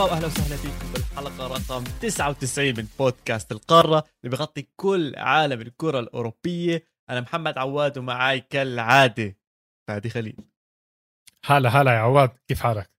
مرحبا 0.00 0.14
واهلا 0.14 0.26
وسهلا 0.26 0.56
فيكم 0.56 0.92
بالحلقة 0.92 1.46
رقم 1.46 1.84
99 2.00 2.66
من 2.76 2.86
بودكاست 2.98 3.52
القارة 3.52 4.04
اللي 4.24 4.36
بغطي 4.36 4.68
كل 4.76 5.14
عالم 5.16 5.60
الكرة 5.60 6.00
الأوروبية. 6.00 6.84
أنا 7.10 7.20
محمد 7.20 7.58
عواد 7.58 7.98
ومعاي 7.98 8.40
كالعادة 8.40 9.36
فادي 9.88 10.10
خليل. 10.10 10.36
هلا 11.44 11.68
هلا 11.68 11.92
يا 11.92 11.98
عواد 11.98 12.30
كيف 12.48 12.60
حالك؟ 12.60 12.90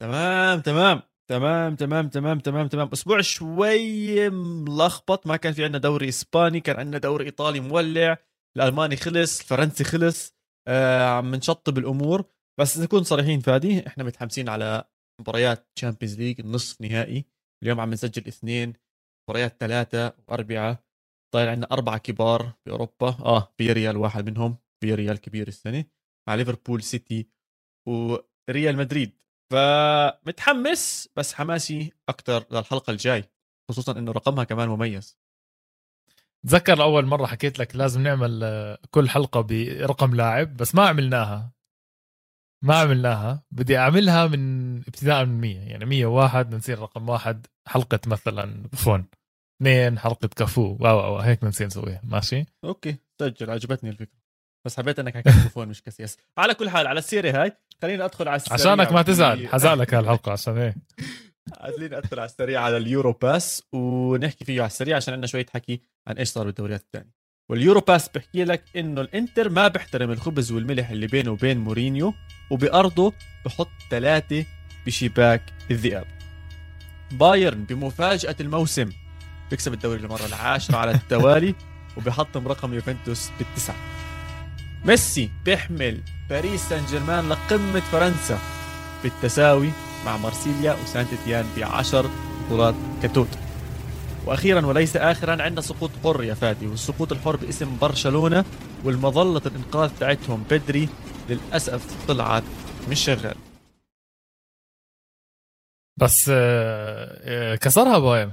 تمام 0.00 0.60
تمام 0.60 1.02
تمام 1.28 1.76
تمام 1.76 2.08
تمام 2.08 2.38
تمام 2.38 2.68
تمام. 2.68 2.88
أسبوع 2.92 3.20
شوي 3.20 4.30
ملخبط 4.30 5.26
ما 5.26 5.36
كان 5.36 5.52
في 5.52 5.64
عندنا 5.64 5.78
دوري 5.78 6.08
إسباني 6.08 6.60
كان 6.60 6.76
عندنا 6.76 6.98
دوري 6.98 7.24
إيطالي 7.24 7.60
مولع 7.60 8.16
الألماني 8.56 8.96
خلص 8.96 9.40
الفرنسي 9.40 9.84
خلص 9.84 10.34
آه 10.68 11.08
عم 11.08 11.34
نشطب 11.34 11.78
الأمور. 11.78 12.24
بس 12.60 12.78
نكون 12.78 13.02
صريحين 13.02 13.40
فادي 13.40 13.86
إحنا 13.86 14.04
متحمسين 14.04 14.48
على 14.48 14.84
مباريات 15.20 15.68
Champions 15.76 16.18
League 16.18 16.40
النصف 16.40 16.80
نهائي. 16.80 17.24
اليوم 17.62 17.80
عم 17.80 17.90
نسجل 17.90 18.26
اثنين 18.26 18.72
مباريات 19.28 19.56
ثلاثة 19.60 20.16
وأربعة. 20.28 20.84
ضايل 21.34 21.48
عندنا 21.48 21.68
أربعة 21.72 21.98
كبار 21.98 22.52
بأوروبا. 22.66 23.08
آه 23.08 23.52
فياريال 23.58 23.96
واحد 23.96 24.30
منهم 24.30 24.56
فياريال 24.80 25.16
كبير 25.16 25.48
السنة 25.48 25.84
مع 26.28 26.34
ليفربول 26.34 26.82
سيتي 26.82 27.30
وريال 27.88 28.76
مدريد. 28.76 29.18
فمتحمس 29.52 31.08
بس 31.16 31.34
حماسي 31.34 31.92
أكثر 32.08 32.44
للحلقة 32.50 32.90
الجاي 32.90 33.24
خصوصا 33.70 33.98
إنه 33.98 34.12
رقمها 34.12 34.44
كمان 34.44 34.68
مميز. 34.68 35.18
تذكر 36.46 36.82
اول 36.82 37.06
مرة 37.06 37.26
حكيت 37.26 37.58
لك 37.58 37.76
لازم 37.76 38.02
نعمل 38.02 38.40
آه، 38.44 38.78
كل 38.90 39.08
حلقة 39.08 39.40
برقم 39.40 40.14
لاعب 40.14 40.56
بس 40.56 40.74
ما 40.74 40.88
عملناها. 40.88 41.52
ما 42.64 42.74
عملناها. 42.74 43.42
بدي 43.50 43.78
أعملها 43.78 44.26
من 44.26 44.76
ابتداء 44.78 45.24
من 45.24 45.40
100 45.40 45.56
يعني 45.58 45.84
101 45.84 46.46
بدنا 46.46 46.56
نصير 46.58 46.78
رقم 46.78 47.08
واحد. 47.08 47.46
حلقة 47.68 48.00
مثلا 48.06 48.62
بوفون 48.72 49.04
اثنين 49.62 49.98
حلقة 49.98 50.28
كافو. 50.36 50.76
wow 50.80 50.96
wow 50.96 51.18
هيك 51.18 51.42
بنصير 51.44 51.66
نسويها. 51.66 52.00
ماشي؟ 52.04 52.44
okay. 52.64 52.96
سجل. 53.20 53.50
عجبتني 53.50 53.90
الفكرة. 53.90 54.18
بس 54.66 54.76
حبيت 54.76 54.98
إنك 54.98 55.16
حكيت 55.16 55.32
بوفون 55.42 55.68
مش 55.68 55.82
كاسياس 55.82 56.16
على 56.38 56.54
كل 56.54 56.70
حال 56.70 56.86
على 56.86 56.98
السيره 56.98 57.42
هاي 57.42 57.52
خلينا 57.82 58.04
أدخل 58.04 58.28
على 58.28 58.42
عشانك 58.50 58.92
ما 58.92 59.02
تزعل. 59.02 59.48
حزعلك 59.48 59.94
هالحلقة 59.94 60.32
عشان 60.32 60.58
إيه 60.58 60.76
خلينا 61.76 61.98
أدخل 61.98 62.18
على 62.18 62.26
السريع 62.28 62.60
على 62.60 62.76
اليوروبا 62.76 63.12
بس 63.12 63.62
ونحكي 63.72 64.44
فيه 64.44 64.60
على 64.60 64.66
السريع 64.66 64.96
عشان 64.96 65.14
عندنا 65.14 65.26
شوية 65.26 65.46
حكي 65.54 65.80
عن 66.06 66.16
إيش 66.18 66.28
صار 66.28 66.46
بالدوريات 66.46 66.80
الثانية. 66.80 67.17
واليوروبا 67.50 67.80
بس 67.80 68.08
بحكي 68.08 68.44
لك 68.44 68.62
إنه 68.76 69.00
الإنتر 69.00 69.48
ما 69.50 69.68
بيحترم 69.68 70.10
الخبز 70.10 70.52
والملح 70.52 70.90
اللي 70.90 71.06
بينه 71.06 71.30
وبين 71.30 71.58
مورينيو 71.58 72.14
وبأرضه 72.50 73.12
بحط 73.44 73.68
ثلاثة 73.90 74.44
بشباك 74.86 75.42
الذئاب. 75.70 76.06
بايرن 77.12 77.64
بمفاجأة 77.64 78.36
الموسم 78.40 78.90
بيكسب 79.50 79.72
الدوري 79.72 79.98
للمرة 80.00 80.26
العاشرة 80.26 80.76
على 80.76 80.90
التوالي 80.90 81.54
وبيحطم 81.96 82.48
رقم 82.48 82.74
يوفنتوس 82.74 83.30
بالتسعة. 83.38 83.76
ميسي 84.84 85.30
بيحمل 85.44 86.00
باريس 86.30 86.68
سان 86.68 86.86
جيرمان 86.86 87.28
لقمة 87.28 87.80
فرنسا 87.80 88.38
بالتساوي 89.02 89.70
مع 90.06 90.16
مارسيليا 90.16 90.76
وسانت 90.82 91.08
تيان 91.24 91.46
بعشر 91.56 92.10
بطولات 92.46 92.74
كتوت. 93.02 93.47
وأخيرا 94.26 94.66
وليس 94.66 94.96
اخرا 94.96 95.42
عندنا 95.42 95.60
سقوط 95.60 95.90
حر 96.04 96.24
يا 96.24 96.34
فادي 96.34 96.66
والسقوط 96.66 97.12
الحر 97.12 97.36
باسم 97.36 97.78
برشلونة 97.78 98.44
والمظلة 98.84 99.42
الإنقاذ 99.46 99.90
تاعتهم 99.98 100.44
بدري 100.50 100.88
للأسف 101.28 102.06
طلعت 102.08 102.42
مش 102.88 103.04
شغال. 103.04 103.36
بس 105.96 106.30
آه، 106.30 107.52
آه، 107.52 107.54
كسرها 107.54 107.98
بايرن 107.98 108.32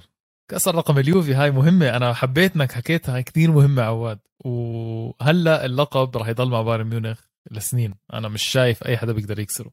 كسر 0.51 0.75
رقم 0.75 0.97
اليوفي 0.97 1.33
هاي 1.33 1.51
مهمة. 1.51 1.89
أنا 1.97 2.13
حبيت 2.13 2.55
إنك 2.55 2.71
حكيتها 2.71 3.15
هاي 3.15 3.23
كثير 3.23 3.51
مهمة 3.51 3.81
عواد. 3.81 4.19
وهلأ 4.45 5.65
اللقب 5.65 6.17
راح 6.17 6.27
يضل 6.27 6.49
مع 6.49 6.61
بايرن 6.61 6.87
ميونخ 6.87 7.21
لسنين. 7.51 7.95
أنا 8.13 8.27
مش 8.27 8.43
شايف 8.43 8.83
أي 8.83 8.97
حدا 8.97 9.13
بيقدر 9.13 9.39
يكسره. 9.39 9.71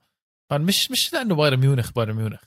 مش 0.52 0.90
مش 0.90 1.12
لأنه 1.12 1.34
بايرن 1.34 1.60
ميونخ 1.60 1.92
بايرن 1.92 2.14
ميونخ. 2.16 2.44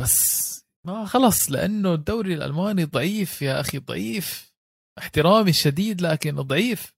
بس 0.00 0.61
ما 0.86 1.04
خلص 1.04 1.50
لأنه 1.50 1.94
الدوري 1.94 2.34
الألماني 2.34 2.84
ضعيف 2.84 3.42
يا 3.42 3.60
أخي 3.60 3.78
ضعيف. 3.78 4.52
احترامي 4.98 5.50
الشديد 5.50 6.00
لكن 6.00 6.34
ضعيف. 6.34 6.94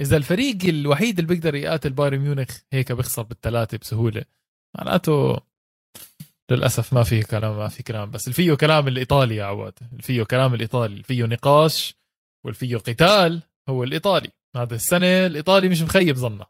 إذا 0.00 0.16
الفريق 0.16 0.64
الوحيد 0.64 1.18
اللي 1.18 1.34
بيقدر 1.34 1.54
يقاتل 1.54 1.90
بايرن 1.90 2.18
ميونخ 2.18 2.58
هيك 2.72 2.92
بيخسر 2.92 3.22
بالثلاثة 3.22 3.78
بسهولة. 3.78 4.24
معناته 4.78 5.40
للأسف 6.50 6.92
ما 6.92 7.02
في 7.02 7.22
كلام 7.22 7.56
ما 7.56 7.68
في 7.68 7.82
كلام. 7.82 8.10
بس 8.10 8.28
فيه 8.28 8.54
كلام 8.54 8.88
الإيطالي 8.88 9.36
يا 9.36 9.44
عواد. 9.44 9.78
فيه 10.00 10.22
كلام 10.22 10.54
الإيطالي. 10.54 11.02
فيه 11.02 11.24
نقاش 11.24 11.94
والفيه 12.46 12.76
قتال 12.76 13.42
هو 13.68 13.84
الإيطالي. 13.84 14.30
هذا 14.56 14.74
السنة 14.74 15.26
الإيطالي 15.26 15.68
مش 15.68 15.82
مخيب 15.82 16.16
ظنه. 16.16 16.46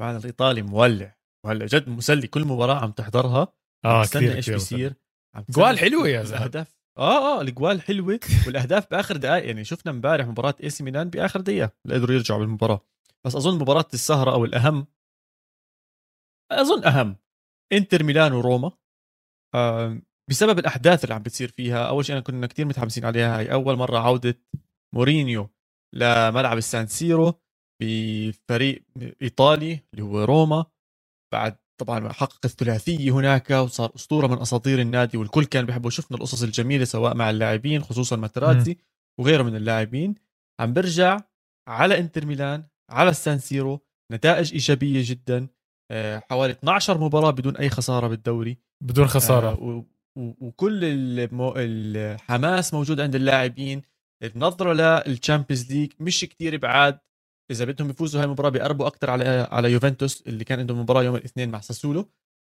معنا 0.00 0.18
الإيطالي 0.18 0.62
مولع 0.62 1.16
مولع 1.46 1.66
جد 1.66 1.88
مسلي. 1.88 2.26
كل 2.26 2.44
مباراة 2.44 2.80
عم 2.80 2.92
تحضرها. 2.92 3.52
آه 3.84 4.04
كثير 4.04 4.36
إيش 4.36 4.50
بيصير. 4.50 4.94
جوال 5.50 5.78
حلوة 5.78 6.08
يا 6.08 6.22
زلمة. 6.22 6.38
الأهداف. 6.38 6.80
آه 6.98 7.38
آه 7.38 7.40
الجوال 7.40 7.82
حلوة 7.82 8.20
والأهداف 8.46 8.90
بآخر 8.90 9.16
دقائق 9.16 9.46
يعني 9.46 9.64
شفنا 9.64 9.92
امبارح 9.92 10.26
مباراة 10.26 10.54
اي 10.62 10.70
سي 10.70 10.84
ميلان 10.84 11.10
بآخر 11.10 11.40
دقيقة. 11.40 11.72
قدروا 11.86 12.16
يرجعوا 12.16 12.40
بالمباراة. 12.40 12.80
بس 13.26 13.36
أظن 13.36 13.58
مباراة 13.58 13.88
السهرة 13.94 14.32
أو 14.32 14.44
الأهم 14.44 14.86
أظن 16.52 16.84
أهم 16.84 17.16
إنتر 17.72 18.02
ميلان 18.02 18.32
وروما. 18.32 18.72
آه 19.54 20.02
بسبب 20.30 20.58
الأحداث 20.58 21.04
اللي 21.04 21.14
عم 21.14 21.22
بتصير 21.22 21.48
فيها 21.48 21.88
أول 21.88 22.04
شيء 22.04 22.16
أنا 22.16 22.24
كنا 22.24 22.46
كثير 22.46 22.66
متحمسين 22.66 23.04
عليها. 23.04 23.38
هاي 23.38 23.52
أول 23.52 23.76
مرة 23.76 23.98
عودة 23.98 24.38
مورينيو 24.94 25.50
لملعب 25.94 26.58
السان 26.58 26.86
سيرو 26.86 27.34
بفريق 27.82 28.84
إيطالي 29.22 29.80
اللي 29.92 30.02
هو 30.04 30.24
روما. 30.24 30.64
بعد 31.32 31.58
طبعا 31.80 32.12
حقق 32.12 32.38
الثلاثية 32.44 33.10
هناك 33.10 33.50
وصار 33.50 33.92
أسطورة 33.96 34.26
من 34.26 34.38
أساطير 34.38 34.80
النادي 34.80 35.16
والكل 35.18 35.44
كان 35.44 35.66
بيحبه. 35.66 35.90
شفنا 35.90 36.16
القصص 36.16 36.42
الجميلة 36.42 36.84
سواء 36.84 37.14
مع 37.14 37.30
اللاعبين 37.30 37.82
خصوصا 37.82 38.16
ماتراتزي 38.16 38.76
وغيره 39.20 39.42
من 39.42 39.56
اللاعبين. 39.56 40.14
عم 40.60 40.72
برجع 40.72 41.20
على 41.68 41.98
إنتر 41.98 42.26
ميلان 42.26 42.64
على 42.90 43.10
السان 43.10 43.38
سيرو 43.38 43.80
نتائج 44.12 44.52
إيجابية 44.52 45.02
جدا. 45.04 45.48
آه، 45.92 46.22
حوالي 46.30 46.52
12 46.52 46.98
مباراة 46.98 47.30
بدون 47.30 47.56
أي 47.56 47.70
خسارة 47.70 48.08
بالدوري. 48.08 48.58
بدون 48.84 49.06
خسارة. 49.06 49.48
آه، 49.48 49.84
وكل 50.16 50.80
الحماس 51.56 52.74
موجود 52.74 53.00
عند 53.00 53.14
اللاعبين. 53.14 53.82
النظرة 54.22 54.72
لل 54.72 54.90
Champions 54.90 55.72
League 55.72 55.92
مش 56.00 56.20
كتير 56.20 56.56
بعاد. 56.56 56.98
إذا 57.50 57.64
بدهم 57.64 57.90
يفوزوا 57.90 58.20
هاي 58.20 58.26
المباراة 58.26 58.50
بيقربوا 58.50 58.86
أكثر 58.86 59.10
على 59.10 59.48
على 59.50 59.72
يوفنتوس 59.72 60.22
اللي 60.26 60.44
كان 60.44 60.58
عندهم 60.58 60.80
مباراة 60.80 61.02
يوم 61.02 61.16
الاثنين 61.16 61.50
مع 61.50 61.60
ساسولو. 61.60 62.10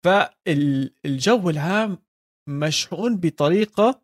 فالجو 0.05 1.49
العام 1.49 1.97
مشحون 2.49 3.17
بطريقة 3.17 4.01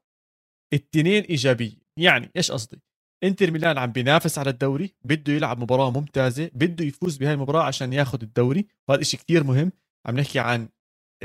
التنين 0.73 1.23
إيجابية. 1.23 1.77
يعني 1.99 2.31
إيش 2.35 2.51
قصدي؟ 2.51 2.81
إنتر 3.23 3.51
ميلان 3.51 3.77
عم 3.77 3.91
بينافس 3.91 4.39
على 4.39 4.49
الدوري 4.49 4.95
بده 5.05 5.33
يلعب 5.33 5.59
مباراة 5.59 5.91
ممتازة 5.91 6.51
بده 6.53 6.85
يفوز 6.85 7.17
بهاي 7.17 7.33
المباراة 7.33 7.63
عشان 7.63 7.93
ياخذ 7.93 8.21
الدوري. 8.21 8.67
وهذا 8.89 9.03
شيء 9.03 9.19
كثير 9.19 9.43
مهم. 9.43 9.71
عم 10.05 10.19
نحكي 10.19 10.39
عن 10.39 10.69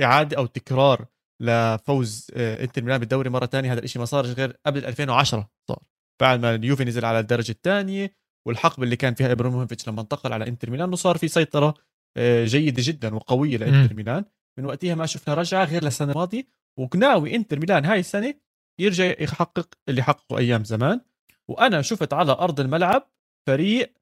إعادة 0.03 0.37
أو 0.37 0.47
تكرار 0.47 1.07
لفوز 1.43 2.27
آه، 2.35 2.65
إنتر 2.65 2.83
ميلان 2.83 2.99
بالدوري 2.99 3.31
مرة 3.31 3.47
ثانية 3.47 3.73
هذا 3.73 3.81
الشيء 3.85 4.01
ما 4.01 4.07
صار 4.07 4.27
غير 4.27 4.57
قبل 4.67 4.85
2010 4.85 5.51
صار. 5.69 5.83
بعد 6.21 6.41
ما 6.41 6.55
اليوفي 6.55 6.85
نزل 6.85 7.05
على 7.05 7.19
الدرجة 7.19 7.51
الثانية 7.51 8.22
والحقبه 8.47 8.85
اللي 8.85 8.97
كان 8.97 9.15
فيها 9.15 9.33
إبراهيموفيتش 9.33 9.89
لما 9.89 10.01
انتقل 10.01 10.33
على 10.33 10.49
إنتر 10.49 10.71
ميلان 10.71 10.93
وصار 10.93 11.19
في 11.19 11.29
سيطرة 11.29 11.75
آه، 12.17 12.45
جيدة 12.45 12.83
جدا 12.87 13.15
وقوية 13.15 13.57
لإنتر 13.57 13.95
ميلان. 13.95 14.25
من 14.59 14.65
وقتها 14.65 14.95
ما 14.95 15.07
شفنا 15.07 15.35
رجعة 15.35 15.65
غير 15.65 15.85
للسنة 15.85 16.13
الماضية 16.13 16.47
وناوي 16.79 17.35
إنتر 17.35 17.61
ميلان 17.61 17.85
هاي 17.85 18.01
السنة 18.01 18.35
يرجع 18.81 19.05
يحقق 19.05 19.69
اللي 19.89 20.03
حققه 20.03 20.39
أيام 20.39 20.65
زمان. 20.65 21.01
وأنا 21.49 21.83
شفت 21.83 22.13
على 22.13 22.33
أرض 22.33 22.61
الملعب 22.61 23.11
فريق 23.47 23.95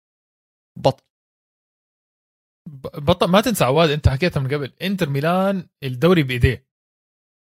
بطل. 0.79 1.05
بطل 2.95 3.31
ما 3.31 3.41
تنسى 3.41 3.65
عواد 3.65 3.91
أنت 3.91 4.09
حكيتها 4.09 4.41
من 4.41 4.55
قبل. 4.55 4.73
إنتر 4.83 5.09
ميلان 5.09 5.69
الدوري 5.83 6.23
بإيديه. 6.23 6.67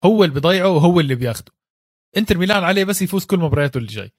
هو 0.05 0.25
اللي 0.25 0.35
بيضيعه 0.35 0.69
وهو 0.69 1.01
اللي 1.01 1.15
بياخده. 1.15 1.53
إنتر 2.17 2.39
ميلان 2.39 2.65
عليه 2.65 2.85
بس 2.85 3.03
يفوز 3.03 3.27
كل 3.27 3.39
مبارياته 3.39 3.79
اللي 3.79 3.89
جاي. 3.89 4.12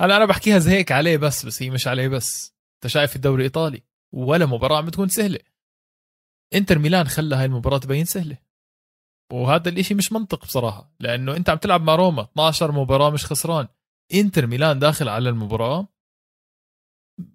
هلا 0.00 0.16
أنا 0.16 0.24
بحكيها 0.24 0.58
زي 0.58 0.70
هيك 0.70 0.92
عليه 0.92 1.16
بس 1.16 1.46
بس 1.46 1.62
هي 1.62 1.70
مش 1.70 1.88
عليه 1.88 2.08
بس. 2.08 2.54
أنت 2.74 2.92
شايف 2.92 3.16
الدوري 3.16 3.36
الايطالي 3.40 3.82
ولا 4.14 4.46
مباراة 4.46 4.76
عم 4.78 4.86
بتكون 4.86 5.08
سهلة. 5.08 5.38
إنتر 6.54 6.78
ميلان 6.78 7.08
خلى 7.08 7.36
هاي 7.36 7.44
المباراة 7.44 7.78
تبين 7.78 8.04
سهلة. 8.04 8.38
وهذا 9.32 9.68
الإشي 9.68 9.94
مش 9.94 10.12
منطق 10.12 10.44
بصراحة 10.44 10.90
لأنه 11.00 11.36
أنت 11.36 11.50
عم 11.50 11.56
تلعب 11.58 11.82
مع 11.82 11.94
روما 11.94 12.22
12 12.22 12.72
مباراة 12.72 13.10
مش 13.10 13.26
خسران. 13.26 13.68
إنتر 14.14 14.46
ميلان 14.46 14.78
داخل 14.78 15.08
على 15.08 15.28
المباراة 15.28 15.88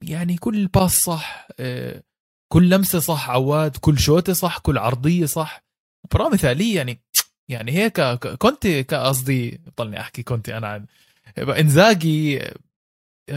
يعني 0.01 0.37
كل 0.37 0.67
pass 0.67 0.91
صح 0.99 1.47
آه، 1.59 2.03
كل 2.53 2.69
لمسة 2.69 2.99
صح 2.99 3.29
عواد 3.29 3.77
كل 3.77 3.99
شوتة 3.99 4.33
صح 4.33 4.57
كل 4.59 4.77
عرضية 4.77 5.25
صح. 5.25 5.63
مباراة 6.05 6.29
مثالية 6.29 6.75
يعني 6.75 7.01
يعني 7.49 7.71
هيك 7.71 8.01
كونتي 8.37 8.83
قصدي 8.83 9.51
بضلني 9.57 9.99
أحكي 9.99 10.23
كونتي 10.23 10.57
أنا 10.57 10.67
عن 10.67 10.85
إنزاجي 11.37 12.41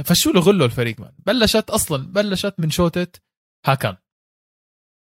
فشوا 0.05 0.33
له 0.33 0.41
غلو 0.41 0.65
الفريق 0.65 1.01
man؟ 1.01 1.13
بلشت 1.27 1.71
أصلا 1.71 2.07
بلشت 2.07 2.55
من 2.59 2.71
شوتة 2.71 3.21
هاكان. 3.67 3.97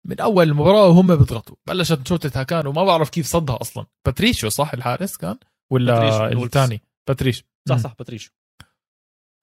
من 0.07 0.21
أول 0.21 0.49
المباراه 0.49 0.89
وهم 0.89 1.17
بيضغطوا. 1.17 1.57
بلشت 1.67 1.99
من 1.99 2.05
شوتة 2.05 2.41
هاكان 2.41 2.67
وما 2.67 2.85
بعرف 2.85 3.11
كيف 3.11 3.27
صدها 3.27 3.61
أصلا. 3.61 3.87
باتريشيو 4.07 4.51
صح 4.51 4.73
الحارس 4.75 5.17
كان؟ 5.17 5.39
ولا 5.73 6.33
الثاني؟ 6.33 6.83
باتريشيو 7.09 7.45
صح 7.69 7.77
صح 7.77 7.95
باتريشيو 7.99 8.33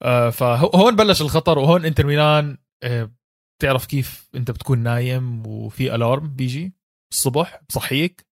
آه 0.02 0.30
فهون 0.30 0.96
بلش 0.96 1.22
الخطر 1.22 1.58
وهون 1.58 1.84
إنتر 1.84 2.06
ميلان 2.06 2.58
آه 2.82 3.10
بتعرف 3.58 3.86
كيف 3.86 4.30
أنت 4.34 4.50
بتكون 4.50 4.78
نايم 4.78 5.46
وفي 5.46 5.94
ألارم 5.94 6.34
بيجي 6.34 6.72
الصبح 7.12 7.60
بصحيك 7.68 8.26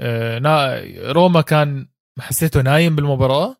آه 0.00 0.82
روما 1.12 1.40
كان 1.40 1.88
حسيته 2.20 2.62
نايم 2.62 2.96
بالمباراة. 2.96 3.56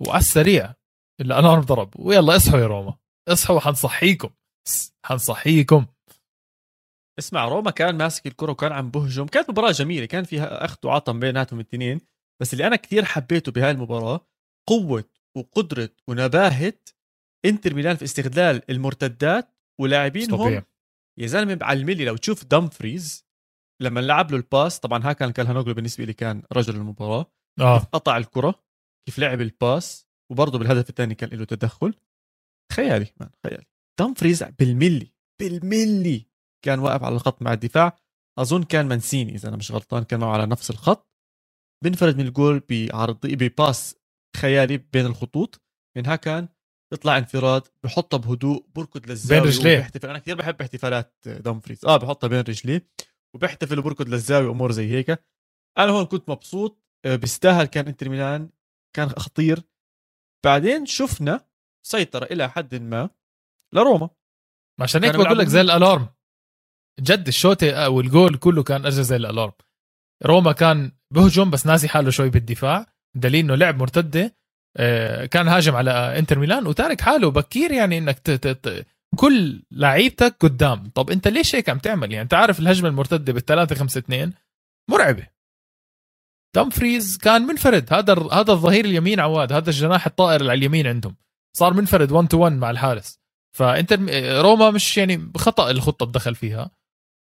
وعلى 0.00 0.20
السريع 0.20 0.74
الالارم 1.20 1.60
ضرب 1.60 2.00
ويلا 2.00 2.36
اصحوا 2.36 2.60
يا 2.60 2.66
روما. 2.66 2.96
اصحوا 3.28 3.60
حنصحيكم. 3.60 4.30
حنصحيكم. 5.04 5.86
اسمع 7.18 7.44
روما 7.48 7.70
كان 7.70 7.98
ماسك 7.98 8.26
الكرة 8.26 8.50
وكان 8.50 8.72
عم 8.72 8.90
بهجم. 8.90 9.26
كانت 9.26 9.50
مباراة 9.50 9.72
جميلة. 9.72 10.06
كان 10.06 10.24
فيها 10.24 10.64
اخذ 10.64 10.76
وعطى 10.84 11.12
بيناتهم 11.12 11.60
الاثنين 11.60 12.00
بس 12.42 12.52
اللي 12.52 12.66
أنا 12.66 12.76
كثير 12.76 13.04
حبيته 13.04 13.52
بهاي 13.52 13.70
المباراة 13.70 14.26
قوة 14.68 15.04
وقدرة 15.36 15.90
ونباهة 16.08 16.78
إنتر 17.44 17.74
ميلان 17.74 17.96
في 17.96 18.04
استغلال 18.04 18.70
المرتدات 18.70 19.48
ولاعبينهم. 19.80 20.62
يا 21.18 21.26
زلمة 21.26 21.58
على 21.62 21.80
الملي 21.80 22.04
لو 22.04 22.16
تشوف 22.16 22.44
دمفريز 22.44 23.26
لما 23.82 24.00
لعب 24.00 24.30
له 24.30 24.36
ال 24.36 24.44
pass 24.44 24.78
طبعا 24.78 25.04
ها 25.04 25.12
كان 25.12 25.30
كالهانوغلو 25.30 25.74
بالنسبة 25.74 26.04
لي 26.04 26.12
كان 26.12 26.42
رجل 26.52 26.76
المباراة. 26.76 27.32
آه. 27.60 27.78
كيف 27.78 27.88
قطع 27.88 28.16
الكرة. 28.16 28.65
كيف 29.06 29.18
لعب 29.18 29.40
ال 29.40 29.53
pass 29.53 30.06
وبرضه 30.32 30.58
بالهدف 30.58 30.90
الثاني 30.90 31.14
كان 31.14 31.38
له 31.38 31.44
تدخل. 31.44 31.94
خيالي 32.72 33.06
man 33.20 33.30
خيالي. 33.46 33.66
دمفريز 34.00 34.42
بالملي 34.42 35.12
بالملي 35.40 36.26
كان 36.64 36.78
واقف 36.78 37.02
على 37.02 37.14
الخط 37.14 37.42
مع 37.42 37.52
الدفاع. 37.52 37.98
أظن 38.38 38.62
كان 38.62 38.88
مانشيني 38.88 39.34
إذا 39.34 39.48
أنا 39.48 39.56
مش 39.56 39.72
غلطان 39.72 40.02
كان 40.04 40.20
معه 40.20 40.32
على 40.32 40.46
نفس 40.46 40.70
الخط. 40.70 41.10
بنفرد 41.84 42.16
من 42.16 42.26
الجول 42.26 42.62
بعرضي 42.70 43.36
ب 43.36 43.48
pass 43.48 43.96
خيالي 44.36 44.76
بين 44.76 45.06
الخطوط. 45.06 45.60
من 45.96 46.14
كان 46.14 46.48
يطلع 46.92 47.18
انفراد 47.18 47.62
بحطها 47.84 48.16
بهدوء 48.16 48.66
بركض 48.74 49.10
للزاوية 49.10 49.42
بين 49.42 49.50
رجليه. 49.50 49.76
بيحتفل 49.76 50.08
أنا 50.08 50.18
كثير 50.18 50.36
بحب 50.36 50.60
احتفالات 50.60 51.14
دمفريز 51.26 51.84
آه 51.84 51.96
بحطها 51.96 52.28
بين 52.28 52.40
رجليه 52.40 52.86
وبيحتفل 53.34 53.78
وبركض 53.78 54.08
للزاوية 54.08 54.48
وأمور 54.48 54.72
زي 54.72 54.90
هيك. 54.90 55.10
أنا 55.78 55.90
هون 55.90 56.04
كنت 56.04 56.28
مبسوط. 56.28 56.82
آه، 57.04 57.16
بيستاهل 57.16 57.64
كان 57.64 57.86
إنتر 57.86 58.08
ميلان 58.08 58.50
كان 58.96 59.08
خطير. 59.08 59.62
بعدين 60.44 60.86
شفنا 60.86 61.40
سيطرة 61.86 62.24
إلى 62.24 62.50
حد 62.50 62.74
ما 62.74 63.10
لروما. 63.74 64.10
عشان 64.80 65.04
هيك 65.04 65.16
بقول 65.16 65.38
لك 65.38 65.46
زي 65.46 65.60
الألارم. 65.60 66.08
جد 67.00 67.26
الشوطة 67.26 67.88
والجول 67.88 68.36
كله 68.36 68.62
كان 68.62 68.86
أجى 68.86 69.02
زي 69.02 69.16
الألارم. 69.16 69.52
روما 70.26 70.52
كان 70.52 70.92
بهجم 71.14 71.50
بس 71.50 71.66
ناسي 71.66 71.88
حاله 71.88 72.10
شوي 72.10 72.30
بالدفاع. 72.30 72.86
دليل 73.16 73.44
إنه 73.44 73.54
لعب 73.54 73.78
مرتدة. 73.78 74.36
آه، 74.76 75.26
كان 75.26 75.48
هاجم 75.48 75.76
على 75.76 76.18
إنتر 76.18 76.38
ميلان 76.38 76.66
وتارك 76.66 77.00
حاله. 77.00 77.30
بكير 77.30 77.72
يعني 77.72 77.98
إنك 77.98 78.18
ت... 78.18 78.30
ت... 78.30 78.86
كل 79.16 79.62
لعيبتك 79.70 80.36
قدام. 80.40 80.90
طب 80.90 81.10
أنت 81.10 81.28
ليش 81.28 81.54
هيك 81.54 81.68
عم 81.68 81.78
تعمل؟ 81.78 82.12
يعني 82.12 82.22
أنت 82.22 82.34
عارف 82.34 82.60
الهجمة 82.60 82.88
المرتدة 82.88 83.32
بالثلاثة 83.32 83.74
خمسة 83.74 83.98
اثنين 83.98 84.32
مرعبة. 84.90 85.35
دمفريز 86.56 87.18
كان 87.18 87.42
منفرد. 87.42 87.92
هذا 87.92 88.14
هذا 88.32 88.52
الظهير 88.52 88.84
اليمين 88.84 89.20
عواد 89.20 89.52
هذا 89.52 89.70
الجناح 89.70 90.06
الطائر 90.06 90.40
اللي 90.40 90.50
على 90.50 90.58
اليمين 90.58 90.86
عندهم. 90.86 91.16
صار 91.56 91.74
منفرد 91.74 92.12
1 92.12 92.28
to 92.28 92.38
1 92.38 92.52
مع 92.52 92.70
الحارس. 92.70 93.20
فانت 93.56 93.92
روما 94.42 94.70
مش 94.70 94.96
يعني 94.96 95.32
خطأ 95.36 95.70
الخطة 95.70 96.06
تدخل 96.06 96.34
فيها. 96.34 96.70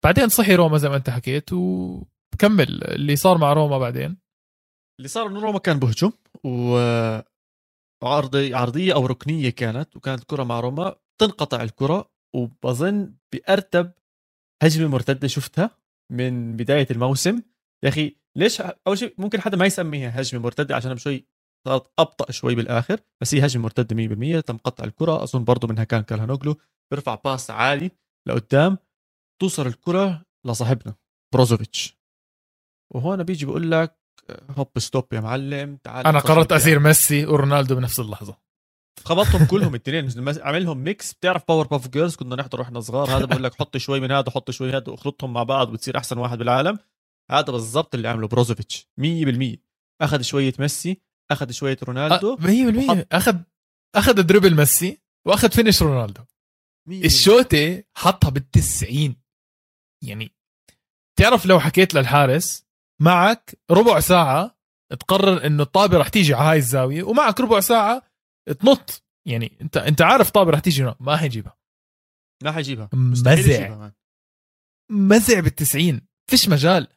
بعدين 0.05 0.29
صحي 0.29 0.55
روما 0.55 0.79
زي 0.79 0.89
ما 0.89 0.97
انت 0.97 1.11
حكيت 1.11 1.53
وكمل. 1.53 2.85
اللي 2.85 3.17
صار 3.17 3.39
مع 3.39 3.53
روما 3.53 3.79
بعدين. 3.79 4.17
اللي 4.99 5.09
صار 5.09 5.27
انه 5.27 5.41
روما 5.41 5.59
كان 5.59 5.79
بهجم 5.79 6.13
و 6.45 6.79
عرضي 8.03 8.55
عرضية 8.55 8.95
أو 8.95 9.07
ركنية 9.07 9.51
كانت 9.51 9.97
وكانت 9.97 10.25
كره 10.25 10.45
مع 10.45 10.61
روما. 10.61 10.97
تنقطع 11.21 11.63
الكرة 11.63 12.11
وبظن 12.35 13.15
بأرتب 13.33 13.93
هجمة 14.63 14.89
مرتدة 14.89 15.29
شفتها 15.29 15.71
من 16.13 16.57
بداية 16.57 16.87
الموسم. 16.91 17.43
يا 17.85 17.89
أخي 17.89 18.17
ليش 18.39 18.61
أول 18.61 18.99
شيء 18.99 19.15
ممكن 19.19 19.41
حدا 19.41 19.57
ما 19.57 19.67
يسميها 19.67 20.21
هجمة 20.21 20.41
مرتدة 20.41 20.77
عشان 20.77 20.97
شوي 20.97 21.27
صارت 21.67 21.91
أبطأ 21.99 22.33
شوي 22.33 22.55
بالآخر 22.55 23.01
بس 23.21 23.35
هي 23.35 23.47
هجمة 23.47 23.63
مرتدة 23.63 24.41
100% 24.41 24.45
تم 24.45 24.57
قطع 24.57 24.85
الكرة 24.85 25.23
أظن 25.23 25.45
برضه 25.45 25.69
منها 25.69 25.85
كان 25.85 26.03
كالهانوغلو 26.03 26.57
بيرفع 26.91 27.15
pass 27.15 27.51
عالي 27.51 27.91
لقدام 28.29 28.79
توصل 29.43 29.67
الكرة 29.67 30.23
لصاحبنا 30.47 30.95
بروزوفيتش. 31.35 31.99
وهون 32.95 33.23
بيجي 33.23 33.47
بقول 33.47 33.71
لك 33.71 33.99
هوب 34.51 34.79
stop 34.79 35.13
يا 35.13 35.21
معلم 35.21 35.77
تعال 35.77 36.07
أنا 36.07 36.19
قررت 36.19 36.53
اصير 36.53 36.79
ميسي 36.79 37.27
ورونالدو 37.27 37.75
بنفس 37.75 38.01
اللحظة. 38.01 38.39
خبطهم 39.05 39.47
كلهم 39.51 39.75
الاثنين 39.75 40.29
عملهم 40.43 40.79
mix 40.79 41.13
بتعرف 41.13 41.43
Powerpuff 41.49 41.89
Girls 41.89 42.17
كنا 42.17 42.37
نحضر 42.37 42.61
وإحنا 42.61 42.81
صغار 42.81 43.11
هذا 43.17 43.25
بقول 43.25 43.45
لك 43.45 43.55
حط 43.55 43.77
شوي 43.77 44.01
من 44.01 44.13
هذا 44.13 44.31
حط 44.31 44.51
شوي 44.51 44.71
هذا 44.71 44.89
وأخلطهم 44.89 45.33
مع 45.33 45.43
بعض 45.43 45.73
وتصير 45.73 45.97
أحسن 45.97 46.19
واحد 46.19 46.39
بالعالم. 46.39 46.79
هذا 47.31 47.53
بالضبط 47.53 47.95
اللي 47.95 48.09
عمله 48.09 48.29
بروزوفيتش. 48.29 48.89
100% 49.01 49.57
أخذ 50.03 50.23
شوية 50.23 50.53
ميسي 50.59 51.03
أخذ 51.31 51.51
شوية 51.51 51.77
رونالدو 51.83 52.37
100% 52.37 52.43
وحط... 52.91 53.07
اخذ 53.13 53.37
أخذ 53.95 54.23
دربل 54.23 54.55
ميسي 54.57 55.01
وأخذ 55.27 55.51
فينش 55.51 55.83
رونالدو. 55.83 56.23
الشوطة 56.89 57.85
حطها 57.97 58.31
بالتسعين. 58.31 59.17
يعني 60.05 60.31
تعرف 61.19 61.47
لو 61.47 61.61
حكيت 61.61 61.95
للحارس 61.95 62.67
معك 63.03 63.59
ربع 63.71 64.01
ساعة 64.01 64.59
تقرر 65.01 65.47
إنه 65.47 65.63
الطابة 65.63 65.99
رح 65.99 66.09
تيجي 66.09 66.35
على 66.35 66.51
هاي 66.51 66.59
الزاوية 66.59 67.03
ومعك 67.03 67.41
ربع 67.41 67.61
ساعة 67.61 68.03
تنط. 68.61 69.05
يعني 69.29 69.59
انت 69.61 69.77
أنت 69.77 70.03
عارف 70.03 70.31
طابة 70.31 70.51
رح 70.51 70.59
تيجي 70.59 70.95
ما 71.01 71.17
حيجيبها 71.17 71.59
ما 72.45 72.53
حيجيبها 72.53 72.91
مزع. 72.93 73.91
مزع 74.91 75.41
بالتسعين. 75.41 76.09
فيش 76.31 76.49
مجال. 76.49 76.89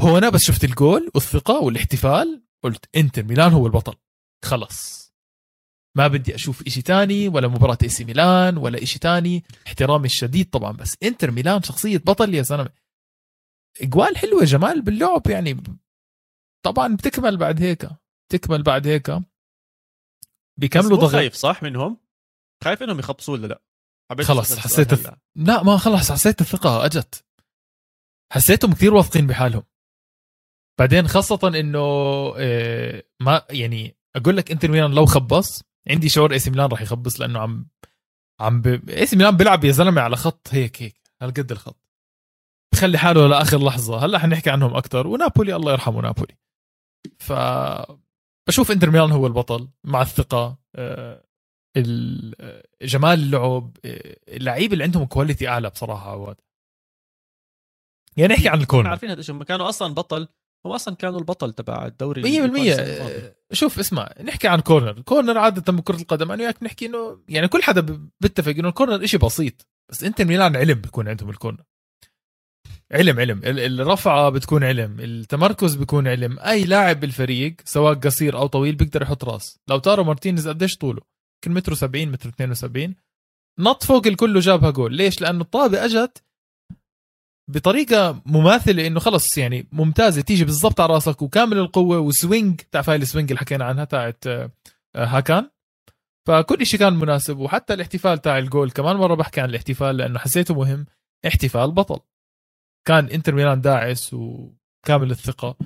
هو 0.00 0.18
أنا 0.18 0.28
بس 0.28 0.40
شفت 0.42 0.64
الجول 0.64 1.10
والثقة 1.14 1.60
والاحتفال 1.60 2.42
قلت 2.62 2.96
إنتر 2.96 3.22
ميلان 3.22 3.52
هو 3.52 3.66
البطل. 3.66 3.94
خلص 4.44 5.00
ما 5.96 6.08
بدي 6.08 6.34
أشوف 6.34 6.66
إشي 6.66 6.82
تاني 6.82 7.28
ولا 7.28 7.48
مباراة 7.48 7.78
إي 7.82 7.88
سي 7.88 8.04
ميلان 8.04 8.56
ولا 8.56 8.82
إشي 8.82 8.98
تاني. 8.98 9.44
احترامي 9.66 10.06
الشديد 10.06 10.50
طبعا 10.50 10.72
بس 10.72 10.96
إنتر 11.02 11.30
ميلان 11.30 11.62
شخصية 11.62 11.98
بطل 11.98 12.34
يا 12.34 12.42
زلمة. 12.42 12.70
إجوال 13.82 14.16
حلوة 14.16 14.44
جمال 14.44 14.82
باللعب 14.82 15.26
يعني. 15.26 15.62
طبعا 16.64 16.96
بتكمل 16.96 17.36
بعد 17.36 17.62
هيك 17.62 17.88
تكمل 18.32 18.62
بعد 18.62 18.86
هيك. 18.86 19.12
بيكملوا 20.56 20.98
ضغط. 20.98 21.12
خايف 21.12 21.34
صح 21.34 21.62
منهم؟ 21.62 21.96
خايف 22.64 22.82
إنهم 22.82 22.98
يخبصوا 22.98 23.34
ولا 23.34 23.46
لا؟ 23.46 23.62
خلص 24.22 24.58
حسيت 24.58 24.92
الث... 24.92 25.10
لا 25.36 25.62
ما 25.62 25.76
خلص 25.76 26.12
حسيت 26.12 26.40
الثقة 26.40 26.84
أجت. 26.84 27.24
حسيتهم 28.32 28.72
كثير 28.72 28.94
واثقين 28.94 29.26
بحالهم. 29.26 29.62
بعدين 30.80 31.08
خاصة 31.08 31.48
إنه 31.60 31.78
آه، 32.38 33.02
ما 33.20 33.42
يعني 33.50 33.96
أقول 34.16 34.36
لك 34.36 34.50
إنتر 34.50 34.70
ميلان 34.70 34.94
لو 34.94 35.06
خبص 35.06 35.62
عندي 35.88 36.08
شعور 36.08 36.32
إي 36.32 36.38
ميلان 36.46 36.70
راح 36.70 36.82
يخبص 36.82 37.20
لأنه 37.20 37.38
عم 37.38 37.66
عم 38.40 38.60
ب... 38.60 38.90
إي 38.90 39.06
ميلان 39.12 39.36
بيلعب 39.36 39.64
يا 39.64 39.72
زلمة 39.72 40.00
على 40.00 40.16
خط 40.16 40.48
هيك 40.50 40.82
هيك 40.82 41.00
هالقد 41.22 41.52
الخط. 41.52 41.80
بخلي 42.74 42.98
حاله 42.98 43.26
لآخر 43.26 43.64
لحظة. 43.64 44.04
هلأ 44.04 44.18
حنحكي 44.18 44.50
عنهم 44.50 44.76
أكثر 44.76 45.06
ونابولي 45.06 45.56
الله 45.56 45.72
يرحمه 45.72 46.00
نابولي. 46.00 46.36
ف 47.18 47.32
بشوف 48.48 48.70
إنتر 48.70 48.90
ميلان 48.90 49.10
هو 49.10 49.26
البطل 49.26 49.68
مع 49.84 50.02
الثقة 50.02 50.58
آه، 50.76 51.24
جمال 52.82 53.18
اللعب 53.18 53.76
آه، 53.84 54.16
اللعيبه 54.28 54.72
اللي 54.72 54.84
عندهم 54.84 55.04
quality 55.04 55.48
أعلى 55.48 55.70
بصراحة 55.70 56.10
عواد. 56.10 56.36
يعني 58.16 58.34
نحكي 58.34 58.48
عن 58.48 58.60
ال 58.60 58.64
corner. 58.64 58.90
عارفين 58.90 59.10
هذا 59.10 59.20
الشيء 59.20 59.42
كانوا 59.42 59.68
أصلا 59.68 59.94
بطل 59.94 60.28
هم 60.66 60.72
أصلا 60.72 60.94
كانوا 60.94 61.18
البطل 61.18 61.52
تبع 61.52 61.86
الدوري 61.86 62.22
100% 62.22 63.52
شوف 63.52 63.78
اسمع 63.78 64.14
نحكي 64.24 64.48
عن 64.48 64.60
corner. 64.60 65.00
corner 65.00 65.38
عادة 65.38 65.72
بكرة 65.72 65.96
القدم 65.96 66.32
أنا 66.32 66.42
وياك 66.42 66.62
نحكي 66.62 66.86
إنه 66.86 67.20
يعني 67.28 67.48
كل 67.48 67.62
حدا 67.62 68.10
بيتفق 68.20 68.52
إنه 68.52 68.68
ال 68.68 68.73
corner 68.73 69.06
شيء 69.06 69.20
بسيط. 69.20 69.66
بس 69.90 70.04
إنتر 70.04 70.22
ميلان 70.22 70.56
علم 70.56 70.80
بيكون 70.80 71.08
عندهم 71.08 71.30
ال 71.30 71.34
corner. 71.34 71.62
علم 72.92 73.20
علم. 73.20 73.40
الرفعة 73.44 74.30
بتكون 74.30 74.64
علم 74.64 75.00
التمركز 75.00 75.74
بيكون 75.74 76.08
علم. 76.08 76.38
أي 76.38 76.64
لاعب 76.64 77.00
بالفريق 77.00 77.56
سواء 77.64 77.94
قصير 77.94 78.38
أو 78.38 78.46
طويل 78.46 78.74
بيقدر 78.74 79.02
يحط 79.02 79.24
راس. 79.24 79.58
لاوتارو 79.68 80.04
مارتينيز 80.04 80.48
قديش 80.48 80.76
طوله؟ 80.76 81.00
يمكن 81.36 81.58
متر 81.58 81.74
70 81.74 82.08
متر 82.08 82.28
72 82.28 82.94
نط 83.58 83.84
فوق 83.84 84.06
الكل 84.06 84.36
وجابها 84.36 84.70
جول. 84.70 84.94
ليش؟ 84.94 85.20
لأنه 85.20 85.40
الطابة 85.40 85.84
إجت 85.84 86.22
بطريقة 87.54 88.22
مماثلة 88.26 88.86
إنه 88.86 89.00
خلص 89.00 89.38
يعني 89.38 89.68
ممتازة 89.72 90.22
تيجي 90.22 90.44
بالضبط 90.44 90.80
على 90.80 90.94
راسك 90.94 91.22
وكامل 91.22 91.58
القوة 91.58 91.98
و 91.98 92.07
swing. 92.07 92.60
بتعرف 92.60 92.90
هاي 92.90 92.96
ال 92.96 93.02
swing 93.02 93.30
اللي 93.30 93.40
حكينا 93.40 93.64
عنها 93.64 93.84
تاعت 93.84 94.26
آه، 94.26 94.50
هاكان؟ 94.96 95.50
فكل 96.28 96.66
شيء 96.66 96.80
كان 96.80 96.92
مناسب 96.92 97.38
وحتى 97.38 97.74
الاحتفال 97.74 98.18
تاع 98.18 98.38
الجول 98.38 98.70
كمان 98.70 98.96
مرة 98.96 99.14
بحكي 99.14 99.40
عن 99.40 99.50
الاحتفال 99.50 99.96
لأنه 99.96 100.18
حسيته 100.18 100.54
مهم. 100.54 100.86
احتفال 101.26 101.70
بطل. 101.70 102.00
كان 102.86 103.06
إنتر 103.06 103.34
ميلان 103.34 103.60
داعس 103.60 104.14
وكامل 104.14 105.10
الثقة. 105.10 105.56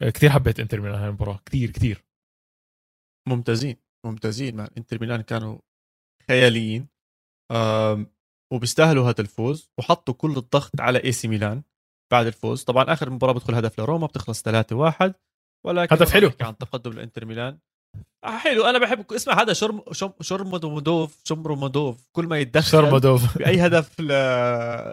كثير 0.00 0.30
حبيت 0.30 0.60
إنتر 0.60 0.80
ميلان 0.80 0.98
هاي 0.98 1.08
المباراة. 1.08 1.40
كثير 1.46 1.70
كثير. 1.70 2.04
ممتازين 3.28 3.76
ممتازين. 4.06 4.56
مع 4.56 4.68
إنتر 4.78 5.00
ميلان 5.00 5.20
كانوا 5.20 5.58
خياليين. 6.28 6.88
وبيستاهلوا 8.52 9.08
هذا 9.08 9.20
الفوز 9.20 9.70
وحطوا 9.78 10.14
كل 10.14 10.36
الضغط 10.36 10.80
على 10.80 11.04
اي 11.04 11.12
سي 11.12 11.28
ميلان 11.28 11.62
بعد 12.12 12.26
الفوز. 12.26 12.62
طبعا 12.62 12.92
آخر 12.92 13.10
مباراة 13.10 13.32
بدخل 13.32 13.54
هدف 13.54 13.80
لروما 13.80 14.06
بتخلص 14.06 14.42
3 14.42 14.76
1 14.76 15.14
ولكن 15.66 15.96
هدف 15.96 16.10
حلو. 16.10 16.30
عن 16.40 16.58
تقدم 16.58 16.92
لإنتر 16.92 17.24
ميلان. 17.24 17.58
آه 18.24 18.38
حلو. 18.38 18.64
أنا 18.64 18.78
بحب 18.78 19.12
اسمع 19.12 19.42
هذا 19.42 19.52
شرم 19.52 19.82
شومورودوف 20.20 21.20
شومورودوف 21.24 22.08
كل 22.12 22.26
ما 22.26 22.38
يتدخل 22.38 22.70
شومورودوف. 22.70 23.22
بأي 23.38 23.66
هدف 23.66 24.00
ل... 24.00 24.08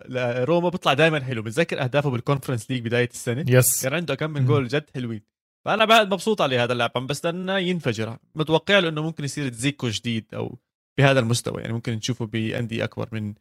لروما 0.07 0.69
بيطلع 0.69 0.93
دائما 0.93 1.19
حلو. 1.19 1.41
بتذكر 1.41 1.83
أهدافه 1.83 2.09
بال 2.09 2.20
Conference 2.20 2.71
League 2.71 2.85
بداية 2.85 3.09
السنة؟ 3.09 3.45
yes 3.47 3.83
كان 3.83 3.93
عنده 3.93 4.15
كم 4.15 4.29
من 4.29 4.45
جول 4.45 4.67
جد 4.67 4.89
حلوين. 4.93 5.21
فأنا 5.65 5.85
بعد 5.85 6.13
مبسوط 6.13 6.41
عليه 6.41 6.63
هذا 6.63 6.73
اللاعب 6.73 6.91
عم 6.95 7.07
بستنى 7.07 7.69
ينفجر. 7.69 8.17
متوقع 8.35 8.79
له 8.79 8.89
إنه 8.89 9.03
ممكن 9.03 9.23
يصير 9.23 9.49
دزيكو 9.49 9.89
جديد 9.89 10.25
أو 10.33 10.57
بهذا 10.99 11.19
المستوى. 11.19 11.61
يعني 11.61 11.73
ممكن 11.73 11.93
نشوفه 11.93 12.25
بأندية 12.25 12.83
أكبر 12.83 13.09
من 13.11 13.33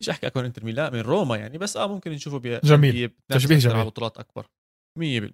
مش 0.00 0.08
أحكي 0.08 0.26
اكبر 0.26 0.46
إنتر 0.46 0.64
ميلان 0.64 0.92
من 0.92 1.00
روما 1.00 1.36
يعني 1.36 1.58
بس 1.58 1.76
آه 1.76 1.86
ممكن 1.86 2.10
نشوفه 2.10 2.38
ب 2.38 2.60
جميل. 2.64 3.10
تشبيه 3.28 3.58
جميل. 3.58 3.76
على 3.76 3.84
بطولات 3.84 4.18
أكبر. 4.18 4.46
100% 4.98 5.32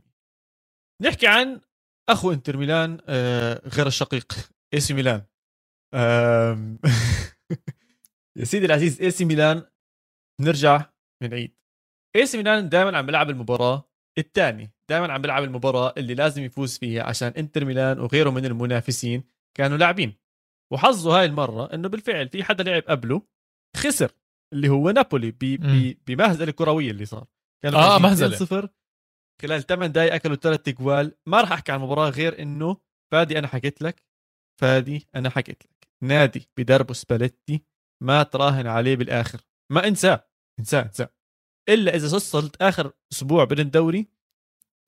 نحكي 1.02 1.26
عن 1.26 1.60
أخو 2.08 2.32
إنتر 2.32 2.56
ميلان 2.56 2.98
آه 3.08 3.68
غير 3.68 3.86
الشقيق 3.86 4.32
إي 4.74 4.80
سي 4.80 4.94
ميلان. 4.94 5.22
آه 5.94 6.76
يا 8.38 8.44
سيدي 8.44 8.66
العزيز 8.66 9.02
إي 9.02 9.10
سي 9.10 9.24
ميلان 9.24 9.66
نرجع 10.40 10.90
منعيد. 11.22 11.56
إي 12.16 12.26
سي 12.26 12.36
ميلان 12.36 12.68
دائما 12.68 12.98
عم 12.98 13.06
بيلعب 13.06 13.30
المباراة 13.30 13.90
الثاني 14.18 14.72
دائما 14.90 15.12
عم 15.12 15.22
بيلعب 15.22 15.44
المباراة 15.44 15.94
اللي 15.96 16.14
لازم 16.14 16.42
يفوز 16.42 16.78
فيها 16.78 17.02
عشان 17.02 17.28
إنتر 17.28 17.64
ميلان 17.64 18.00
وغيره 18.00 18.30
من 18.30 18.44
المنافسين 18.44 19.24
كانوا 19.56 19.76
لاعبين. 19.78 20.14
وحظه 20.72 21.18
هاي 21.18 21.24
المرة 21.24 21.74
إنه 21.74 21.88
بالفعل 21.88 22.28
في 22.28 22.44
حدا 22.44 22.64
لعب 22.64 22.82
قبله 22.82 23.22
خسر. 23.76 24.12
اللي 24.54 24.68
هو 24.68 24.90
نابولي 24.90 25.30
بمهزلة 26.06 26.52
كروية 26.52 26.90
اللي 26.90 27.04
صار. 27.04 27.26
كانوا 27.62 27.80
آه 27.80 27.98
مهزلة. 27.98 28.36
صفر. 28.36 28.68
خلال 29.42 29.62
8 29.62 29.92
دقائق 29.92 30.14
أكلوا 30.14 30.36
ثلاث 30.36 30.68
اجوال 30.68 31.16
ما 31.26 31.40
راح 31.40 31.52
أحكي 31.52 31.72
عن 31.72 31.78
المباراة 31.78 32.10
غير 32.10 32.42
إنه 32.42 32.76
فادي 33.12 33.38
أنا 33.38 33.46
حكيت 33.46 33.82
لك. 33.82 34.04
فادي 34.60 35.08
أنا 35.14 35.30
حكيت 35.30 35.62
لك. 35.64 35.88
نادي 36.02 36.48
بدربه 36.56 36.94
سباليتي 36.94 37.64
ما 38.02 38.22
تراهن 38.22 38.66
عليه 38.66 38.96
بالآخر. 38.96 39.40
ما 39.72 39.88
انساه. 39.88 40.28
انساه 40.58 40.82
انساه. 40.82 41.14
إلا 41.68 41.94
إذا 41.94 42.16
وصلت 42.16 42.62
آخر 42.62 42.92
أسبوع 43.12 43.44
بين 43.44 43.58
الدوري 43.58 44.08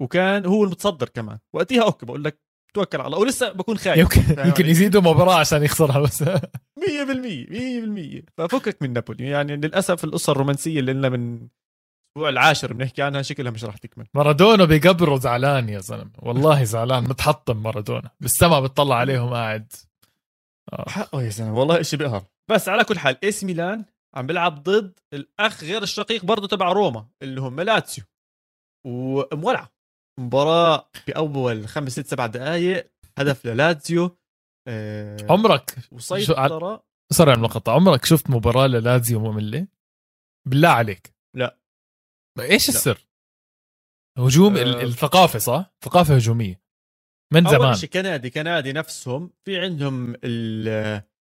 وكان 0.03 0.47
هو 0.47 0.65
المتصدر 0.65 1.09
كمان. 1.09 1.39
وقتها 1.53 1.83
أوكي 1.83 2.07
بقول 2.07 2.25
لك 2.25 2.46
توكل 2.77 2.99
على 2.99 3.07
الله. 3.07 3.19
ولسه 3.19 3.53
بكون 3.53 3.79
خايف. 3.79 3.99
يمكن 3.99 4.23
يمكن 4.49 4.67
يزيدوا 4.67 5.01
مباراة 5.01 5.35
عشان 5.35 5.63
يخسرها 5.63 5.99
بس. 6.01 6.23
100% 6.23 6.27
100% 6.27 8.23
ففكك 8.37 8.83
من 8.83 8.93
نابولي. 8.93 9.25
يعني 9.25 9.57
للأسف 9.57 10.05
القصة 10.05 10.31
الرومانسية 10.33 10.81
اللي 10.81 10.93
لنا 10.93 11.09
من 11.09 11.35
الأسبوع 12.17 12.29
العاشر 12.29 12.73
بنحكي 12.73 13.03
عنها 13.03 13.23
شكلها 13.23 13.51
مش 13.51 13.65
راح 13.65 13.77
تكمل. 13.77 14.07
مارادونا 14.15 14.65
بقبره 14.65 15.17
زعلان 15.19 15.69
يا 15.69 15.79
زلمة. 15.81 16.11
والله 16.19 16.65
زعلان 16.65 17.03
متحطم 17.05 17.63
مارادونا. 17.63 18.11
بالسما 18.21 18.61
بتطلع 18.61 18.97
عليهم 18.97 19.29
قاعد 19.35 19.73
آه. 20.73 20.85
حقه 20.89 21.23
يا 21.23 21.29
زلمة 21.31 21.59
والله 21.59 21.83
شيء 21.83 21.99
بيقهر 21.99 22.25
بس 22.51 22.69
على 22.69 22.85
كل 22.85 22.99
حال 22.99 23.17
ايس 23.25 23.45
ميلان 23.45 23.85
عم 24.15 24.27
بيلعب 24.27 24.63
ضد 24.63 24.99
الأخ 25.13 25.65
غير 25.65 25.83
الشقيق 25.83 26.25
برضه 26.25 26.49
تبع 26.49 26.73
روما 26.73 27.07
اللي 27.23 27.41
هم 27.41 27.61
لاتسيو. 27.61 28.05
ومولعة. 28.87 29.76
مباراة 30.21 30.91
باول 31.09 31.69
خمس 31.69 31.93
ست 31.93 32.07
سبع 32.07 32.27
دقائق 32.27 32.91
هدف 33.19 33.47
للاتزيو 33.47 34.19
آه 34.69 35.17
عمرك 35.31 35.77
وسيطرة. 35.93 36.87
sorry 37.13 37.31
على 37.31 37.39
المقطع 37.39 37.73
عمرك 37.75 38.05
شفت 38.05 38.31
مباراة 38.31 38.67
للاتزيو 38.67 39.21
مملة؟ 39.21 39.67
بالله 40.49 40.69
عليك. 40.69 41.15
لا. 41.37 41.59
إيش 42.41 42.69
السر؟ 42.69 43.07
هجوم 44.19 44.57
أه 44.57 44.83
الثقافة 44.83 45.39
صح؟ 45.39 45.75
ثقافة 45.85 46.15
هجومية. 46.15 46.63
من 47.33 47.49
زمان؟ 47.49 47.63
اول 47.65 47.77
شيء 47.77 47.89
كندي 47.89 48.31
كندي 48.31 48.73
نفسهم 48.73 49.31
في 49.45 49.59
عندهم 49.59 50.17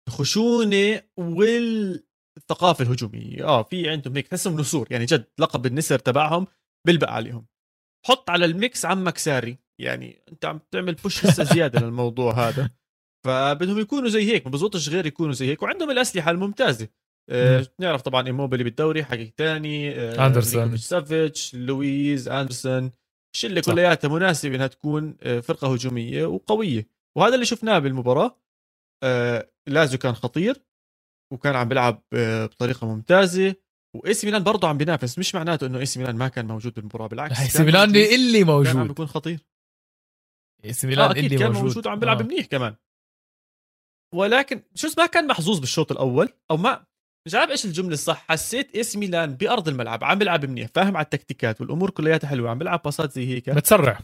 الخشونة 0.10 1.04
والثقافة 1.18 2.84
الهجومية. 2.84 3.44
آه 3.44 3.64
في 3.64 3.90
عندهم 3.90 4.16
هيك 4.16 4.28
تحسهم 4.28 4.60
نسور 4.60 4.88
يعني 4.92 5.06
جد 5.06 5.32
لقب 5.40 5.66
النسر 5.66 6.00
تبعهم 6.00 6.48
بلبق 6.88 7.10
عليهم. 7.10 7.46
حط 8.06 8.30
على 8.30 8.46
ال 8.46 8.56
mix 8.56 8.86
عمك 8.86 9.18
ساري. 9.18 9.58
يعني 9.82 10.24
انت 10.32 10.46
عم 10.46 10.60
تعمل 10.72 10.94
push 10.94 11.26
لسه 11.26 11.44
زيادة 11.44 11.80
للموضوع 11.80 12.48
هذا. 12.48 12.70
فبدهم 13.26 13.80
يكونوا 13.80 14.10
زي 14.10 14.34
هيك 14.34 14.46
ما 14.46 14.52
بزبطش 14.52 14.90
غير 14.90 15.06
يكونوا 15.06 15.34
زي 15.34 15.48
هيك. 15.48 15.64
وعندهم 15.64 15.92
الأسلحة 15.92 16.32
الممتازة. 16.32 16.88
آه 17.30 17.68
نعرف 17.80 18.02
طبعا 18.02 18.28
إيموبيلي 18.28 18.64
بالدوري 18.64 19.04
حكي 19.04 19.34
ثاني 19.38 20.00
آه 20.00 20.28
أندرسون. 20.28 20.78
سافيتش 20.78 21.56
لويز 21.56 22.30
أندرسون. 22.30 22.92
الشلة 23.36 23.62
كلياتها 23.62 24.08
مناسبة 24.08 24.56
إنها 24.56 24.68
تكون 24.68 25.18
آه 25.22 25.40
فرقة 25.40 25.74
هجومية 25.74 26.26
وقوية. 26.26 26.88
وهذا 27.18 27.36
اللي 27.36 27.46
شفناه 27.46 27.80
بالمباراة. 27.80 28.42
آه 29.04 29.52
لازو 29.68 29.98
كان 29.98 30.14
خطير 30.14 30.64
وكان 31.34 31.56
عم 31.56 31.70
بيلعب 31.70 32.04
آه 32.14 32.46
بطريقة 32.46 32.88
ممتازة. 32.88 33.56
واي 33.94 34.14
سي 34.14 34.28
ميلان 34.28 34.44
برضه 34.44 34.68
عم 34.68 34.78
بينافس 34.78 35.20
مش 35.20 35.36
معناته 35.36 35.68
إنه 35.68 35.80
اي 35.80 35.86
سي 35.86 36.00
ميلان 36.00 36.16
ما 36.16 36.28
كان 36.28 36.48
موجود 36.48 36.74
بالمباراة 36.74 37.08
بالعكس 37.08 37.40
اي 37.40 37.48
سي 37.48 37.64
ميلان 37.64 37.96
اللي 37.96 38.44
موجود 38.44 38.68
كان 38.68 38.78
عم 38.78 38.88
بيكون 38.88 39.08
خطير. 39.08 39.40
اي 40.66 40.74
سي 40.74 40.88
ميلان 40.88 41.10
آه 41.10 41.12
اللي 41.12 41.38
كان 41.38 41.48
موجود, 41.52 41.64
موجود 41.64 41.88
وعم 41.88 42.00
بيلعب 42.00 42.22
آه. 42.22 42.26
منيح 42.26 42.46
كمان. 42.46 42.76
ولكن 44.14 44.64
شو 44.76 44.88
ما 44.98 45.06
كان 45.06 45.28
محظوظ 45.28 45.60
بالشوط 45.60 45.92
الأول 45.92 46.30
أو 46.52 46.58
ما 46.58 46.86
مش 47.28 47.36
عارف 47.36 47.52
إيش 47.52 47.66
الجملة 47.66 47.94
الصح 47.94 48.26
حسيت 48.30 48.76
اي 48.76 48.84
سي 48.84 48.98
ميلان 48.98 49.36
بأرض 49.36 49.68
الملعب 49.68 50.04
عم 50.04 50.20
بيلعب 50.20 50.46
منيح 50.46 50.70
فاهم 50.76 50.98
على 50.98 51.04
التكتيكات 51.04 51.62
والأمور 51.62 51.90
كلياتها 51.90 52.28
حلوة 52.28 52.50
عم 52.50 52.58
بيلعب 52.58 52.82
باصات 52.84 53.12
زي 53.12 53.28
هيك. 53.28 53.50
متسرع. 53.50 54.00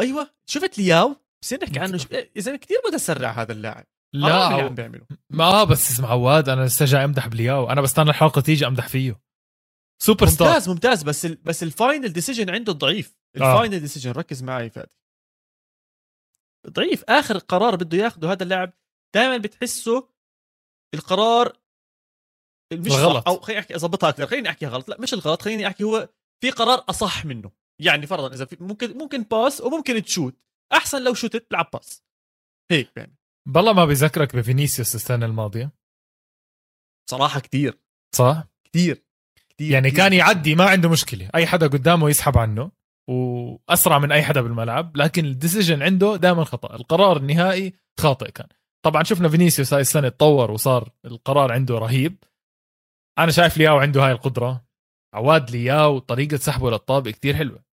أيوه 0.00 0.30
شفت 0.46 0.78
لياو؟ 0.78 1.16
بصير 1.42 1.64
نحكي 1.64 1.80
عنه 1.80 2.00
إذا 2.36 2.56
كثير 2.56 2.78
متسرع 2.88 3.30
هذا 3.30 3.52
اللاعب. 3.52 3.86
لا 4.14 4.44
عم 4.44 4.74
بيعملوا 4.74 5.06
ما 5.30 5.64
بس 5.64 5.90
اسمع 5.90 6.08
عواد 6.08 6.48
أنا 6.48 6.64
لسه 6.64 6.84
جاي 6.84 7.04
أمدح 7.04 7.28
بلياو 7.28 7.70
أنا 7.70 7.80
بستنى 7.80 8.10
الحلقة 8.10 8.40
تيجي 8.40 8.66
أمدح 8.66 8.88
فيه. 8.88 9.20
سوبر 10.02 10.26
ستار 10.26 10.48
ممتاز 10.48 10.68
ممتاز. 10.68 11.02
بس 11.02 11.26
ال 11.26 11.34
بس 11.34 11.62
ال 11.62 11.70
final 11.70 12.12
decision 12.12 12.50
عنده 12.50 12.72
ضعيف. 12.72 13.18
ال 13.36 13.42
final 13.42 13.74
آه. 13.74 13.78
decision 13.78 14.10
ركز 14.10 14.42
معي 14.42 14.70
فادي. 14.70 14.96
ضعيف. 16.66 17.04
آخر 17.08 17.38
قرار 17.38 17.76
بده 17.76 17.98
ياخده 17.98 18.32
هذا 18.32 18.42
اللاعب. 18.42 18.72
دائما 19.14 19.36
بتحسه 19.36 20.08
القرار 20.94 21.56
مش 22.72 22.92
غلط 22.92 23.28
أو 23.28 23.40
خليني 23.40 23.60
أحكي 23.60 23.74
اضبطها 23.74 24.08
أكثر. 24.08 24.26
خليني 24.26 24.48
أحكي 24.48 24.66
غلط. 24.66 24.88
لا 24.88 25.00
مش 25.00 25.14
الغلط. 25.14 25.42
خليني 25.42 25.66
أحكي 25.66 25.84
هو 25.84 26.08
في 26.42 26.50
قرار 26.50 26.84
أصح 26.88 27.24
منه. 27.24 27.50
يعني 27.80 28.06
فرضا 28.06 28.34
إذا 28.34 28.44
في 28.44 28.56
ممكن 28.60 28.98
ممكن 28.98 29.22
pass 29.22 29.60
وممكن 29.60 30.02
تشوت. 30.02 30.36
أحسن 30.72 31.04
لو 31.04 31.14
شوتت 31.14 31.50
تلعب 31.50 31.70
pass 31.72 32.02
هيك 32.70 32.96
يعني 32.96 33.19
بالله 33.50 33.72
ما 33.72 33.84
بذكرك 33.84 34.36
بفينيسيوس 34.36 34.94
السنة 34.94 35.26
الماضية. 35.26 35.70
صراحة 37.10 37.40
كثير 37.40 37.78
صح؟ 38.16 38.44
كثير 38.64 39.04
كتير 39.48 39.70
يعني 39.70 39.90
كتير 39.90 40.02
كان 40.02 40.12
يعدي 40.12 40.54
ما 40.54 40.64
عنده 40.64 40.88
مشكلة. 40.88 41.30
أي 41.34 41.46
حدا 41.46 41.66
قدامه 41.66 42.10
يسحب 42.10 42.38
عنه 42.38 42.70
وأسرع 43.08 43.98
من 43.98 44.12
أي 44.12 44.22
حدا 44.22 44.40
بالملعب 44.40 44.96
لكن 44.96 45.24
ال 45.24 45.30
decision 45.30 45.82
عنده 45.82 46.16
دائما 46.16 46.44
خطأ. 46.44 46.74
القرار 46.74 47.16
النهائي 47.16 47.74
خاطئ 48.00 48.30
كان. 48.30 48.46
طبعا 48.84 49.02
شفنا 49.02 49.28
فينيسيوس 49.28 49.74
هاي 49.74 49.80
السنة 49.80 50.08
تطور 50.08 50.50
وصار 50.50 50.90
القرار 51.04 51.52
عنده 51.52 51.78
رهيب. 51.78 52.24
أنا 53.18 53.30
شايف 53.30 53.58
لياو 53.58 53.78
عنده 53.78 54.06
هاي 54.06 54.12
القدرة. 54.12 54.64
عواد 55.14 55.50
لياو 55.50 55.98
طريقة 55.98 56.36
سحبه 56.36 56.70
للطابق 56.70 57.10
كتير 57.10 57.36
حلوة. 57.36 57.64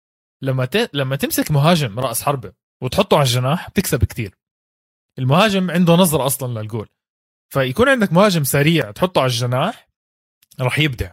لما 0.43 0.65
ت... 0.65 0.91
لما 0.95 1.17
تمسك 1.17 1.51
مهاجم 1.51 2.01
رأس 2.01 2.23
حربة 2.23 2.53
وتحطه 2.83 3.17
على 3.17 3.25
الجناح 3.25 3.71
بتكسب 3.71 4.05
كتير. 4.05 4.39
المهاجم 5.19 5.71
عنده 5.71 5.93
نظرة 5.95 6.27
أصلا 6.27 6.61
للجول. 6.61 6.89
فيكون 7.53 7.89
عندك 7.89 8.13
مهاجم 8.13 8.45
سريع 8.45 8.91
تحطه 8.91 9.21
على 9.21 9.31
الجناح 9.31 9.89
راح 10.61 10.79
يبدع. 10.79 11.13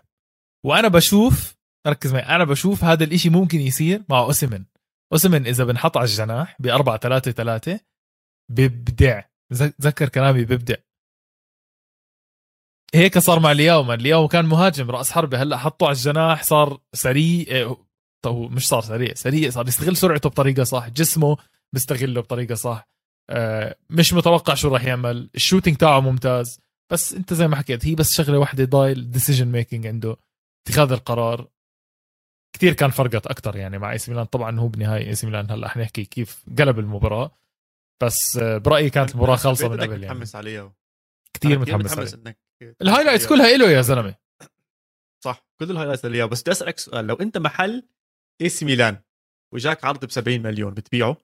وأنا 0.65 0.87
بشوف 0.87 1.55
ركز 1.87 2.13
معي 2.13 2.23
أنا 2.23 2.43
بشوف 2.43 2.83
هذا 2.83 3.03
الإشي 3.03 3.29
ممكن 3.29 3.59
يصير 3.59 4.03
مع 4.09 4.19
اوسمن 4.19 4.65
اوسمن 5.13 5.47
إذا 5.47 5.63
بنحط 5.63 5.97
على 5.97 6.05
الجناح 6.05 6.55
ب 6.59 6.67
4 6.67 6.97
3 6.97 7.31
3 7.31 7.79
بيبدع 8.51 9.23
تذكر 9.79 10.09
كلامي 10.09 10.45
بيبدع. 10.45 10.75
هيك 12.95 13.17
صار 13.17 13.39
مع 13.39 13.51
لياو 13.51 13.83
ما 13.83 13.93
لياو 13.93 14.27
كان 14.27 14.45
مهاجم 14.45 14.91
رأس 14.91 15.11
حربة. 15.11 15.41
هلأ 15.43 15.57
حطه 15.57 15.85
على 15.85 15.95
الجناح 15.95 16.43
صار 16.43 16.81
سريع 16.93 17.47
إيه، 17.47 17.77
طب 18.23 18.35
مش 18.35 18.67
صار 18.67 18.81
سريع 18.81 19.13
سريع 19.13 19.49
صار 19.49 19.67
يستغل 19.67 19.97
سرعته 19.97 20.29
بطريقة 20.29 20.63
صح 20.63 20.89
جسمه 20.89 21.37
بيستغله 21.73 22.21
بطريقة 22.21 22.55
صح. 22.55 22.87
مش 23.89 24.13
متوقع 24.13 24.53
شو 24.53 24.67
راح 24.67 24.83
يعمل. 24.85 25.29
ال 25.35 25.40
shooting 25.40 25.77
تاعه 25.77 25.99
ممتاز. 25.99 26.59
بس 26.89 27.13
انت 27.13 27.33
زي 27.33 27.47
ما 27.47 27.55
حكيت 27.55 27.85
هي 27.85 27.95
بس 27.95 28.13
شغلة 28.13 28.37
واحدة 28.37 28.65
ضايل 28.65 29.11
decision 29.11 29.47
making 29.47 29.87
عنده. 29.87 30.17
اتخاذ 30.67 30.91
القرار 30.91 31.47
كثير 32.55 32.73
كان 32.73 32.89
فرقت 32.89 33.27
أكثر 33.27 33.55
يعني 33.55 33.77
مع 33.77 33.91
اي 33.91 33.97
سي 33.97 34.11
ميلان 34.11 34.25
طبعا 34.25 34.59
هو 34.59 34.67
بنهاية 34.67 35.07
اي 35.07 35.15
سي 35.15 35.27
ميلان 35.27 35.51
هلأ 35.51 35.67
حنحكي 35.67 36.05
كيف 36.05 36.43
قلب 36.59 36.79
المباراة. 36.79 37.31
بس 38.03 38.37
آه، 38.37 38.57
برأيي 38.57 38.89
كانت 38.89 39.11
المباراة 39.11 39.35
خالصة 39.35 39.67
من 39.69 39.81
قبل 39.81 39.89
يعني. 39.91 40.01
متحمس 40.05 40.35
عليها. 40.35 40.73
كثير 41.33 41.59
متحمس, 41.59 41.91
متحمس 41.91 42.13
إنك 42.13 42.37
ال 42.81 42.85
highlights 42.85 43.27
كلها 43.27 43.57
له 43.57 43.71
يا 43.71 43.81
زلمة. 43.81 44.15
صح 45.23 45.45
كل 45.59 45.71
ال 45.71 45.74
highlights 45.74 46.05
اللي 46.05 46.27
بس 46.27 46.41
بدي 46.41 46.51
أسألك 46.51 46.79
سؤال. 46.79 47.07
لو 47.07 47.15
أنت 47.15 47.37
محل 47.37 47.83
اي 48.41 48.49
سي 48.49 48.65
ميلان 48.65 48.97
وجاك 49.53 49.85
عرض 49.85 50.05
ب 50.05 50.11
70 50.11 50.41
مليون 50.41 50.73
بتبيعه 50.73 51.17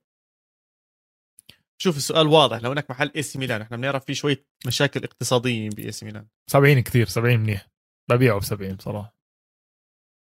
شوف 1.82 1.98
السؤال 1.98 2.28
واضح 2.28 2.58
لو 2.58 2.72
إنك 2.72 2.92
محل 2.92 3.12
إي 3.16 3.22
سي 3.22 3.40
ميلان 3.40 3.62
إحنا 3.62 3.78
بنعرف 3.78 4.06
في 4.06 4.16
شوية 4.16 4.46
مشاكل 4.68 5.04
اقتصاديه 5.04 5.70
بإي 5.70 5.92
سي 5.92 6.06
ميلان. 6.06 6.28
70 6.52 6.80
كثير 6.80 7.06
70 7.06 7.40
منيح. 7.40 7.70
ببيعه 8.10 8.40
ب 8.40 8.44
70 8.44 8.76
بصراحة. 8.76 9.18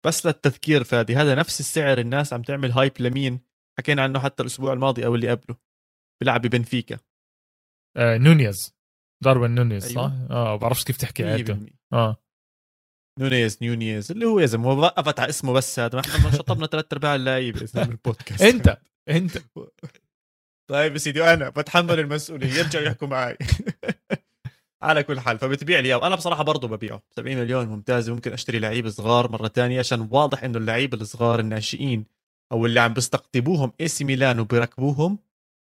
بس 0.06 0.26
للتذكير 0.26 0.84
فادي 0.84 1.16
هذا 1.16 1.36
نفس 1.36 1.60
السعر 1.60 1.98
الناس 1.98 2.34
عم 2.34 2.42
تعمل 2.42 2.72
hype 2.72 2.92
لمين؟ 3.00 3.40
حكينا 3.80 4.02
عنه 4.02 4.20
حتى 4.20 4.44
الأسبوع 4.44 4.74
الماضي 4.74 5.06
أو 5.06 5.16
اللي 5.16 5.30
قبله. 5.30 5.58
بيلعب 6.22 6.42
ببنفيكا. 6.42 7.00
آه 7.98 8.18
نونيز. 8.18 8.76
داروين 9.24 9.56
نونيز 9.56 9.86
أيوة. 9.98 10.08
صح؟ 10.08 10.14
آه 10.32 10.56
بعرفش 10.56 10.84
كيف 10.84 10.98
تحكي 10.98 11.24
عيلته 11.24 11.66
آه. 11.94 12.18
نونيز 13.20 13.64
نونيز 13.64 14.12
اللي 14.12 14.26
هو 14.26 14.40
يا 14.40 14.46
زلمة 14.46 14.68
وقفت 14.70 15.20
على 15.20 15.30
اسمه 15.30 15.54
بس 15.54 15.80
هذا. 15.80 15.96
ما 15.96 16.02
إحنا 16.02 16.32
شطبنا 16.32 16.68
ثلاث 16.68 16.94
أرباع 16.94 17.16
اللعيبة 17.16 17.70
البودكاست. 17.76 18.42
أنت 18.42 18.78
أنت. 19.10 19.38
طيب 20.70 20.94
يا 20.94 20.98
سيدي 20.98 21.34
أنا 21.34 21.50
بتحمل 21.50 22.00
المسؤولية 22.00 22.54
يرجعوا 22.54 22.86
يحكوا 22.86 23.08
معي. 23.08 23.38
على 24.82 25.04
كل 25.04 25.20
حال 25.20 25.40
فبتبيع 25.40 25.80
لي 25.80 25.96
وأنا 25.96 26.16
بصراحة 26.16 26.44
برضه 26.44 26.68
ببيعه. 26.68 27.02
70 27.16 27.38
مليون 27.38 27.68
ممتاز. 27.68 28.10
ممكن 28.10 28.34
أشتري 28.34 28.60
لعيب 28.60 28.90
صغار 28.90 29.32
مرة 29.32 29.48
تانية 29.48 29.80
عشان 29.80 30.08
واضح 30.12 30.44
إنه 30.44 30.58
اللعيبه 30.58 30.98
الصغار 31.02 31.40
الناشئين 31.40 32.06
أو 32.52 32.66
اللي 32.66 32.80
عم 32.80 32.94
بيستقطبوهم 32.94 33.74
إي 33.82 33.88
سي 33.88 34.04
ميلان 34.04 34.40
وبيركبوهم 34.40 35.20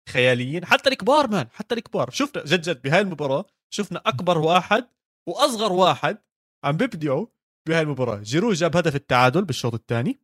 خياليين. 0.08 0.64
حتى 0.64 0.88
الكبار 0.90 1.30
man 1.30 1.46
حتى 1.52 1.74
الكبار. 1.74 2.10
شفنا 2.10 2.44
جد 2.44 2.60
جد 2.60 2.82
بهاي 2.82 3.00
المباراة 3.00 3.44
شفنا 3.70 4.02
أكبر 4.06 4.38
واحد 4.38 4.86
وأصغر 5.28 5.72
واحد 5.72 6.18
عم 6.64 6.76
بيبدعوا 6.76 7.26
بهاي 7.68 7.82
المباراة. 7.82 8.16
جيرو 8.16 8.52
جاب 8.52 8.76
هدف 8.76 8.94
التعادل 8.94 9.44
بالشوط 9.44 9.74
الثاني. 9.74 10.20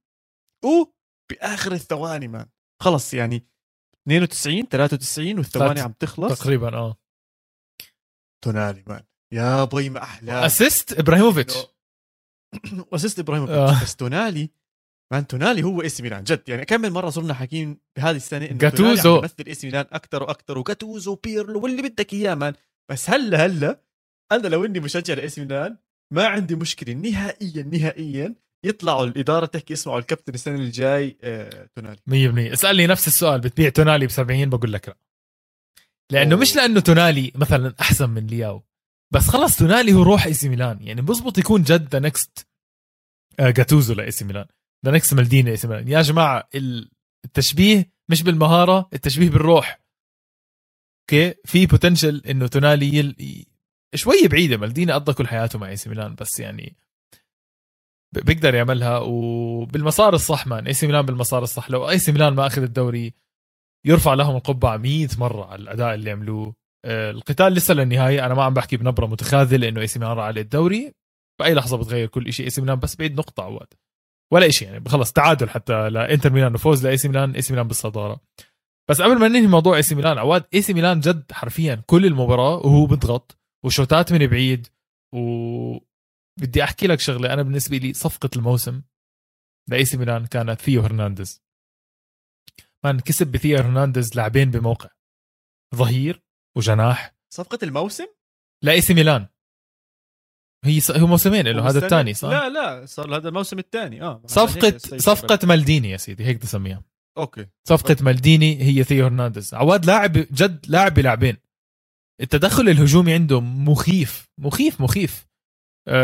وباخر 0.65 1.73
الثواني 1.73 2.29
man. 2.29 2.47
خلص 2.83 3.15
يعني 3.15 3.50
92 4.09 4.69
93 4.69 5.39
والثواني 5.39 5.81
عم 5.81 5.93
تخلص؟ 5.93 6.41
تقريبا 6.41 6.75
آه. 6.77 6.97
تونالي 8.45 8.85
man. 8.87 9.03
يا 9.33 9.65
بي 9.65 9.91
ما 9.91 10.03
أحلى 10.03 10.47
assist 10.47 10.99
إبراهيموفيتش. 10.99 11.55
assist 12.93 13.19
إبراهيموفيتش. 13.25 13.59
آه. 13.59 13.83
بس 13.83 13.97
تونالي 13.97 14.51
man 15.13 15.27
تونالي 15.27 15.63
هو 15.63 15.83
اسم 15.83 16.05
ميلان 16.05 16.25
جد. 16.25 16.49
يعني 16.49 16.65
كم 16.65 16.81
مرة 16.93 17.11
صرنا 17.11 17.35
حاكيين 17.35 17.81
بهذه 17.97 18.17
السنة 18.17 18.45
إنه 18.47 18.59
جاتوزو. 18.59 19.19
يمثل 19.19 19.45
اسم 19.49 19.69
ميلان 19.69 19.87
أكثر 19.93 20.23
وأكثر 20.23 20.59
وجاتوزو 20.59 21.15
بيرلو 21.15 21.61
واللي 21.61 21.83
بدك 21.83 22.13
إياه 22.13 22.35
man. 22.35 22.55
بس 22.91 23.11
هلأ 23.11 23.47
هلأ 23.47 23.85
أنا 24.33 24.49
لو 24.49 24.65
إني 24.65 24.81
مشجع 24.81 25.15
لاي 25.15 25.27
سي 25.27 25.39
ميلان 25.39 25.79
ما 26.13 26.27
عندي 26.27 26.55
مشكلة 26.55 26.95
نهائيا 26.95 27.63
نهائيا 27.63 28.35
يطلعوا 28.65 29.05
الإدارة 29.05 29.47
تحكي 29.47 29.73
اسمعوا 29.73 29.99
الكابتن 29.99 30.35
السنة 30.35 30.55
الجاي 30.55 31.17
آه، 31.23 31.69
تونالي. 31.75 31.99
100% 32.51 32.53
اسألني 32.53 32.87
نفس 32.87 33.07
السؤال 33.07 33.41
بتبيع 33.41 33.69
تونالي 33.69 34.07
ب 34.07 34.11
70 34.11 34.51
بقول 34.51 34.73
لك 34.73 34.89
لا. 34.89 34.97
لأنه 36.13 36.33
أوه. 36.33 36.41
مش 36.41 36.57
لأنه 36.57 36.81
تونالي 36.81 37.33
مثلا 37.35 37.75
أحسن 37.81 38.11
من 38.11 38.27
لياو. 38.27 38.63
بس 39.13 39.29
خلص 39.29 39.57
تونالي 39.57 39.93
هو 39.93 40.03
روح 40.03 40.27
إي 40.27 40.35
سي 40.35 40.49
ميلان. 40.49 40.83
يعني 40.83 41.03
بزبط 41.03 41.39
يكون 41.39 41.63
جد 41.63 41.89
the 41.89 41.99
next 41.99 42.49
جاتوزو 43.41 43.95
لإي 43.95 44.11
سي 44.11 44.25
ميلان. 44.25 44.47
the 44.87 44.93
next 44.93 45.15
مالديني 45.15 45.51
اي 45.51 45.57
سي 45.57 45.69
ميلان. 45.69 45.89
يا 45.89 46.03
جماعة 46.03 46.49
التشبيه 47.25 47.93
مش 48.09 48.23
بالمهارة 48.23 48.89
التشبيه 48.93 49.31
بالروح. 49.31 49.81
okay؟ 51.03 51.35
في 51.45 51.67
potential 51.67 52.23
إنه 52.31 52.47
تونالي 52.47 52.95
يل... 52.95 53.47
شوي 53.95 54.29
بعيدة. 54.29 54.57
مالديني 54.57 54.93
قضى 54.93 55.13
كل 55.13 55.27
حياته 55.29 55.59
مع 55.59 55.69
إي 55.69 55.77
سي 55.77 55.89
ميلان. 55.89 56.15
بس 56.15 56.41
يعني 56.41 56.77
بيقدر 58.13 58.55
يعملها 58.55 58.99
وبالمسار 58.99 60.15
الصح 60.15 60.47
man 60.47 60.67
إي 60.67 60.73
سي 60.73 60.87
ميلان 60.87 61.07
بالمسار 61.07 61.43
الصح. 61.43 61.71
لو 61.71 61.91
إي 61.91 61.99
سي 61.99 62.13
ميلان 62.13 62.35
ما 62.35 62.47
أخذ 62.47 62.63
الدوري 62.63 63.15
يرفع 63.87 64.15
لهم 64.15 64.37
القبعه 64.37 64.77
100 64.77 65.09
مرة 65.19 65.45
على 65.45 65.63
الأداء 65.63 65.95
اللي 65.95 66.11
عملوه 66.11 66.55
آه، 66.85 67.11
القتال 67.11 67.53
لسه 67.53 67.75
للنهاية. 67.75 68.27
أنا 68.27 68.35
ما 68.35 68.45
عم 68.45 68.55
بحكي 68.55 68.77
بنبرة 68.77 69.07
متخاذلة 69.07 69.69
إنه 69.69 69.81
إي 69.81 69.87
سي 69.87 69.99
ميلان 69.99 70.17
راح 70.17 70.25
على 70.25 70.41
الدوري. 70.41 70.93
بأي 71.41 71.55
لحظة 71.55 71.77
بتغير 71.77 72.09
كل 72.09 72.33
شيء 72.33 72.47
إي 72.47 72.51
سي 72.51 72.61
ميلان 72.61 72.79
بس 72.79 72.97
بعيد 72.97 73.19
نقطة 73.19 73.43
عواد. 73.43 73.67
ولا 74.33 74.51
شيء 74.51 74.69
يعني 74.69 74.89
خلص 74.89 75.13
تعادل 75.13 75.51
حتى 75.51 75.91
لانتر 75.91 76.33
ميلان 76.33 76.55
وفوز 76.55 76.87
لاي 76.87 76.97
سي 76.97 77.09
ميلان 77.09 77.35
إي 77.35 77.43
سي 77.43 77.53
ميلان 77.53 77.69
بالصدارة. 77.69 78.21
بس 78.91 79.03
قبل 79.03 79.19
ما 79.19 79.29
ننهي 79.29 79.47
موضوع 79.47 79.77
إي 79.77 79.83
سي 79.83 79.95
ميلان 79.95 80.19
عواد 80.19 80.45
إي 80.55 80.63
سي 80.63 80.75
ميلان 80.75 81.01
جد 81.01 81.33
حرفيا 81.33 81.83
كل 81.87 82.07
المباراة 82.07 82.57
وهو 82.57 82.87
بيضغط 82.87 83.39
و 83.65 83.73
shotات 83.73 84.13
من 84.13 84.27
بعيد 84.27 84.67
و 85.15 85.90
بدي 86.41 86.65
أحكي 86.65 86.87
لك 86.87 87.01
شغلة. 87.01 87.33
أنا 87.33 87.43
بالنسبة 87.43 87.77
لي 87.77 87.93
صفقة 87.93 88.31
الموسم 88.37 88.83
لأي 89.71 89.85
سي 89.85 89.97
ميلان 89.97 90.27
كانت 90.27 90.61
ثيو 90.61 90.83
هرنانديز. 90.83 91.43
man 92.85 93.01
كسب 93.01 93.27
بثيو 93.27 93.59
هرنانديز 93.59 94.17
لاعبين 94.17 94.51
بموقع. 94.51 94.89
ظهير 95.75 96.23
وجناح. 96.57 97.15
صفقة 97.35 97.59
الموسم؟ 97.63 98.07
لأي 98.65 98.81
سي 98.81 98.95
ميلان. 98.95 99.27
هي 100.65 100.81
هو 100.91 101.07
موسمين 101.07 101.49
له 101.49 101.69
هذا 101.69 101.85
الثاني 101.85 102.15
صح؟ 102.15 102.29
لا 102.29 102.49
لا 102.49 102.87
صار 102.87 103.17
هذا 103.17 103.29
الموسم 103.29 103.59
الثاني. 103.59 104.03
آه 104.03 104.23
صفقة 104.27 104.79
صفقة 104.79 105.39
مالديني 105.47 105.91
يا 105.91 105.97
سيدي 105.97 106.25
هيك 106.25 106.43
تسميها 106.43 106.85
okay. 107.19 107.47
صفقة 107.69 107.91
okay. 107.91 108.05
مالديني 108.05 108.63
هي 108.63 108.85
ثيو 108.85 109.05
هرنانديز. 109.05 109.55
عواد 109.55 109.87
لاعب 109.87 110.13
جد 110.13 110.67
لاعب 110.69 110.95
بلاعبين. 110.95 111.37
التدخل 112.21 112.69
الهجومي 112.69 113.15
عنده 113.15 113.41
مخيف 113.41 114.29
مخيف 114.39 114.81
مخيف. 114.81 115.30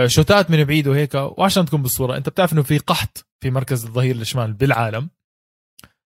shotات 0.07 0.51
من 0.51 0.65
بعيد 0.65 0.89
وهيك 0.89 1.15
وعشان 1.15 1.67
تكون 1.67 1.83
بالصورة 1.83 2.17
أنت 2.17 2.29
بتعرف 2.29 2.53
إنه 2.53 2.63
في 2.63 2.79
قحط 2.79 3.27
في 3.43 3.51
مركز 3.51 3.85
الظهير 3.85 4.17
الشمال 4.17 4.53
بالعالم. 4.53 5.11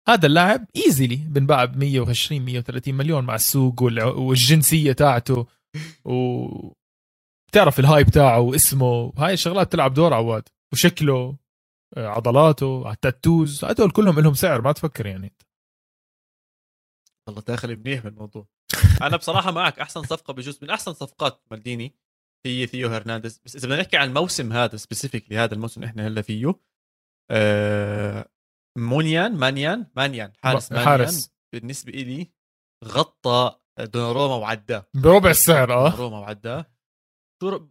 هذا 0.08 0.26
اللاعب 0.26 0.66
easily 0.76 1.16
بنباع 1.16 1.64
ب 1.64 1.76
120 1.76 2.42
130 2.42 2.94
مليون 2.94 3.24
مع 3.24 3.34
السوق 3.34 3.82
والجنسية 3.82 4.92
تاعته 4.92 5.46
و 6.04 6.46
بتعرف 7.48 7.80
الهاي 7.80 8.04
بتاعه 8.04 8.40
واسمه. 8.40 9.12
هاي 9.18 9.32
الشغلات 9.32 9.72
تلعب 9.72 9.94
دور 9.94 10.14
عواد 10.14 10.48
وشكله 10.72 11.36
آه، 11.96 12.06
عضلاته 12.06 12.90
ال 12.90 13.00
tattoos 13.00 13.64
هدول 13.64 13.90
كلهم 13.90 14.20
لهم 14.20 14.34
سعر 14.34 14.60
ما 14.60 14.72
تفكر 14.72 15.06
يعني. 15.06 15.32
والله 17.26 17.42
داخل 17.42 17.76
منيح 17.76 18.02
بالموضوع. 18.04 18.46
أنا 19.02 19.16
بصراحة 19.16 19.50
معك 19.50 19.78
أحسن 19.78 20.02
صفقة 20.02 20.32
بجوز 20.32 20.58
من 20.62 20.70
أحسن 20.70 20.92
صفقات 20.92 21.40
مالديني. 21.50 21.94
هي 22.46 22.66
ثيو 22.66 22.88
هرنانديز. 22.88 23.40
بس 23.44 23.56
إذا 23.56 23.66
بدنا 23.66 23.80
نحكي 23.80 23.96
عن 23.96 24.08
الموسم 24.08 24.52
هذا 24.52 24.76
specifically 24.76 25.38
هذا 25.38 25.54
الموسم 25.54 25.80
اللي 25.80 25.90
إحنا 25.90 26.06
هلا 26.06 26.22
فيه 26.22 26.54
آه 27.30 28.28
مينيان 28.78 29.36
مانيان 29.36 29.86
مانيان 29.96 30.32
حارس 30.36 30.72
مانيان 30.72 30.88
حارس. 30.88 31.32
بالنسبة 31.52 31.92
لي 31.92 32.30
غطى 32.84 33.58
دوناروما 33.80 34.34
وعداه. 34.34 34.86
بربع 34.94 35.30
السعر 35.30 35.72
آه. 35.72 35.90
دوناروما 35.90 36.18
وعداه. 36.18 36.72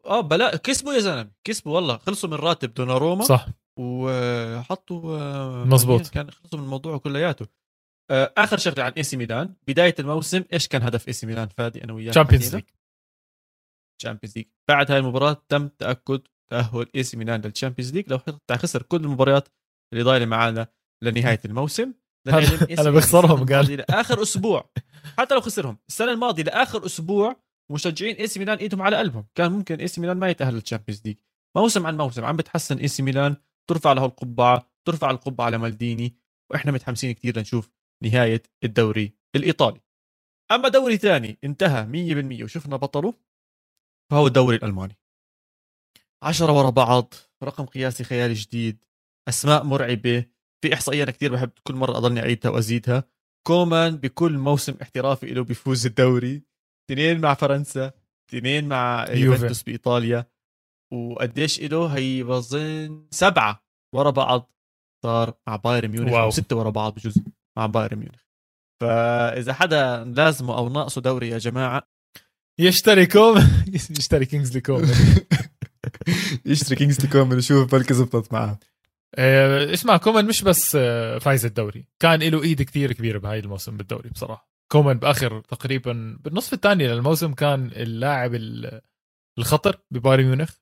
آه 0.05 0.21
بلا 0.21 0.55
كسبوا 0.55 0.93
يا 0.93 0.99
زلمة 0.99 1.31
كسبوا 1.43 1.75
والله. 1.75 1.97
خلصوا 1.97 2.29
من 2.29 2.35
راتب 2.35 2.73
دوناروما 2.73 3.23
صح. 3.23 3.47
وحطوا 3.79 5.17
آه 5.17 5.63
مزبوط 5.65 6.07
كان 6.07 6.31
خلصوا 6.31 6.59
من 6.59 6.65
الموضوع 6.65 6.97
كلياته. 6.97 7.47
آه 8.11 8.33
آخر 8.37 8.57
شغلة 8.57 8.83
عن 8.83 8.91
إي 8.91 9.03
سي 9.03 9.17
ميلان. 9.17 9.55
بداية 9.67 9.95
الموسم 9.99 10.43
إيش 10.53 10.67
كان 10.67 10.83
هدف 10.83 11.07
إي 11.07 11.13
سي 11.13 11.27
ميلان؟ 11.27 11.47
فادي 11.47 11.83
أنا 11.83 11.93
وياك. 11.93 12.13
Champions 12.13 12.55
League 12.55 12.63
Champions 14.01 14.37
League 14.37 14.45
بعد 14.69 14.91
هاي 14.91 14.99
المباراة 14.99 15.43
تم 15.49 15.67
تأكد 15.67 16.21
تأهل 16.51 16.85
اي 16.95 17.03
سي 17.03 17.17
ميلان 17.17 17.41
لل 17.41 17.51
Champions 17.51 17.93
League 17.93 18.09
لو 18.11 18.19
خسر 18.51 18.81
كل 18.81 18.97
المباريات 18.97 19.49
اللي 19.93 20.03
ضايلة 20.03 20.25
معانا 20.25 20.67
لنهاية 21.03 21.39
الموسم. 21.45 21.93
أنا 22.79 22.91
بخسرهم 22.91 23.45
قال. 23.45 23.71
لآخر 23.71 24.21
أسبوع. 24.21 24.69
حتى 25.17 25.35
لو 25.35 25.41
خسرهم 25.41 25.77
السنة 25.89 26.11
الماضية 26.11 26.43
لآخر 26.43 26.85
أسبوع 26.85 27.35
مشجعين 27.71 28.15
اي 28.15 28.27
سي 28.27 28.39
ميلان 28.39 28.57
إيدهم 28.57 28.81
على 28.81 28.97
قلبهم. 28.97 29.25
كان 29.35 29.51
ممكن 29.51 29.79
اي 29.79 29.87
سي 29.87 30.01
ميلان 30.01 30.17
ما 30.17 30.29
يتأهل 30.29 30.53
لل 30.53 30.62
Champions 30.62 31.01
League 31.05 31.17
موسم 31.57 31.87
عن 31.87 31.97
موسم 31.97 32.25
عم 32.25 32.35
بتحسن 32.35 32.77
اي 32.77 32.87
سي 32.87 33.03
ميلان 33.03 33.35
ترفع 33.69 33.93
له 33.93 34.05
القبعة 34.05 34.71
ترفع 34.87 35.11
القبعة 35.11 35.49
لمالديني 35.49 36.15
وإحنا 36.51 36.71
متحمسين 36.71 37.11
كثير 37.11 37.37
لنشوف 37.37 37.69
نهاية 38.03 38.43
الدوري 38.63 39.13
الإيطالي. 39.35 39.81
أما 40.51 40.69
دوري 40.69 40.97
ثاني 40.97 41.37
انتهى 41.43 41.85
100% 42.39 42.43
وشفنا 42.43 42.75
بطله. 42.75 43.13
فهو 44.11 44.27
الدوري 44.27 44.55
الألماني. 44.55 44.97
عشرة 46.23 46.51
ورا 46.51 46.69
بعض 46.69 47.13
رقم 47.43 47.65
قياسي 47.65 48.03
خيالي 48.03 48.33
جديد 48.33 48.83
أسماء 49.29 49.63
مرعبة 49.63 50.25
في 50.61 50.73
إحصائية 50.73 51.03
أنا 51.03 51.11
كثير 51.11 51.33
بحب 51.33 51.51
كل 51.63 51.75
مرة 51.75 51.97
أضلني 51.97 52.19
أعيدها 52.19 52.51
وأزيدها. 52.51 53.03
كومان 53.47 53.97
بكل 53.97 54.37
موسم 54.37 54.75
احترافي 54.81 55.33
له 55.33 55.43
بيفوز 55.43 55.85
الدوري 55.85 56.43
اثنين 56.85 57.21
مع 57.21 57.33
فرنسا 57.33 57.91
اثنين 58.29 58.67
مع 58.67 59.05
يوفنتوس 59.09 59.63
بإيطاليا. 59.63 60.25
وقديش 60.93 61.61
له 61.61 61.85
هي 61.85 62.23
بظن 62.23 63.07
سبعة 63.11 63.65
ورا 63.95 64.09
بعض 64.09 64.51
صار 65.03 65.33
مع 65.47 65.55
بايرن 65.55 65.91
ميونخ 65.91 66.13
wow. 66.13 66.27
وستة 66.27 66.55
ورا 66.55 66.69
بعض 66.69 66.95
بجوز 66.95 67.19
مع 67.57 67.65
بايرن 67.65 67.97
ميونخ. 67.97 68.21
فإذا 68.81 69.53
حدا 69.53 70.03
لازمه 70.03 70.57
أو 70.57 70.69
ناقصه 70.69 71.01
دوري 71.01 71.29
يا 71.29 71.37
جماعة 71.37 71.91
يشتري 72.59 73.05
كومان 73.05 73.35
يشتري 73.99 74.25
كينجزلي 74.25 74.61
كومان 74.61 74.81
يشتري 76.45 76.75
كينجزلي 76.75 77.07
كومان 77.07 77.31
ونشوف 77.31 77.75
بلكي 77.75 77.93
زبطت 77.93 78.33
معاه 78.33 78.59
آه، 79.15 79.73
اسمع 79.73 79.97
كومان 79.97 80.25
مش 80.25 80.43
بس 80.43 80.75
آه، 80.75 81.17
فايز 81.17 81.45
الدوري. 81.45 81.85
كان 81.99 82.23
له 82.23 82.43
إيد 82.43 82.61
كثير 82.61 82.93
كبيرة 82.93 83.17
بهاي 83.19 83.39
الموسم 83.39 83.77
بالدوري 83.77 84.09
بصراحة. 84.09 84.49
كومان 84.71 84.99
بآخر 84.99 85.41
تقريبا 85.41 86.17
بالنصف 86.23 86.53
الثاني 86.53 86.87
للموسم 86.87 87.33
كان 87.33 87.71
اللاعب 87.75 88.35
الخطر 89.39 89.79
ببايرن 89.91 90.23
ميونخ. 90.23 90.55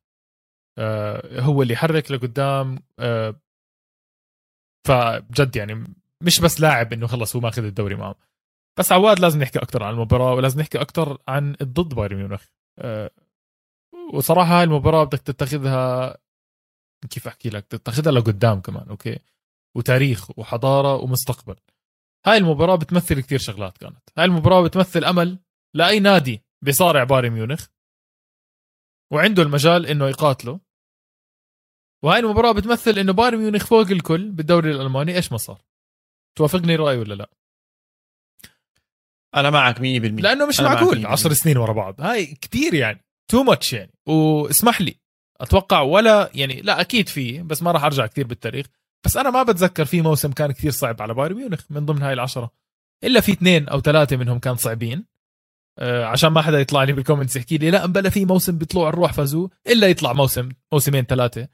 آه، 0.78 1.42
هو 1.42 1.62
اللي 1.62 1.74
يحرك 1.74 2.12
لقدام 2.12 2.80
فجد 4.88 5.56
يعني 5.56 5.94
مش 6.24 6.40
بس 6.42 6.62
لاعب 6.62 6.94
إنه 6.94 7.08
خلص 7.08 7.36
هو 7.36 7.42
ماخذ 7.42 7.64
الدوري 7.64 7.96
معه. 7.96 8.29
بس 8.80 8.92
عواد 8.92 9.20
لازم 9.20 9.40
نحكي 9.40 9.60
أكثر 9.60 9.84
عن 9.84 9.94
المباراة 9.94 10.34
ولازم 10.34 10.60
نحكي 10.60 10.82
أكثر 10.82 11.18
عن 11.28 11.56
الضد 11.62 11.94
بايرن 11.94 12.18
ميونخ. 12.18 12.46
وصراحة 14.14 14.60
هاي 14.60 14.64
المباراة 14.64 15.04
بدك 15.04 15.20
تتخذها 15.20 16.18
كيف 17.10 17.28
أحكي 17.28 17.50
لك؟ 17.50 17.66
تتخذها 17.68 18.12
لقدام 18.12 18.62
كمان 18.62 18.90
okay؟ 18.90 19.20
وتاريخ 19.76 20.40
وحضارة 20.40 20.96
ومستقبل. 20.96 21.56
هاي 22.26 22.38
المباراة 22.38 22.76
بتمثل 22.76 23.22
كثير 23.22 23.40
شغلات 23.40 23.78
كانت. 23.78 24.10
هاي 24.18 24.26
المباراة 24.26 24.64
بتمثل 24.64 25.04
أمل 25.04 25.40
لأي 25.74 26.00
نادي 26.00 26.44
بيصارع 26.62 27.04
بايرن 27.04 27.30
ميونخ. 27.30 27.68
وعنده 29.12 29.44
المجال 29.44 29.86
إنه 29.86 30.08
يقاتله. 30.08 30.60
وهاي 32.04 32.20
المباراة 32.20 32.52
بتمثل 32.52 33.00
إنه 33.00 33.14
بايرن 33.14 33.38
ميونخ 33.38 33.66
فوق 33.66 33.88
الكل 33.88 34.32
بالدوري 34.32 34.72
الألماني 34.72 35.16
إيش 35.16 35.32
ما 35.32 35.38
صار. 35.38 35.62
توافقني 36.38 36.76
راي 36.76 36.98
ولا 36.98 37.14
لا؟ 37.14 37.30
أنا 39.36 39.50
معك 39.50 39.78
100% 39.78 39.82
لأنه 39.82 40.46
مش 40.46 40.60
معقول. 40.60 41.06
10 41.06 41.34
سنين 41.34 41.58
ورا 41.58 41.74
بعض. 41.74 42.02
هاي 42.02 42.26
كثير 42.26 42.74
يعني. 42.74 43.06
too 43.32 43.44
much 43.44 43.74
يعني. 43.74 43.92
واسمح 44.08 44.82
لي. 44.82 44.96
أتوقع 45.42 45.82
ولا 45.82 46.30
يعني 46.36 46.62
لا 46.62 46.82
أكيد 46.82 47.10
في 47.10 47.42
بس 47.42 47.64
ما 47.64 47.72
راح 47.72 47.84
أرجع 47.84 48.06
كثير 48.06 48.28
بالتاريخ. 48.28 48.66
بس 49.06 49.18
أنا 49.18 49.30
ما 49.30 49.44
بتذكر 49.44 49.86
في 49.86 50.02
موسم 50.02 50.32
كان 50.32 50.52
كثير 50.52 50.72
صعب 50.72 51.02
على 51.02 51.14
بايرن 51.14 51.36
ميونخ 51.36 51.64
من 51.70 51.86
ضمن 51.86 52.02
هاي 52.02 52.14
العشرة. 52.14 52.52
إلا 53.04 53.22
في 53.22 53.32
اثنين 53.32 53.70
أو 53.70 53.80
ثلاثة 53.80 54.18
منهم 54.18 54.40
كان 54.40 54.56
صعبين. 54.56 55.06
آه 55.80 56.06
عشان 56.06 56.30
ما 56.30 56.42
حدا 56.42 56.60
يطلع 56.60 56.84
لي 56.84 56.94
بال 56.94 57.02
comments 57.02 57.36
يحكي 57.36 57.58
لي 57.58 57.72
لا 57.72 57.86
بلا 57.86 58.10
في 58.10 58.26
موسم 58.26 58.58
بيطلعوا 58.58 58.90
الروح 58.90 59.14
فازوا 59.14 59.48
إلا 59.68 59.88
يطلع 59.88 60.14
موسم 60.14 60.50
موسمين 60.74 61.04
ثلاثة. 61.04 61.48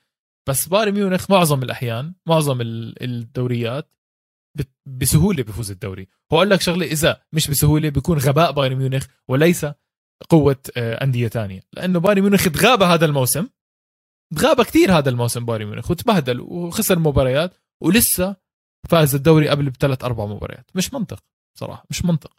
بس 0.50 0.68
بايرن 0.68 0.92
ميونخ 0.92 1.32
معظم 1.32 1.64
الأحيان 1.64 2.14
معظم 2.26 2.58
الدوريات 2.62 3.92
بسهولة 4.86 5.44
بيفوز 5.44 5.72
الدوري. 5.72 6.08
هو 6.34 6.44
لك 6.44 6.62
شغلة 6.62 6.86
إذا 6.86 7.22
مش 7.34 7.48
بسهولة 7.50 7.90
بيكون 7.90 8.18
غباء 8.18 8.52
بايرن 8.52 8.76
ميونخ 8.76 9.08
وليس 9.28 9.66
قوة 10.30 10.58
آه، 10.78 11.04
أندية 11.04 11.28
ثانية 11.28 11.62
لأنه 11.74 12.00
بايرن 12.00 12.22
ميونخ 12.22 12.44
تغاب 12.50 12.84
هذا 12.84 13.06
الموسم 13.06 13.48
تغاب 14.36 14.62
كثير 14.62 14.98
هذا 14.98 15.10
الموسم 15.10 15.46
بايرن 15.46 15.66
ميونخ 15.66 15.92
وتبهدل 15.92 16.40
وخسر 16.42 17.00
مباريات 17.00 17.54
ولسه 17.82 18.36
فاز 18.90 19.16
الدوري 19.16 19.50
قبل 19.50 19.70
بثلاث 19.70 20.04
أربع 20.04 20.26
مباريات. 20.26 20.72
مش 20.76 20.94
منطق 20.94 21.24
صراحة 21.60 21.86
مش 21.90 22.06
منطق. 22.06 22.38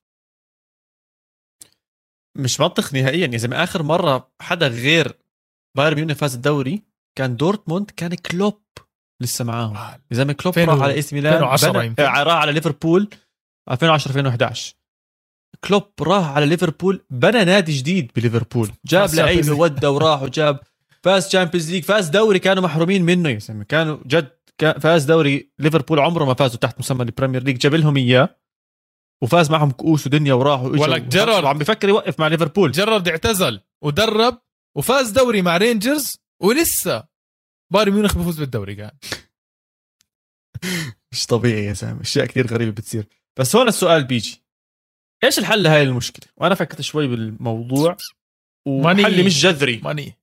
مش 2.37 2.61
منطق 2.61 2.95
نهائيا. 2.95 3.27
يا 3.33 3.39
زلمة 3.39 3.63
آخر 3.63 3.83
مرة 3.83 4.33
حدا 4.41 4.69
غير 4.69 5.19
بايرن 5.77 5.97
ميونخ 5.97 6.17
فاز 6.17 6.35
الدوري 6.35 6.83
كان 7.19 7.37
دورتموند 7.37 7.91
كان 7.91 8.15
كلوب. 8.15 8.63
لسه 9.21 9.45
معاهم. 9.45 9.77
يا 10.11 10.17
زلمه 10.17 10.33
كلوب 10.33 10.59
راح 10.59 10.83
على 10.83 10.95
إي 10.95 11.03
ميلان 11.13 11.33
2010 11.35 11.83
يمكن. 11.83 12.03
راح 12.03 12.37
على 12.37 12.53
ليفربول 12.53 13.09
2010 13.71 14.09
2011 14.09 14.75
كلوب 15.65 15.85
راح 16.01 16.29
على 16.31 16.47
ليفربول 16.47 17.05
بنى 17.11 17.45
نادي 17.45 17.73
جديد 17.73 18.11
بليفربول. 18.17 18.71
جاب 18.87 19.15
لعيبة 19.15 19.53
ودى 19.53 19.87
وراح 19.87 20.23
وجاب. 20.23 20.61
فاز 21.03 21.29
Champions 21.29 21.71
League 21.71 21.85
فاز 21.85 22.09
دوري 22.09 22.39
كانوا 22.39 22.63
محرومين 22.63 23.03
منه 23.03 23.29
يا 23.29 23.39
زلمه 23.39 23.65
كانوا 23.65 23.99
جد 24.07 24.29
فاز 24.81 25.05
دوري 25.05 25.51
ليفربول 25.59 25.99
عمره 26.01 26.25
ما 26.25 26.35
فازوا 26.35 26.59
تحت 26.59 26.81
مسمى 26.81 27.03
ال 27.03 27.08
Premier 27.08 27.43
League. 27.43 27.59
جاب 27.59 27.75
لهم 27.75 27.97
إياه 27.97 28.37
وفاز 29.23 29.51
معهم 29.51 29.71
كؤوس 29.71 30.07
ودنيا 30.07 30.35
وراح 30.35 30.61
ولك 30.61 31.03
جيرارد 31.03 31.45
وعم 31.45 31.59
بفكر 31.59 31.89
يوقف 31.89 32.21
مع 32.21 32.27
ليفربول. 32.29 32.73
جيرارد 32.73 33.09
اعتزل 33.09 33.61
ودرب 33.83 34.39
وفاز 34.77 35.11
دوري 35.11 35.43
مع 35.43 35.57
رينجرز 35.57 36.17
ولسه 36.43 37.16
بايرن 37.73 37.93
ميونخ 37.93 38.19
بفوز 38.19 38.41
بالدوري 38.41 38.75
قاعد. 38.75 39.05
مش 41.13 41.27
طبيعي 41.27 41.65
يا 41.65 41.73
زلمه 41.73 42.01
أشياء 42.01 42.27
كثير 42.27 42.47
غريبة 42.47 42.71
بتصير. 42.71 43.07
بس 43.39 43.57
هون 43.57 43.69
السؤال 43.69 44.05
بيجي. 44.05 44.43
إيش 45.25 45.39
الحل 45.39 45.63
لهي 45.63 45.83
المشكلة؟ 45.83 46.33
وأنا 46.37 46.55
فكرت 46.55 46.81
شوي 46.81 47.09
بالموضوع 47.09 47.97
وحلي 48.69 49.23
مش 49.23 49.43
جذري. 49.43 49.81
money. 49.85 50.15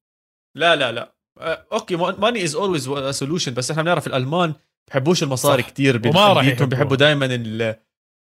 لا 0.57 0.75
لا 0.75 0.91
لا. 0.91 1.15
آه، 1.39 1.67
okay 1.73 1.95
money 1.95 2.43
is 2.43 2.55
always 2.55 2.89
solution 3.09 3.53
بس 3.53 3.71
إحنا 3.71 3.83
بنعرف 3.83 4.07
الألمان 4.07 4.53
بحبوش 4.89 5.23
المصاري 5.23 5.63
كثير 5.63 6.07
وما 6.07 6.33
راح 6.33 6.45
يحبوا 6.45 6.65
بحبوا 6.65 6.95
دائما 6.95 7.25
ال... 7.25 7.75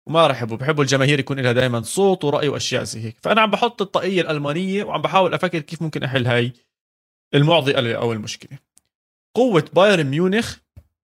وما 0.08 0.28
راح 0.28 0.38
يحبوا 0.38 0.58
بحبوا 0.58 0.84
الجماهير 0.84 1.20
يكون 1.20 1.40
لها 1.40 1.52
دائما 1.52 1.82
صوت 1.82 2.24
ورأي 2.24 2.48
وأشياء 2.48 2.84
زي 2.84 3.04
هيك. 3.04 3.18
فأنا 3.22 3.42
عم 3.42 3.52
بحط 3.52 3.82
الطاقية 3.82 4.22
الألمانية 4.22 4.84
وعم 4.84 5.02
بحاول 5.02 5.34
أفكر 5.34 5.60
كيف 5.60 5.82
ممكن 5.82 6.04
أحل 6.04 6.28
هاي 6.28 6.54
المعضلة 7.34 7.96
أو 7.96 8.14
المشكلة. 8.14 8.67
قوة 9.38 9.70
بايرن 9.74 10.06
ميونخ 10.06 10.58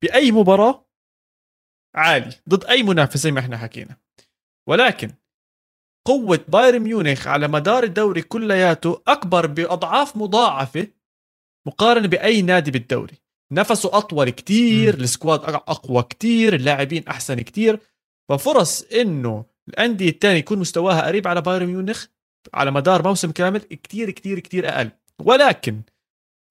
بأي 0.03 0.31
مباراة 0.31 0.89
عالي 1.95 2.35
ضد 2.49 2.65
أي 2.65 2.83
منافس 2.83 3.17
زي 3.17 3.31
ما 3.31 3.39
إحنا 3.39 3.57
حكينا. 3.57 3.97
ولكن 4.69 5.11
قوة 6.07 6.39
بايرن 6.47 6.79
ميونخ 6.79 7.27
على 7.27 7.47
مدار 7.47 7.83
الدوري 7.83 8.21
كلياته 8.21 9.01
أكبر 9.07 9.47
بأضعاف 9.47 10.17
مضاعفة 10.17 10.87
مقارنة 11.67 12.07
بأي 12.07 12.41
نادي 12.41 12.71
بالدوري. 12.71 13.21
نفسه 13.51 13.97
أطول 13.97 14.29
كتير 14.29 14.93
ال 14.93 15.01
squad 15.01 15.39
أقوى 15.43 16.03
كتير 16.03 16.55
اللاعبين 16.55 17.07
أحسن 17.07 17.41
كتير. 17.41 17.79
ففرص 18.29 18.81
إنه 18.81 19.45
الأندية 19.67 20.09
الثانية 20.09 20.37
يكون 20.37 20.59
مستواها 20.59 21.07
قريب 21.07 21.27
على 21.27 21.41
بايرن 21.41 21.65
ميونخ 21.65 22.05
على 22.53 22.71
مدار 22.71 23.07
موسم 23.07 23.31
كامل 23.31 23.59
كتير 23.59 24.11
كتير 24.11 24.39
كتير 24.39 24.69
أقل. 24.69 24.91
ولكن 25.19 25.81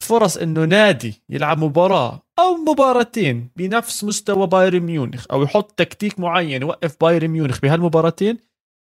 فرص 0.02 0.36
إنه 0.36 0.64
نادي 0.64 1.22
يلعب 1.28 1.64
مباراة 1.64 2.22
أو 2.38 2.54
مباراتين 2.54 3.50
بنفس 3.56 4.04
مستوى 4.04 4.46
بايرن 4.46 4.80
ميونخ 4.80 5.26
أو 5.30 5.42
يحط 5.42 5.72
تكتيك 5.72 6.20
معين 6.20 6.62
يوقف 6.62 6.96
بايرن 7.00 7.28
ميونخ 7.28 7.60
بهالمباراتين 7.60 8.38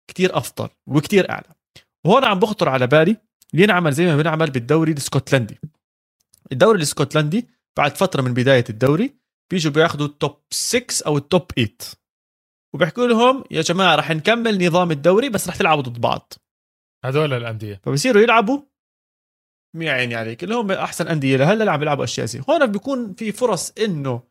كتير 0.07 0.37
أفضل 0.37 0.69
وكتير 0.87 1.29
أعلى. 1.29 1.55
وهون 2.05 2.25
عم 2.25 2.39
بخطر 2.39 2.69
على 2.69 2.87
بالي 2.87 3.17
ينعمل 3.53 3.91
زي 3.91 4.05
ما 4.05 4.17
بنعمل 4.17 4.51
بالدوري 4.51 4.91
الإسكتلندي. 4.91 5.59
الدوري 6.51 6.77
الإسكتلندي 6.77 7.47
بعد 7.77 7.97
فترة 7.97 8.21
من 8.21 8.33
بداية 8.33 8.65
الدوري 8.69 9.13
بيجوا 9.51 9.71
بياخذوا 9.71 10.07
ال 10.07 10.15
top 10.15 10.37
6 10.51 11.07
أو 11.07 11.17
ال 11.17 11.26
top 11.26 11.51
8 11.51 11.77
وبيحكوا 12.73 13.07
لهم 13.07 13.43
يا 13.51 13.61
جماعة 13.61 13.95
رح 13.95 14.11
نكمل 14.11 14.67
نظام 14.67 14.91
الدوري 14.91 15.29
بس 15.29 15.47
رح 15.47 15.55
تلعبوا 15.55 15.83
ضد 15.83 16.01
بعض. 16.01 16.33
هذول 17.05 17.33
الأندية. 17.33 17.81
فبصيروا 17.83 18.21
يلعبوا 18.21 18.61
يا 19.75 19.91
عيني 19.91 20.15
عليك 20.15 20.43
اللي 20.43 20.55
هم 20.55 20.71
أحسن 20.71 21.07
أندية 21.07 21.37
لهلا 21.37 21.71
عم 21.71 21.79
بيلعبوا 21.79 22.03
أشياء 22.03 22.25
زي 22.25 22.41
هون 22.49 22.65
بيكون 22.65 23.13
في 23.13 23.31
فرص 23.31 23.71
إنه 23.71 24.23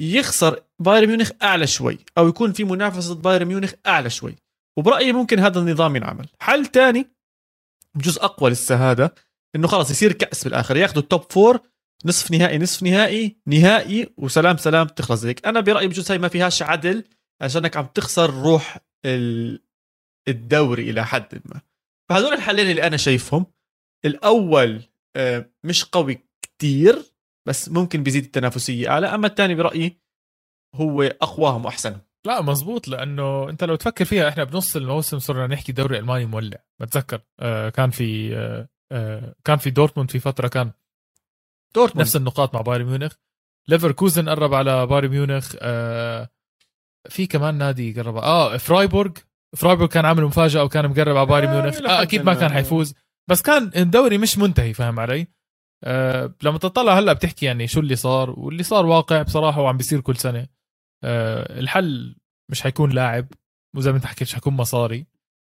يخسر 0.00 0.62
بايرن 0.78 1.06
ميونخ 1.06 1.30
أعلى 1.42 1.66
شوي 1.66 1.98
أو 2.18 2.28
يكون 2.28 2.52
في 2.52 2.64
منافسة 2.64 3.14
بايرن 3.14 3.46
ميونخ 3.46 3.72
أعلى 3.86 4.10
شوي. 4.10 4.36
وبرأيي 4.78 5.12
ممكن 5.12 5.38
هذا 5.38 5.60
النظام 5.60 5.96
ينعمل. 5.96 6.28
حل 6.40 6.66
تاني 6.66 7.06
بجوز 7.94 8.18
أقوى 8.18 8.50
لسه 8.50 8.90
هذا 8.90 9.10
إنه 9.56 9.68
خلص 9.68 9.90
يصير 9.90 10.12
كأس 10.12 10.44
بالآخر 10.44 10.76
ياخذوا 10.76 11.02
ال 11.02 11.09
top 11.09 11.32
four 11.32 11.60
نصف 12.04 12.30
نهائي 12.30 12.58
نصف 12.58 12.82
نهائي 12.82 13.36
نهائي 13.46 14.14
وسلام 14.16 14.56
سلام 14.56 14.86
تخلص 14.86 15.24
هيك. 15.24 15.46
أنا 15.46 15.60
برأيي 15.60 15.88
بجوز 15.88 16.10
هاي 16.10 16.18
ما 16.18 16.28
فيهاش 16.28 16.62
عدل 16.62 17.04
عشانك 17.42 17.76
عم 17.76 17.86
تخسر 17.86 18.30
روح 18.34 18.78
الدوري 20.28 20.90
إلى 20.90 21.06
حد 21.06 21.42
ما. 21.44 21.60
فهذول 22.08 22.32
الحلين 22.32 22.70
اللي 22.70 22.86
أنا 22.86 22.96
شايفهم. 22.96 23.46
الأول 24.04 24.82
آه، 25.16 25.50
مش 25.64 25.84
قوي 25.84 26.18
كتير 26.42 27.02
بس 27.48 27.68
ممكن 27.68 28.02
بيزيد 28.02 28.24
التنافسية 28.24 28.88
أعلى 28.88 29.06
أما 29.06 29.26
الثاني 29.26 29.54
برأيي 29.54 30.00
هو 30.74 31.02
أقواهم 31.02 31.64
واحسنهم 31.64 32.00
لا 32.26 32.40
مزبوط 32.42 32.88
لأنه 32.88 33.48
أنت 33.48 33.64
لو 33.64 33.74
تفكر 33.76 34.04
فيها 34.04 34.28
إحنا 34.28 34.44
بنص 34.44 34.76
الموسم 34.76 35.18
صرنا 35.18 35.46
نحكي 35.46 35.72
دوري 35.72 35.98
ألماني 35.98 36.26
مولع 36.26 36.56
بتذكر 36.80 37.20
آه 37.40 37.68
كان 37.68 37.90
في 37.90 38.36
آه, 38.36 38.68
آه، 38.92 39.34
كان 39.44 39.58
في 39.58 39.70
دورتموند 39.70 40.10
في 40.10 40.18
فترة 40.18 40.48
كان 40.48 40.70
دورتموند. 41.74 42.00
نفس 42.00 42.16
النقاط 42.16 42.54
مع 42.54 42.60
بايرن 42.60 42.84
ميونخ. 42.86 43.12
ليفركوزن 43.68 44.28
قرب 44.28 44.54
على 44.54 44.86
بايرن 44.86 45.08
ميونخ 45.08 45.54
آه 45.60 46.30
في 47.08 47.26
كمان 47.26 47.54
نادي 47.54 47.92
قرب 48.00 48.16
آه 48.16 48.56
فرايبورغ. 48.56 49.12
فرايبورغ 49.56 49.88
كان 49.88 50.04
عامل 50.04 50.24
مفاجأة 50.24 50.64
وكان 50.64 50.88
مقرب 50.88 51.16
على 51.16 51.26
بايرن 51.26 51.50
ميونخ. 51.50 51.80
آه 51.82 52.02
أكيد 52.02 52.22
ما. 52.22 52.34
كان 52.34 52.52
حيفوز. 52.52 52.94
بس 53.28 53.42
كان 53.42 53.70
الدوري 53.76 54.18
مش 54.18 54.38
منتهي 54.38 54.74
فاهم 54.74 55.00
علي؟ 55.00 55.26
آه 55.84 56.34
لما 56.42 56.58
تطلع 56.58 56.98
هلا 56.98 57.12
بتحكي 57.12 57.46
يعني 57.46 57.66
شو 57.68 57.80
اللي 57.80 57.96
صار 57.96 58.30
واللي 58.30 58.62
صار 58.62 58.86
واقع 58.86 59.22
بصراحة 59.22 59.60
وعم 59.60 59.76
بيصير 59.76 60.00
كل 60.00 60.16
سنة. 60.16 60.46
آه 61.04 61.60
الحل 61.60 62.16
مش 62.50 62.62
حيكون 62.62 62.90
لاعب 62.90 63.26
وزي 63.76 63.90
ما 63.90 63.96
انت 63.96 64.06
حكيت 64.06 64.28
مش 64.28 64.34
حيكون 64.34 64.54
مصاري. 64.54 65.06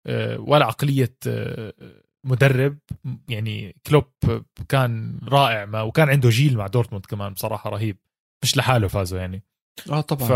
آه 0.07 0.39
ولا 0.39 0.65
عقلية 0.65 1.15
آه 1.27 1.73
مدرب. 2.25 2.77
يعني 3.29 3.75
كلوب 3.87 4.05
كان 4.69 5.19
رائع 5.27 5.65
ما 5.65 5.81
وكان 5.81 6.09
عنده 6.09 6.29
جيل 6.29 6.57
مع 6.57 6.67
دورتموند 6.67 7.05
كمان 7.05 7.33
بصراحة 7.33 7.69
رهيب. 7.69 7.97
مش 8.43 8.57
لحاله 8.57 8.87
فازوا 8.87 9.19
يعني. 9.19 9.43
آه 9.91 10.01
طبعا. 10.01 10.27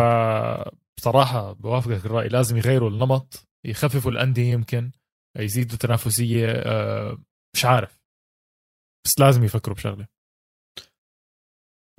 فبصراحة 0.98 1.54
بوافقك 1.54 2.06
الرأي 2.06 2.28
لازم 2.28 2.58
يغيروا 2.58 2.90
النمط 2.90 3.48
يخففوا 3.66 4.12
الأندية 4.12 4.52
يمكن. 4.52 4.92
يزيدوا 5.38 5.78
تنافسية 5.78 6.48
آه، 6.50 7.18
مش 7.56 7.66
عارف. 7.66 8.00
بس 9.06 9.20
لازم 9.20 9.44
يفكروا 9.44 9.76
بشغلة. 9.76 10.08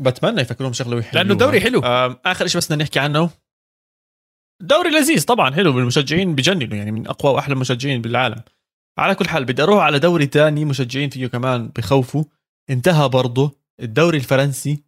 بتمنى 0.00 0.40
يفكرون 0.40 0.72
شغله 0.72 0.96
ويحلوها. 0.96 1.22
لأنه 1.22 1.32
الدوري 1.32 1.60
حلو. 1.60 1.80
آم، 1.80 2.16
آخر 2.24 2.46
شيء 2.46 2.58
بس 2.58 2.66
بدنا 2.66 2.82
نحكي 2.84 2.98
عنه. 2.98 3.30
دوري 4.62 4.90
لذيذ 4.90 5.24
طبعا 5.24 5.54
حلو 5.54 5.72
بالمشجعين 5.72 6.34
بجننوا 6.34 6.76
يعني 6.76 6.92
من 6.92 7.06
أقوى 7.06 7.32
وأحلى 7.32 7.54
المشجعين 7.54 8.02
بالعالم. 8.02 8.42
على 8.98 9.14
كل 9.14 9.28
حال 9.28 9.44
بدي 9.44 9.62
أروح 9.62 9.84
على 9.84 9.98
دوري 9.98 10.26
تاني 10.26 10.64
مشجعين 10.64 11.10
فيه 11.10 11.26
كمان 11.26 11.68
بخوفوا. 11.68 12.24
انتهى 12.70 13.08
برضه 13.08 13.60
الدوري 13.80 14.18
الفرنسي. 14.18 14.84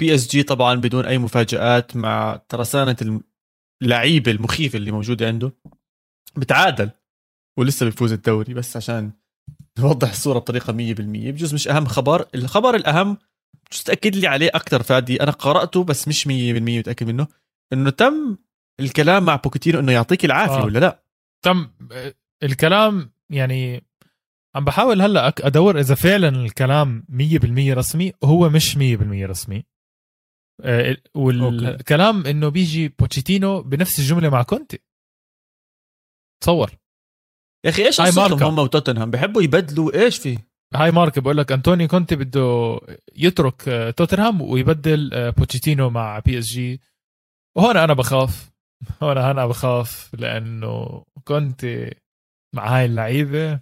PSG 0.00 0.42
طبعا 0.42 0.74
بدون 0.74 1.06
أي 1.06 1.18
مفاجآت 1.18 1.96
مع 1.96 2.40
ترسانة 2.48 3.20
اللعيبه 3.82 4.30
المخيفه 4.30 4.76
اللي 4.76 4.90
موجودة 4.90 5.26
عنده. 5.26 5.52
بتعادل. 6.36 6.90
ولسه 7.58 7.86
بيفوز 7.86 8.12
الدوري 8.12 8.54
بس 8.54 8.76
عشان 8.76 9.12
نوضح 9.78 10.10
الصورة 10.10 10.38
بطريقة 10.38 10.72
100% 10.72 10.74
بجوز 11.00 11.54
مش 11.54 11.68
أهم 11.68 11.84
خبر 11.84 12.28
الخبر 12.34 12.74
الأهم 12.74 13.18
بجوز 13.70 13.82
تاكد 13.84 14.16
لي 14.16 14.26
عليه 14.26 14.50
أكثر 14.54 14.82
فادي. 14.82 15.22
أنا 15.22 15.30
قرأته 15.30 15.84
بس 15.84 16.08
مش 16.08 16.26
100% 16.26 16.28
متأكد 16.30 17.06
منه. 17.06 17.26
إنه 17.72 17.90
تم 17.90 18.36
الكلام 18.80 19.24
مع 19.24 19.36
بوكيتينو 19.36 19.78
إنه 19.78 19.92
يعطيك 19.92 20.24
العافية 20.24 20.62
آه. 20.62 20.64
ولا 20.64 20.78
لا؟ 20.78 21.02
تم 21.42 21.70
آه، 21.92 22.14
الكلام 22.42 23.10
يعني 23.30 23.82
عم 24.54 24.64
بحاول 24.64 25.02
هلأ 25.02 25.28
أدور 25.28 25.80
إذا 25.80 25.94
فعلا 25.94 26.28
الكلام 26.28 27.04
100% 27.08 27.74
رسمي. 27.74 28.12
هو 28.24 28.48
مش 28.48 28.76
100% 28.76 28.80
رسمي. 29.26 29.64
آه، 30.60 30.96
والكلام 31.14 32.26
إنه 32.26 32.48
بيجي 32.48 32.88
بوتشيتينو 32.88 33.62
بنفس 33.62 33.98
الجملة 33.98 34.28
مع 34.28 34.42
كونتي. 34.42 34.78
تصور 36.42 36.70
يا 37.66 37.70
أخي 37.70 37.86
إيش 37.86 38.00
هاي 38.00 38.08
قصتهم 38.08 38.30
ماركة. 38.30 38.48
هم 38.48 38.58
وتوتنهام؟ 38.58 39.10
بحبوا 39.10 39.42
يبدلوا 39.42 39.94
إيش 40.04 40.18
في؟ 40.18 40.38
هاي 40.74 40.90
مارك 40.90 41.18
بقول 41.18 41.36
لك 41.36 41.52
أنتوني 41.52 41.88
كونتي 41.88 42.16
بده 42.16 42.80
يترك 43.16 43.68
آه، 43.68 43.90
توتنهام 43.90 44.40
ويبدل 44.42 45.10
آه، 45.14 45.30
بوتشيتينو 45.30 45.90
مع 45.90 46.18
PSG. 46.18 46.80
وهون 47.56 47.76
أنا 47.76 47.92
بخاف. 47.94 48.50
هون 49.02 49.18
أنا 49.18 49.46
بخاف 49.46 50.10
لأنه 50.18 51.04
كونتي 51.24 51.90
مع 52.54 52.76
هاي 52.78 52.84
اللعيبة 52.84 53.60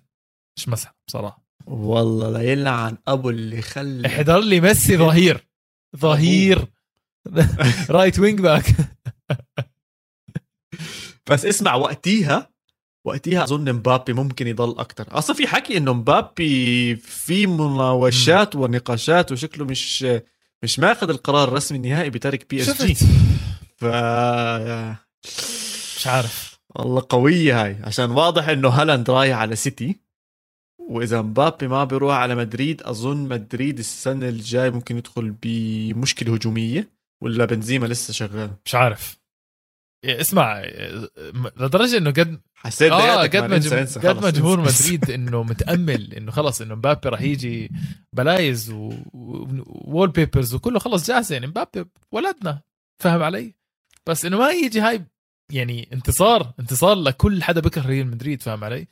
مش 0.59 0.69
مزح 0.69 0.95
بصراحة. 1.09 1.45
والله 1.67 2.31
لا 2.31 2.41
يلعن 2.53 2.99
أبو 3.09 3.31
اللي 3.31 3.63
خلى. 3.63 4.07
احضر 4.09 4.39
لي 4.41 4.61
ميسي 4.61 4.97
ظهير. 5.07 5.47
ظهير. 5.97 6.67
right 7.91 8.19
wing 8.19 8.41
back 8.41 8.65
بس 11.31 11.45
اسمع 11.45 11.75
وقتيها 11.75 12.54
وقتيها 13.05 13.45
أظن 13.45 13.73
مبابي 13.73 14.13
ممكن 14.13 14.47
يضل 14.47 14.79
أكثر 14.79 15.07
أصلا 15.11 15.37
في 15.37 15.47
حكي 15.47 15.77
إنه 15.77 15.93
مبابي 15.93 16.97
في 16.97 17.47
مناوشات 17.47 18.57
ونقاشات 18.57 19.33
وشكله 19.33 19.65
مش 19.65 20.07
مش 20.63 20.79
ماخذ 20.79 21.11
القرار 21.11 21.49
الرسمي 21.49 21.79
النهائي 21.79 22.11
بترك 22.11 22.51
PSG 22.51 22.95
ف 23.77 23.85
مش 25.97 26.07
عارف. 26.07 26.61
والله 26.77 27.07
قوية 27.09 27.65
هاي. 27.65 27.77
عشان 27.83 28.11
واضح 28.11 28.49
إنه 28.49 28.69
هالاند 28.69 29.11
رايح 29.11 29.39
على 29.39 29.57
سيتي. 29.57 30.01
وإذا 30.79 31.23
مبابي 31.23 31.69
ما 31.69 31.85
بيروح 31.85 32.17
على 32.17 32.35
مدريد 32.35 32.83
أظن 32.83 33.17
مدريد 33.17 33.79
السنة 33.79 34.29
الجاي 34.29 34.71
ممكن 34.71 34.97
يدخل 34.97 35.35
بمشكلة 35.43 36.35
هجومية. 36.35 36.89
ولا 37.21 37.45
بنزيما 37.45 37.87
لسه 37.87 38.13
شغال؟ 38.13 38.51
مش 38.65 38.75
عارف. 38.75 39.24
اسمع 40.05 40.59
إيه، 40.61 41.09
لدرجة 41.57 41.97
إنه 41.99 42.11
قد 42.11 42.41
حسيت 42.55 42.93
آه 42.93 43.23
قد 43.23 43.37
ما 43.37 43.47
ما 43.47 43.59
ننسى- 43.61 43.63
جم- 43.69 43.77
ننسى، 43.77 44.01
قد 44.01 44.07
خلص، 44.17 44.25
ما 44.25 44.31
جمهور 44.31 44.61
ننسى. 44.61 44.85
مدريد 44.97 45.11
إنه 45.11 45.43
متأمل 45.43 46.15
إنه 46.15 46.31
خلص 46.31 46.61
إنه 46.61 46.75
مبابي 46.75 47.09
راح 47.09 47.21
يجي 47.21 47.71
بلايز 48.13 48.71
wallpapers 48.73 50.55
وكله 50.55 50.79
خلص 50.79 51.07
جاهز 51.09 51.33
يعني 51.33 51.47
مبابي 51.47 51.85
ولدنا 52.13 52.63
فاهم 53.03 53.23
علي؟ 53.23 53.55
بس 54.09 54.25
إنه 54.25 54.39
ما 54.39 54.51
يجي 54.51 54.81
هاي 54.81 55.07
يعني 55.53 55.89
انتصار 55.93 56.53
انتصار 56.61 56.95
لكل 56.95 57.43
حدا 57.43 57.61
بكره 57.61 57.87
ريال 57.87 58.07
مدريد 58.07 58.43
فاهم 58.43 58.65
علي؟ 58.65 58.87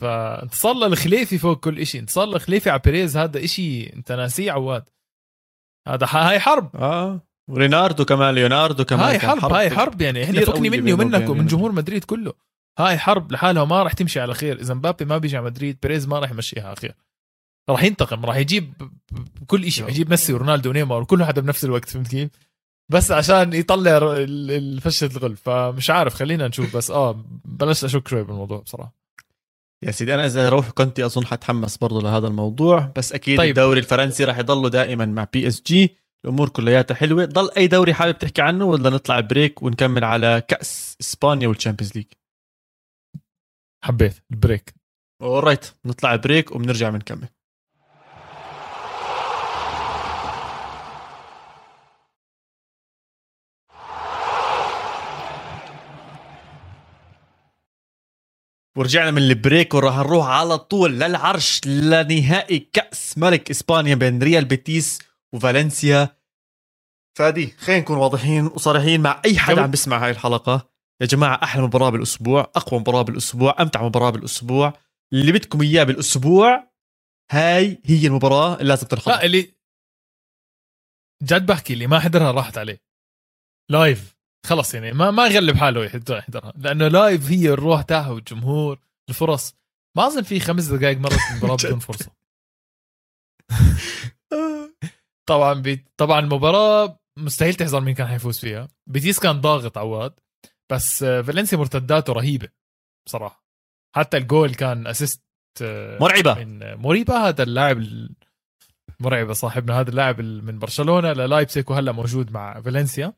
فانتصار 0.00 0.74
للخليفي 0.74 1.38
فوق 1.38 1.60
كل 1.64 1.86
شيء 1.86 2.00
انتصار 2.00 2.26
للخليفي 2.26 2.70
على 2.70 2.80
بيريز 2.84 3.16
هذا 3.16 3.46
شيء 3.46 3.94
أنت 3.96 4.12
ناسيه 4.12 4.52
عواد 4.52 4.88
هذا 5.88 6.06
هاي 6.10 6.40
حرب 6.40 6.76
آه 6.76 7.25
وليوناردو 7.50 8.04
كمان 8.04 8.34
ليوناردو 8.34 8.84
كمان 8.84 9.04
هاي 9.08 9.18
كان 9.18 9.40
حرب 9.40 9.52
هاي 9.52 9.70
حرب 9.70 10.00
يعني 10.00 10.24
إحنا 10.24 10.44
فكني 10.44 10.70
مني 10.70 10.92
ومنك 10.92 11.14
ومن 11.14 11.38
مدريد. 11.38 11.46
جمهور 11.46 11.72
مدريد 11.72 12.04
كله 12.04 12.32
هاي 12.78 12.98
حرب 12.98 13.32
لحالها 13.32 13.62
وما 13.62 13.82
راح 13.82 13.92
تمشي 13.92 14.20
على 14.20 14.34
خير 14.34 14.60
إذا 14.60 14.74
مبابي 14.74 15.04
ما 15.04 15.18
بيجي 15.18 15.36
على 15.36 15.46
مدريد 15.46 15.78
بيريز 15.82 16.06
ما 16.08 16.18
راح 16.18 16.30
يمشيها 16.30 16.66
على 16.66 16.76
خير 16.76 16.94
راح 17.70 17.82
ينتقم 17.82 18.26
راح 18.26 18.36
يجيب 18.36 18.72
كل 19.46 19.72
شيء 19.72 19.88
يجيب 19.88 20.10
ميسي 20.10 20.32
ورونالدو 20.32 20.70
ونيمار 20.70 21.02
وكل 21.02 21.24
حدا 21.24 21.40
بنفس 21.40 21.64
الوقت 21.64 21.88
فهمت 21.88 22.08
كيف؟ 22.08 22.30
بس 22.88 23.10
عشان 23.12 23.52
يطلع 23.52 23.98
فشة 24.80 25.06
الغل 25.16 25.36
فمش 25.36 25.90
عارف 25.90 26.14
خلينا 26.14 26.48
نشوف 26.48 26.76
بس 26.76 26.90
آه 26.90 27.24
بلشت 27.44 27.84
أشك 27.84 28.08
شوي 28.08 28.24
بالموضوع 28.24 28.58
بصراحة 28.60 28.94
يا 29.82 29.90
سيدي 29.90 30.14
أنا 30.14 30.26
إذا 30.26 30.48
روح 30.48 30.70
كونتي 30.70 31.06
أظن 31.06 31.26
حتحمس 31.26 31.76
برضه 31.76 32.02
لهذا 32.02 32.26
الموضوع 32.26 32.92
بس 32.96 33.12
أكيد. 33.12 33.38
طيب. 33.38 33.48
الدوري 33.48 33.80
الفرنسي 33.80 34.24
راح 34.24 34.38
يضله 34.38 34.68
دائما 34.68 35.06
مع 35.06 35.26
PSG 35.32 35.96
الأمور 36.24 36.48
كلياتها 36.48 36.94
حلوة. 36.94 37.24
ضل 37.24 37.50
أي 37.56 37.66
دوري 37.66 37.94
حابب 37.94 38.18
تحكي 38.18 38.42
عنه 38.42 38.64
ولا 38.64 38.90
نطلع 38.90 39.20
break 39.20 39.62
ونكمل 39.62 40.04
على 40.04 40.42
كأس 40.48 40.96
إسبانيا 41.00 41.48
وال 41.48 41.57
Champions 41.57 41.96
League 41.96 42.06
حبيت 43.84 44.22
ال 44.30 44.36
break. 44.36 44.74
alright 45.22 45.66
نطلع 45.84 46.16
break 46.16 46.52
وبنرجع 46.52 46.90
بنكمل. 46.90 47.28
ورجعنا 58.76 59.10
من 59.10 59.22
ال 59.22 59.31
break 59.31 59.74
وراح 59.74 59.96
نروح 59.96 60.26
على 60.26 60.58
طول 60.58 61.00
للعرش 61.00 61.60
لنهائي 61.66 62.58
كأس 62.58 63.18
ملك 63.18 63.50
إسبانيا 63.50 63.94
بين 63.94 64.22
ريال 64.22 64.44
بيتيس 64.44 64.98
وفالنسيا. 65.36 66.16
فادي 67.18 67.46
خلينا 67.50 67.80
نكون 67.82 67.98
واضحين 67.98 68.46
وصريحين 68.46 69.00
مع 69.00 69.22
أي 69.24 69.38
حدا 69.38 69.62
عم 69.62 69.70
بسمع 69.70 70.04
هاي 70.04 70.10
الحلقة. 70.10 70.68
يا 71.00 71.06
جماعة 71.06 71.40
أحلى 71.42 71.62
مباراة 71.62 71.90
بالأسبوع 71.90 72.40
أقوى 72.40 72.80
مباراة 72.80 73.02
بالأسبوع 73.02 73.54
أمتع 73.62 73.82
مباراة 73.82 74.10
بالأسبوع 74.10 74.72
اللي 75.12 75.32
بدكم 75.32 75.62
إياه 75.62 75.84
بالأسبوع 75.84 76.70
هاي 77.30 77.82
هي 77.84 78.06
المباراة 78.06 78.54
اللي 78.54 78.68
لازم 78.68 78.86
تنحضر 78.86 79.10
لا 79.12 79.24
عن 79.24 79.54
جد 81.22 81.46
بحكي 81.46 81.72
اللي 81.72 81.86
ما 81.86 82.00
حضرها 82.00 82.30
راحت 82.30 82.58
عليه. 82.58 82.82
live 83.70 84.16
خلص 84.46 84.74
يعني 84.74 84.92
ما 84.92 85.10
ما 85.10 85.26
يغلب 85.26 85.56
حاله 85.56 85.84
يحضر- 85.84 86.18
يحضرها 86.18 86.52
لأنه 86.56 86.88
live 86.88 87.30
هي 87.30 87.48
الروح 87.48 87.82
تاعها 87.82 88.10
والجمهور 88.10 88.78
الفرص. 89.08 89.54
ما 89.96 90.06
أظن 90.06 90.22
في 90.22 90.40
خمس 90.40 90.64
دقائق 90.64 90.98
مرت 90.98 91.18
المباراه 91.32 91.56
بدون 91.64 91.78
فرصة. 91.78 92.10
طبعا 95.28 95.54
بي... 95.54 95.84
طبعا 95.96 96.18
المباراة 96.20 96.98
مستحيل 97.18 97.54
تحزر 97.54 97.80
مين 97.80 97.94
كان 97.94 98.06
حيفوز 98.06 98.38
فيها. 98.38 98.68
بيتيس 98.86 99.18
كان 99.20 99.40
ضاغط 99.40 99.78
عواد 99.78 100.14
بس 100.72 101.02
آه، 101.02 101.22
فالنسيا 101.22 101.58
مرتداته 101.58 102.12
رهيبة 102.12 102.48
بصراحة. 103.06 103.46
حتى 103.96 104.16
الجول 104.16 104.54
كان 104.54 104.86
assist 104.86 105.22
مرعبة. 106.00 106.34
من 106.34 106.74
موريبا 106.74 107.14
هذا 107.14 107.42
اللاعب 107.42 107.78
المرعب 109.00 109.32
صاحبنا. 109.32 109.80
هذا 109.80 109.90
اللاعب 109.90 110.20
من 110.20 110.58
برشلونة 110.58 111.12
للايبسيك 111.12 111.70
وهلأ 111.70 111.92
موجود 111.92 112.32
مع 112.32 112.60
فالنسيا. 112.60 113.12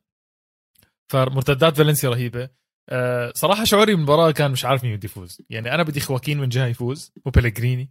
فمرتدات 1.12 1.76
فالنسيا 1.76 2.10
رهيبة. 2.10 2.50
أه 2.88 3.32
صراحة 3.34 3.64
شعوري 3.64 3.94
بالمباراة 3.94 4.30
كان 4.30 4.50
مش 4.50 4.64
عارف 4.64 4.84
مين 4.84 4.96
بده 4.96 5.04
يفوز. 5.04 5.42
يعني 5.50 5.74
أنا 5.74 5.82
بدي 5.82 6.00
خواكين 6.00 6.38
من 6.38 6.48
جهة 6.48 6.66
يفوز 6.66 7.12
وبلغريني. 7.24 7.90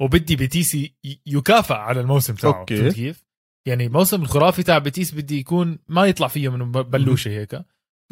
وبدي 0.00 0.36
بيتيس 0.36 0.74
ي- 0.74 0.94
يكافئ 1.26 1.74
على 1.74 2.00
الموسم 2.00 2.34
تاعه 2.34 2.58
okay. 2.60 2.76
فهمت 2.76 2.94
كيف؟ 2.94 3.24
يعني 3.66 3.86
الموسم 3.86 4.22
الخرافي 4.22 4.62
تاع 4.62 4.78
بيتيس 4.78 5.14
بدي 5.14 5.38
يكون 5.38 5.78
ما 5.88 6.06
يطلع 6.06 6.28
فيه 6.28 6.48
من 6.48 6.72
بلوشة 6.72 7.28
هيك. 7.28 7.62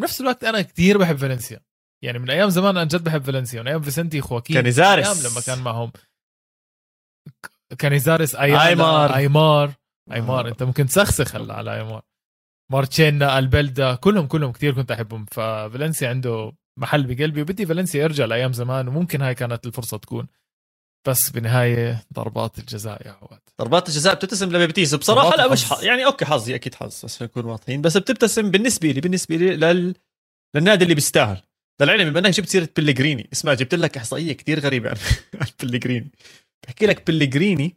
بنفس 0.00 0.20
الوقت 0.20 0.44
أنا 0.44 0.62
كتير 0.62 0.98
بحب 0.98 1.16
فالنسيا. 1.16 1.60
يعني 2.04 2.18
من 2.18 2.30
أيام 2.30 2.48
زمان 2.50 2.76
أنا 2.76 2.84
جد 2.84 3.04
بحب 3.04 3.22
فالنسيا. 3.22 3.62
من 3.62 3.68
أيام 3.68 3.82
فيسنتي 3.82 4.20
خواكين 4.20 4.56
كانيزاريس. 4.56 5.06
أيام 5.06 5.32
لما 5.32 5.40
كان 5.40 5.58
معهم. 5.58 5.90
ك- 7.44 7.74
كانيزاريس 7.78 8.34
أيمار. 8.34 9.14
أيمار. 9.14 9.72
أيمار. 10.12 10.46
آه. 10.46 10.50
أنت 10.50 10.62
ممكن 10.62 10.86
تسخسخ 10.86 11.36
هلا 11.36 11.54
على 11.54 11.74
أيمار. 11.76 12.02
مارتشينا 12.72 13.38
البلدا 13.38 13.94
كلهم 13.94 14.26
كلهم 14.26 14.52
كتير 14.52 14.74
كنت 14.74 14.90
أحبهم. 14.90 15.24
ففالنسيا 15.24 16.08
عنده 16.08 16.52
محل 16.78 17.14
بقلبي. 17.14 17.42
وبدي 17.42 17.66
فالنسيا 17.66 18.02
يرجع 18.02 18.24
لأيام 18.24 18.52
زمان 18.52 18.88
وممكن 18.88 19.22
هاي 19.22 19.34
كانت 19.34 19.66
الفرصة 19.66 19.96
تكون. 19.96 20.26
بس 21.06 21.30
بالنهايه 21.30 22.04
ضربات 22.14 22.58
الجزاء 22.58 23.06
يا 23.06 23.10
عواد. 23.12 23.40
ضربات 23.60 23.88
الجزاء 23.88 24.14
بتبتسم 24.14 24.56
لبيتيس 24.56 24.94
بصراحة 24.94 25.36
لا 25.36 25.52
مش. 25.52 25.64
حظ. 25.64 25.84
يعني 25.84 26.06
okay 26.06 26.24
حظي 26.24 26.54
أكيد 26.54 26.74
حظ 26.74 27.00
بس 27.04 27.22
نكون 27.22 27.44
واضحين. 27.44 27.82
بس 27.82 27.96
بتبتسم 27.96 28.50
بالنسبة 28.50 28.88
لي 28.90 29.00
بالنسبة 29.00 29.36
لي 29.36 29.56
لل... 29.56 29.94
للنادي 30.54 30.84
اللي 30.84 30.94
بيستاهل. 30.94 31.42
للعلم 31.80 32.10
بما 32.10 32.18
انك 32.18 32.30
جبت 32.30 32.48
سيرة 32.48 32.68
بلغريني 32.76 33.28
اسمع 33.32 33.54
جبت 33.54 33.74
لك 33.74 33.96
إحصائية 33.96 34.32
كتير 34.32 34.60
غريبة 34.60 34.90
عن 34.90 34.96
بلغريني 35.62 36.10
بحكي 36.66 36.86
لك 36.86 37.10
بلغريني 37.10 37.76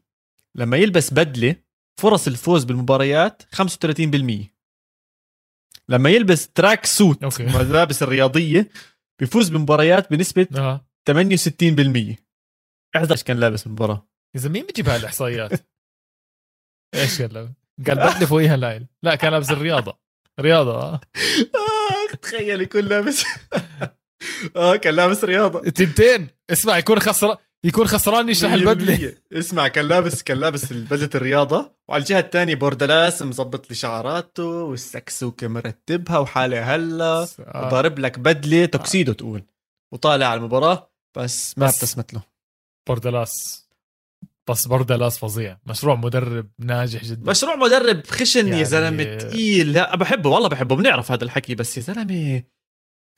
لما 0.55 0.77
يلبس 0.77 1.13
بدلة 1.13 1.55
فرص 2.01 2.27
الفوز 2.27 2.63
بالمباريات 2.63 3.43
35% 3.55 4.45
لما 5.89 6.09
يلبس 6.09 6.47
tracksuit 6.47 7.23
okay. 7.23 7.43
ملابس 7.43 8.03
الرياضية 8.03 8.69
بيفوز 9.19 9.49
بمباريات 9.49 10.11
بنسبة 10.11 10.47
آه 10.55 10.85
68% 11.11 12.15
احذر 12.95 13.11
إيش 13.11 13.23
كان 13.23 13.37
لابس 13.39 13.63
بالمباراة؟ 13.63 14.07
اذا 14.35 14.49
مين 14.49 14.65
بيجيب 14.65 14.89
هاي 14.89 14.97
الاحصائيات؟ 14.97 15.51
إيش 16.95 17.21
قال 17.21 17.33
له؟ 17.33 17.51
قال 17.87 17.95
بدله 18.09 18.25
فوقيها 18.25 18.57
لايل 18.57 18.87
لا 19.03 19.15
كان 19.15 19.31
لابس 19.31 19.51
الرياضة. 19.51 19.97
رياضة 20.39 20.71
آه. 20.81 20.93
آه، 21.55 22.15
تخيل 22.21 22.61
يكون 22.61 22.81
لابس. 22.81 23.23
آه 24.55 24.75
كان 24.75 24.93
لابس 24.95 25.23
رياضة. 25.23 25.59
تنتين. 25.69 26.27
اسمع 26.49 26.77
يكون 26.77 26.99
خسران 26.99 27.37
يكون 27.65 27.87
خسران 27.87 28.29
يشلح 28.29 28.53
البدلة. 28.53 29.15
100%. 29.33 29.37
اسمع 29.37 29.67
كان 29.67 29.87
لابس 29.87 30.23
كان 30.23 30.37
لابس 30.37 30.73
بدله 30.73 31.09
الرياضة. 31.15 31.75
وعلى 31.89 32.01
الجهة 32.01 32.19
الثانية 32.19 32.55
بوردلاس 32.55 33.21
مظبط 33.21 33.69
لي 33.69 33.75
شعراته 33.75 34.43
والسكسوكه 34.43 35.47
مرتبها 35.47 36.17
وحاله 36.17 36.75
هلا. 36.75 37.27
آه. 37.39 37.69
ضارب 37.69 37.99
لك 37.99 38.19
بدلة 38.19 38.65
توكسيدو 38.65 39.13
تقول. 39.13 39.43
وطالع 39.93 40.25
على 40.25 40.37
المباراة 40.37 40.91
بس 41.17 41.57
ما 41.57 41.65
بس. 41.67 41.75
ابتسمت 41.75 42.13
له. 42.13 42.30
بوردلاس. 42.87 43.67
بس 44.49 44.67
بوردلاس 44.67 45.17
فظيع. 45.17 45.57
مشروع 45.65 45.95
مدرب 45.95 46.49
ناجح 46.59 47.03
جدا. 47.03 47.31
مشروع 47.31 47.55
مدرب 47.55 48.07
خشن 48.07 48.47
يا 48.47 48.51
يعني- 48.51 48.65
زلمة 48.65 49.03
تقيل. 49.17 49.73
لا 49.73 49.95
بحبه 49.95 50.29
والله 50.29 50.49
بحبه. 50.49 50.75
بنعرف 50.75 51.11
هذا 51.11 51.23
الحكي 51.23 51.55
بس 51.55 51.77
يا 51.77 51.81
زلمة 51.81 52.43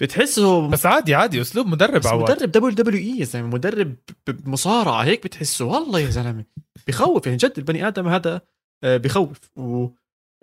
بتحسه 0.02 0.68
بس 0.70 0.86
عادي 0.86 1.16
عادي. 1.16 1.42
أسلوب 1.42 1.68
مدرب 1.68 2.00
بس 2.00 2.06
عواد 2.06 2.32
مدرب 2.32 2.52
WWE 2.52 3.20
يا 3.20 3.26
زلمة 3.26 3.48
مدرب 3.48 3.96
بمصارعة 4.28 5.04
هيك 5.04 5.24
بتحسه. 5.24 5.66
والله 5.66 6.00
يا 6.00 6.10
زلمة 6.10 6.46
بخوف. 6.88 7.26
يعني 7.26 7.38
جد 7.38 7.54
البني 7.58 7.88
آدم 7.88 8.08
هذا 8.08 8.42
آه، 8.84 8.98
بخوف. 8.98 9.38
و 9.58 9.88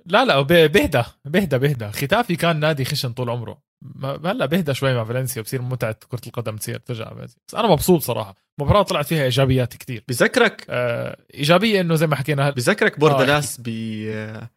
لا 0.06 0.24
لا 0.24 0.40
بهدى 0.40 1.02
بهدى 1.24 1.58
بهدى. 1.58 1.88
خيتافي 1.92 2.36
كان 2.36 2.60
نادي 2.60 2.84
خشن 2.84 3.12
طول 3.12 3.30
عمره. 3.30 3.62
هلا 4.04 4.46
بهدى 4.46 4.74
شوي 4.74 4.94
مع 4.94 5.04
فالنسيا 5.04 5.42
بصير 5.42 5.62
متعة 5.62 5.96
كرة 6.08 6.20
القدم 6.26 6.56
تصير 6.56 6.78
ترجع 6.78 7.12
بس 7.12 7.36
أنا 7.54 7.68
مبسوط 7.68 8.02
صراحة. 8.02 8.34
مباراة 8.60 8.82
طلعت 8.82 9.06
فيها 9.06 9.24
إيجابيات 9.24 9.76
كتير. 9.76 10.04
بذكرك؟ 10.08 10.66
آه 10.70 11.16
إيجابية 11.34 11.80
إنه 11.80 11.94
زي 11.94 12.06
ما 12.06 12.16
حكينا 12.16 12.48
هل... 12.48 12.52
بذكرك 12.52 13.00
بوردلاس 13.00 13.60
ب 13.60 13.68
آه، 14.08 14.50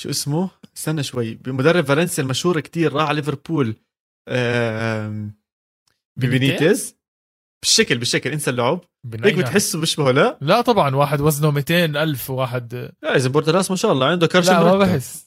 شو 0.00 0.10
اسمه؟ 0.10 0.50
استنى 0.76 1.02
شوي. 1.02 1.34
بمدرب 1.34 1.84
فالنسيا 1.84 2.24
المشهور 2.24 2.60
كتير 2.60 2.92
راح 2.92 3.08
على 3.08 3.16
ليفربول. 3.16 3.76
آم، 4.28 5.34
ببينيتز 6.16 6.96
بالشكل 7.62 7.98
بالشكل 7.98 8.30
انسى 8.30 8.50
اللعب. 8.50 8.80
هيك 9.24 9.34
بتحسه 9.38 9.80
بيشبهه 9.80 10.10
لا؟ 10.10 10.38
لا 10.40 10.60
طبعا 10.60 10.96
واحد 10.96 11.20
وزنه 11.20 11.50
200 11.50 11.84
ألف 11.84 12.30
وواحد 12.30 12.92
لا 13.02 13.16
إذا 13.16 13.28
بوردلاس 13.28 13.70
ما 13.70 13.76
شاء 13.76 13.92
الله 13.92 14.06
عنده 14.06 14.26
كرش 14.26 14.48
لا 14.48 14.62
ما. 14.62 14.78
بحس. 14.78 15.25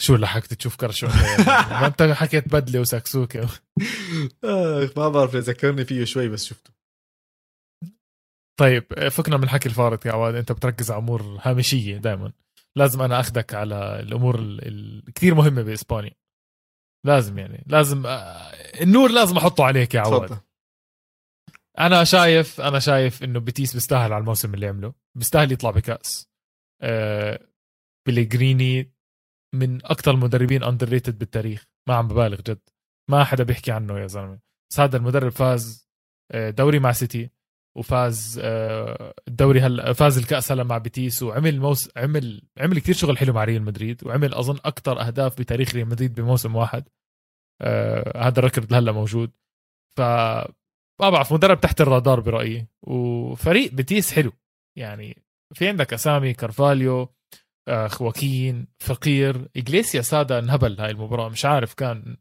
شو 0.00 0.16
لحقت 0.16 0.54
تشوف 0.54 0.76
كرش 0.76 1.02
ولا 1.02 1.12
إيه؟ 1.12 1.44
ما 1.80 1.86
انت 1.86 2.02
حكيت 2.02 2.48
بدلة 2.48 2.80
وسكسوكة. 2.80 3.48
آه 4.44 4.90
ما 4.96 5.08
بعرف 5.08 5.36
ذكرني 5.36 5.84
فيه 5.84 6.04
شوي 6.04 6.28
بس 6.28 6.44
شفته. 6.44 6.70
طيب 8.60 9.08
فكنا 9.08 9.36
من 9.36 9.48
حكي 9.48 9.68
الفارط 9.68 10.06
يا 10.06 10.12
عواد. 10.12 10.34
انت 10.34 10.52
بتركز 10.52 10.90
على 10.90 10.98
أمور 10.98 11.38
هامشية 11.42 11.96
دائما 11.96 12.32
لازم 12.76 13.02
أنا 13.02 13.20
اخذك 13.20 13.54
على 13.54 14.00
الأمور 14.00 14.36
الكثير 14.38 15.34
مهمة 15.34 15.62
بإسبانيا. 15.62 16.14
لازم 17.06 17.38
يعني 17.38 17.64
لازم 17.66 18.06
آه، 18.06 18.52
النور 18.82 19.10
لازم 19.10 19.36
أحطه 19.36 19.64
عليك 19.64 19.94
يا 19.94 20.00
عواد. 20.00 20.28
تفضل. 20.28 20.40
أنا 21.78 22.04
شايف 22.04 22.60
أنا 22.60 22.78
شايف 22.78 23.24
إنه 23.24 23.40
بيتيس 23.40 23.74
بيستاهل 23.74 24.12
على 24.12 24.20
الموسم 24.20 24.54
اللي 24.54 24.66
عمله. 24.66 24.94
بيستاهل 25.18 25.52
يطلع 25.52 25.70
بكأس. 25.70 26.30
بيليجريني 28.06 28.92
من 29.54 29.86
أكثر 29.86 30.10
المدربين 30.10 30.62
underrated 30.62 31.18
بالتاريخ. 31.18 31.66
ما 31.88 31.94
عم 31.94 32.08
ببالغ 32.08 32.40
جد. 32.40 32.60
ما 33.10 33.24
حدا 33.24 33.44
بيحكي 33.44 33.72
عنه 33.72 33.98
يا 33.98 34.06
زلمة. 34.06 34.38
بس 34.70 34.80
هذا 34.80 34.96
المدرب 34.96 35.32
فاز 35.32 35.90
آه، 36.32 36.50
دوري 36.50 36.78
مع 36.78 36.92
سيتي 36.92 37.30
وفاز 37.76 38.40
آه، 38.44 39.14
الدوري 39.28 39.60
هلا 39.60 39.92
فاز 39.92 40.18
الكأس 40.18 40.52
هلا 40.52 40.64
مع 40.64 40.78
بيتيس 40.78 41.22
وعمل 41.22 41.60
موس 41.60 41.90
عمل 41.96 42.42
عمل 42.58 42.78
كثير 42.78 42.94
شغل 42.94 43.18
حلو 43.18 43.32
مع 43.32 43.44
ريال 43.44 43.62
مدريد 43.62 44.06
وعمل 44.06 44.34
أظن 44.34 44.58
أكثر 44.64 45.00
أهداف 45.00 45.38
بتاريخ 45.38 45.74
ريال 45.74 45.88
مدريد 45.88 46.14
بموسم 46.14 46.56
واحد. 46.56 46.88
آه، 47.62 48.28
هذا 48.28 48.38
ال 48.38 48.43
record 48.43 48.74
هلا 48.74 48.92
موجود. 48.92 49.30
ف 49.96 50.00
ما 51.00 51.10
بعرف 51.10 51.32
مدرب 51.32 51.60
تحت 51.60 51.80
الرادار 51.80 52.20
برأيي. 52.20 52.66
وفريق 52.82 53.72
بتيس 53.72 54.12
حلو. 54.12 54.32
يعني 54.78 55.22
في 55.54 55.68
عندك 55.68 55.92
أسامي 55.92 56.34
كارفاليو 56.34 57.08
خواكين 57.88 58.66
فقير 58.78 59.48
إجليسياس 59.56 60.14
هذا 60.14 60.38
انهبل 60.38 60.80
هاي 60.80 60.90
المباراة 60.90 61.28
مش 61.28 61.44
عارف 61.44 61.74
كان 61.74 62.16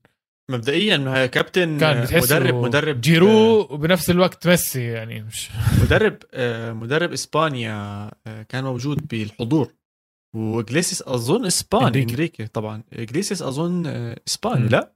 مبدئيا 0.51 1.25
كابتن 1.25 1.79
كان 1.79 2.01
بتحسه 2.03 2.39
مدرب 2.39 2.55
مدرب 2.55 3.01
جيرو 3.01 3.59
وبنفس 3.61 4.09
الوقت 4.09 4.47
ميسي 4.47 4.83
يعني 4.83 5.21
مش 5.23 5.49
مدرب 5.81 6.17
آه، 6.33 6.73
مدرب 6.73 7.11
إسبانيا 7.13 7.73
آه، 8.27 8.41
كان 8.43 8.63
موجود 8.63 9.07
بالحضور. 9.07 9.73
وإجليسيس 10.35 11.01
أظن 11.07 11.45
إسباني. 11.45 12.03
إنريكي. 12.03 12.47
طبعا. 12.47 12.83
إجليسيس 12.93 13.41
أظن 13.41 13.85
آه، 13.87 14.15
إسباني. 14.27 14.67
لا؟ 14.69 14.93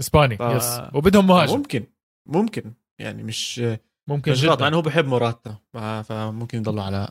إسباني 0.00 0.36
ف- 0.36 0.40
يس. 0.40 0.80
وبدهم 0.94 1.26
مهاجم. 1.26 1.56
ممكن 1.56 1.84
ممكن. 2.28 2.72
يعني 2.98 3.22
مش 3.22 3.62
ممكن 4.08 4.32
مش 4.32 4.44
غلط 4.44 4.62
إنه 4.62 4.76
هو 4.76 4.82
بحب 4.82 5.06
موراتا 5.06 5.56
ف- 5.72 5.78
فممكن 5.78 6.58
يضل 6.58 6.78
على 6.78 7.08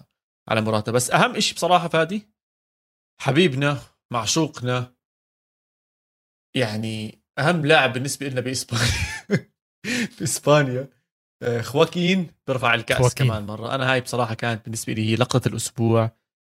على 0.49 0.61
موراتا 0.61 0.91
بس 0.91 1.11
أهم 1.11 1.39
شيء 1.39 1.55
بصراحة 1.55 1.87
فادي 1.87 2.27
حبيبنا 3.21 3.81
معشوقنا. 4.13 4.95
يعني 6.55 7.23
أهم 7.39 7.65
لاعب 7.65 7.93
بالنسبة 7.93 8.27
لنا 8.27 8.41
بإسبانيا. 8.41 9.49
بإسبانيا. 10.19 10.89
آه، 11.43 11.61
خواكين 11.61 12.31
بيرفع 12.47 12.73
الكأس 12.73 12.97
خواكين. 12.97 13.27
كمان 13.27 13.45
مرة. 13.45 13.75
أنا 13.75 13.91
هاي 13.91 14.01
بصراحة 14.01 14.33
كانت 14.33 14.65
بالنسبة 14.65 14.93
لي 14.93 15.09
هي 15.09 15.15
لقطة 15.15 15.47
الأسبوع. 15.47 16.11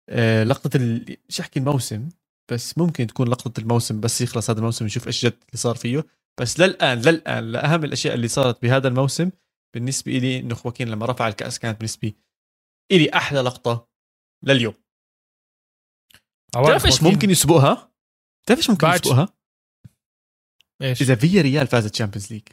آه، 0.09 0.43
لقطة 0.43 0.77
ال... 0.77 1.17
مش 1.29 1.39
احكي 1.39 1.59
الموسم؟ 1.59 2.09
بس 2.51 2.77
ممكن 2.77 3.07
تكون 3.07 3.27
لقطة 3.27 3.59
الموسم 3.59 3.99
بس 3.99 4.21
يخلص 4.21 4.49
هذا 4.49 4.59
الموسم 4.59 4.85
نشوف 4.85 5.07
إيش 5.07 5.25
جد 5.25 5.33
اللي 5.33 5.57
صار 5.57 5.75
فيه. 5.75 6.05
بس 6.41 6.59
للآن 6.59 7.01
للآن 7.01 7.51
لأهم 7.51 7.83
الأشياء 7.83 8.15
اللي 8.15 8.27
صارت 8.27 8.61
بهذا 8.61 8.87
الموسم 8.87 9.31
بالنسبة 9.75 10.11
لي 10.11 10.39
إنه 10.39 10.55
خواكين 10.55 10.89
لما 10.89 11.05
رفع 11.05 11.27
الكأس 11.27 11.59
كانت 11.59 11.77
بالنسبة 11.77 12.13
لي 12.91 13.13
أحلى 13.13 13.41
لقطة 13.41 13.89
لليوم. 14.43 14.88
عواد 16.55 16.67
تعرف 16.69 16.85
إيش 16.85 17.03
ممكن 17.03 17.29
يسبقها؟ 17.29 17.91
تعرف 18.47 18.59
إيش 18.59 18.69
ممكن 18.69 18.87
بعد- 18.87 19.05
يسبقها؟ 19.05 19.29
إيش؟ 20.81 21.01
إذا 21.01 21.15
فياريال 21.15 21.67
فازت 21.67 21.93
Champions 21.93 22.33
League 22.33 22.43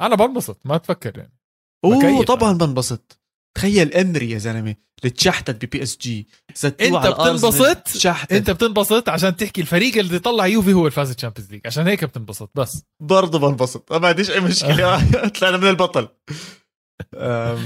أنا 0.00 0.14
بنبسط 0.16 0.60
ما 0.64 0.76
تفكر 0.78 1.18
يعني. 1.18 1.38
أوه 1.84 1.98
بكيف 1.98 2.26
طبعا 2.28 2.52
بنبسط. 2.52 3.20
تخيل 3.56 3.94
إيمري 3.94 4.30
يا 4.30 4.38
زلمة 4.38 4.76
اللي 5.00 5.10
تشحتت 5.10 5.64
ب 5.64 5.82
PSG 5.82 6.28
الأرسنال، 6.64 7.12
بتنبسط؟ 7.36 7.82
تشحتت 7.82 8.32
أنت 8.32 8.50
بتنبسط 8.50 9.08
عشان 9.08 9.36
تحكي 9.36 9.60
الفريق 9.60 9.96
اللي 9.96 10.18
طلع 10.18 10.46
يوفي 10.46 10.72
هو 10.72 10.86
الفاز 10.86 11.10
ال 11.10 11.14
Champions 11.14 11.50
League 11.50 11.66
عشان 11.66 11.86
هيك 11.86 12.04
بتنبسط 12.04 12.50
بس. 12.54 12.82
برضه 13.02 13.38
بنبسط. 13.38 13.92
ما 13.92 14.08
عنديش 14.08 14.30
أي 14.30 14.40
مشكلة. 14.40 15.10
طلعنا 15.40 15.56
من 15.56 15.68
البطل. 15.68 16.08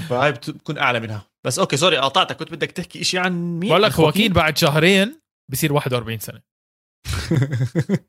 فهاي 0.08 0.32
بت- 0.32 0.50
بتكون 0.50 0.78
أعلى 0.78 1.00
منها. 1.00 1.29
بس 1.46 1.58
okay 1.58 1.76
sorry 1.76 1.96
قاطعتك 1.96 2.36
كنت 2.36 2.52
بدك 2.52 2.70
تحكي 2.70 3.04
شيء 3.04 3.20
عن 3.20 3.58
مين؟ 3.58 3.70
بقول 3.70 3.82
لك 3.82 3.92
خواكين 3.92 4.32
بعد 4.32 4.58
شهرين 4.58 5.20
بصير 5.52 5.72
41 5.72 6.18
سنة. 6.18 6.40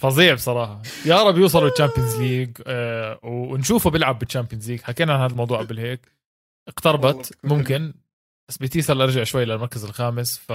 فظيع 0.00 0.34
بصراحة. 0.34 0.82
يا 1.06 1.22
رب 1.22 1.38
يوصلوا 1.38 1.70
ال 1.70 1.75
Champions 1.75 2.16
League 2.16 2.56
آه 2.66 3.20
ونشوفه 3.22 3.90
بيلعب 3.90 4.18
بال 4.18 4.28
Champions 4.28 4.70
League 4.70 4.80
حكينا 4.80 5.14
عن 5.14 5.20
هذا 5.20 5.32
الموضوع 5.32 5.58
قبل 5.58 5.78
هيك. 5.78 6.12
اقتربت 6.68 7.38
ممكن. 7.44 7.94
بس 8.48 8.58
بيتيس 8.58 8.90
هلا 8.90 9.04
رجع 9.04 9.24
شوي 9.24 9.44
للمركز 9.44 9.84
الخامس 9.84 10.38
ف 10.38 10.52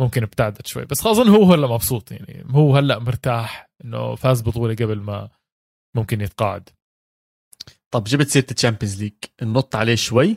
ممكن 0.00 0.22
ابتعدت 0.22 0.66
شوي. 0.66 0.84
بس 0.84 1.06
أظن 1.06 1.28
هو 1.28 1.52
هلا 1.52 1.66
مبسوط 1.66 2.12
يعني 2.12 2.44
هو 2.50 2.76
هلا 2.76 2.98
مرتاح 2.98 3.70
إنه 3.84 4.14
فاز 4.14 4.42
بطولة 4.42 4.74
قبل 4.74 5.00
ما 5.00 5.28
ممكن 5.96 6.20
يتقاعد. 6.20 6.68
طب 7.92 8.04
جبت 8.04 8.28
سيرة 8.28 8.46
ال 8.50 8.55
Champions 8.55 9.02
League. 9.02 9.12
ننط 9.42 9.76
عليه 9.76 9.94
شوي 9.94 10.36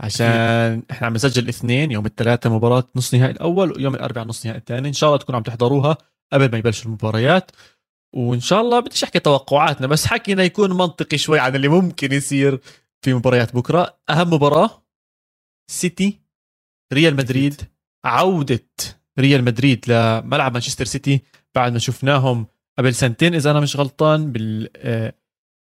عشان 0.00 0.82
إحنا 0.90 1.06
عم 1.06 1.14
نسجل 1.14 1.48
اثنين 1.48 1.90
يوم 1.90 2.06
الثلاثاء 2.06 2.52
مباراة 2.52 2.84
نص 2.96 3.14
نهائي 3.14 3.32
الأول 3.32 3.72
ويوم 3.72 3.94
الأربعاء 3.94 4.26
نص 4.26 4.46
نهائي 4.46 4.58
الثاني. 4.58 4.88
إن 4.88 4.92
شاء 4.92 5.08
الله 5.10 5.18
تكونوا 5.18 5.36
عم 5.36 5.42
تحضروها 5.42 5.96
قبل 6.32 6.50
ما 6.50 6.58
يبلشوا 6.58 6.86
المباريات. 6.86 7.50
وإن 8.16 8.40
شاء 8.40 8.60
الله 8.60 8.80
بديش 8.80 9.04
أحكي 9.04 9.18
توقعاتنا 9.18 9.86
بس 9.86 10.06
حكينا 10.06 10.42
يكون 10.42 10.72
منطقي 10.72 11.18
شوي 11.18 11.38
عن 11.38 11.56
اللي 11.56 11.68
ممكن 11.68 12.12
يصير 12.12 12.60
في 13.02 13.14
مباريات 13.14 13.54
بكرة. 13.54 13.98
أهم 14.10 14.34
مباراة 14.34 14.84
سيتي 15.70 16.20
ريال 16.92 17.16
مدريد. 17.16 17.62
عودة 18.04 18.68
ريال 19.18 19.44
مدريد 19.44 19.84
لملعب 19.88 20.52
مانشستر 20.52 20.84
سيتي 20.84 21.20
بعد 21.54 21.72
ما 21.72 21.78
شفناهم 21.78 22.46
قبل 22.78 22.94
سنتين 22.94 23.34
إذا 23.34 23.50
أنا 23.50 23.60
مش 23.60 23.76
غلطان 23.76 24.32
بال 24.32 24.70
آه، 24.76 25.14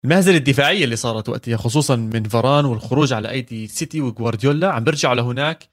المهزلة 0.05 0.37
الدفاعية 0.37 0.83
اللي 0.83 0.95
صارت 0.95 1.29
وقتها 1.29 1.57
خصوصا 1.57 1.95
من 1.95 2.23
فاران 2.23 2.65
والخروج 2.65 3.13
على 3.13 3.29
أيدي 3.29 3.67
سيتي 3.67 4.01
وغوارديولا. 4.01 4.71
عم 4.71 4.83
بيرجعوا 4.83 5.15
لهناك. 5.15 5.69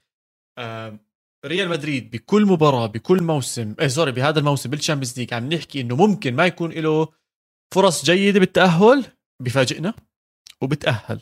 ريال 1.45 1.69
مدريد 1.69 2.11
بكل 2.11 2.45
مباراة 2.45 2.85
بكل 2.85 3.23
موسم 3.23 3.75
إيه 3.79 3.87
sorry 3.87 4.11
بهذا 4.11 4.39
الموسم 4.39 4.69
بال 4.69 4.78
Champions 4.78 5.19
League 5.19 5.33
عم 5.33 5.53
نحكي 5.53 5.81
إنه 5.81 5.95
ممكن 5.95 6.35
ما 6.35 6.45
يكون 6.45 6.71
له 6.71 7.07
فرص 7.73 8.05
جيدة 8.05 8.39
بالتأهل. 8.39 9.05
بفاجئنا 9.41 9.93
وبتأهل. 10.61 11.21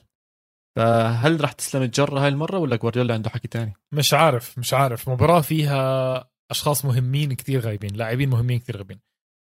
فهل 0.78 1.42
راح 1.42 1.52
تسلم 1.52 1.82
الجرة 1.82 2.20
هاي 2.20 2.28
المرة 2.28 2.58
ولا 2.58 2.76
جوارديولا 2.76 3.14
عنده 3.14 3.30
حكي 3.30 3.48
تاني؟ 3.48 3.74
مش 3.94 4.14
عارف 4.14 4.60
مش 4.60 4.74
عارف. 4.74 5.10
مباراة 5.10 5.42
فيها 5.42 6.30
أشخاص 6.52 6.86
مهمين 6.86 7.34
كتير 7.34 7.60
غايبين 7.60 7.96
لاعبين 7.96 8.30
مهمين 8.30 8.60
كتير 8.60 8.78
غايبين. 8.78 9.00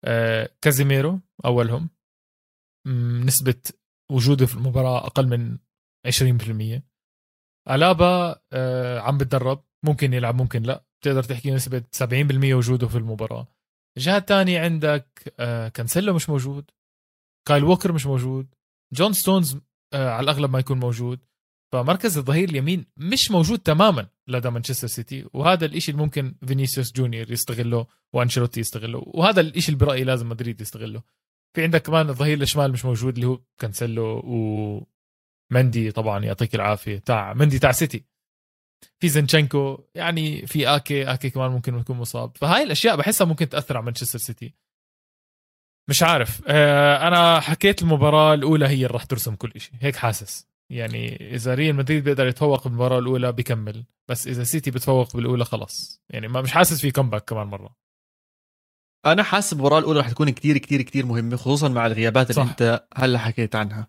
آه 0.05 0.51
كازيميرو 0.61 1.21
أولهم. 1.45 1.91
نسبة 3.27 3.63
وجوده 4.13 4.47
في 4.47 4.55
المباراة 4.55 5.07
أقل 5.07 5.27
من 5.29 5.59
20% 6.79 6.83
ألابا 7.71 8.41
آه 8.53 9.01
عم 9.01 9.19
بتدرب 9.19 9.65
ممكن 9.85 10.13
يلعب 10.13 10.35
ممكن 10.35 10.63
لا. 10.63 10.85
تقدر 11.05 11.23
تحكي 11.23 11.51
نسبة 11.51 11.83
70% 11.97 12.03
وجوده 12.55 12.89
في 12.89 12.99
المباراة. 12.99 13.49
الجهة 13.97 14.17
الثانية 14.17 14.61
عندك 14.61 15.35
آه 15.41 15.69
كانسيلو 15.69 16.15
مش 16.15 16.29
موجود 16.29 16.71
كايل 17.49 17.65
ووكر 17.65 17.93
مش 17.93 18.07
موجود 18.07 18.55
جون 18.93 19.13
ستونز 19.13 19.57
آه 19.93 20.11
على 20.11 20.25
الأغلب 20.25 20.51
ما 20.51 20.59
يكون 20.59 20.81
موجود. 20.81 21.21
فمركز 21.73 22.19
الظهير 22.19 22.49
اليمين 22.49 22.87
مش 22.97 23.31
موجود 23.31 23.59
تماما 23.59 24.09
لدى 24.29 24.51
مانشستر 24.51 24.87
سيتي 24.87 25.27
وهذا 25.33 25.67
الشيء 25.67 25.95
اللي 25.95 26.05
ممكن 26.05 26.35
فينيسيوس 26.47 26.93
جونيور 26.93 27.31
يستغله 27.33 27.87
وأنشيلوتي 28.13 28.61
يستغله 28.61 29.03
وهذا 29.07 29.41
الشيء 29.41 29.75
اللي 29.75 29.87
برأيي 29.87 30.05
لازم 30.05 30.29
مدريد 30.29 30.61
يستغله. 30.61 31.03
في 31.55 31.63
عندك 31.63 31.83
كمان 31.83 32.09
الظهير 32.09 32.43
الشمال 32.43 32.73
مش 32.73 32.85
موجود 32.85 33.15
اللي 33.15 33.27
هو 33.27 33.41
كانسيلو 33.59 34.23
ومندي 35.51 35.93
طبعا 35.93 36.25
يعطيك 36.25 36.55
العافية 36.55 36.99
تاع 36.99 37.33
مندي 37.35 37.59
تاع 37.59 37.73
سيتي. 37.73 38.05
في 39.01 39.09
زينشينكو 39.09 39.85
يعني 39.95 40.47
في 40.47 40.69
آكي، 40.69 41.05
آكي 41.05 41.31
كمان 41.31 41.51
ممكن 41.51 41.79
يكون 41.79 41.97
مصاب. 41.97 42.37
فهاي 42.37 42.63
الأشياء 42.63 42.97
بحسها 42.97 43.25
ممكن 43.27 43.49
تأثر 43.49 43.77
على 43.77 43.85
مانشستر 43.85 44.19
سيتي. 44.19 44.55
مش 45.89 46.03
عارف. 46.03 46.43
آه، 46.47 47.09
أنا 47.09 47.41
حكيت 47.41 47.83
المباراة 47.83 48.35
الأولى 48.35 48.67
هي 48.67 48.75
اللي 48.75 48.87
راح 48.87 49.05
ترسم 49.05 49.35
كل 49.35 49.53
شيء 49.61 49.75
هيك 49.81 49.97
حاسس. 49.97 50.53
يعني 50.71 51.35
إذا 51.35 51.55
ريال 51.55 51.77
مدريد 51.77 52.05
بيقدر 52.05 52.27
يتفوق 52.27 52.65
بالمباراة 52.65 52.99
الأولى 52.99 53.33
بكمل 53.33 53.85
بس 54.09 54.27
إذا 54.27 54.45
سيتي 54.45 54.71
بتفوق 54.71 55.17
بالأولى 55.17 55.45
خلص 55.45 56.03
يعني 56.11 56.29
ما 56.29 56.41
مش 56.41 56.53
حاسس 56.53 56.81
في 56.81 56.91
comeback 56.91 57.25
كمان 57.25 57.47
مرة. 57.47 57.82
أنا 59.07 59.23
حاسس 59.23 59.53
المباراه 59.53 59.79
الأولى 59.79 60.01
رح 60.01 60.11
تكون 60.11 60.31
كتير 60.31 60.59
كتير 60.59 60.83
كتير 60.83 61.07
مهمة 61.07 61.37
خصوصا 61.37 61.69
مع 61.69 61.87
الغيابات 61.87 62.31
اللي 62.31 62.43
صح. 62.43 62.51
أنت 62.51 62.87
هلأ 62.95 63.19
حكيت 63.19 63.57
عنها. 63.57 63.89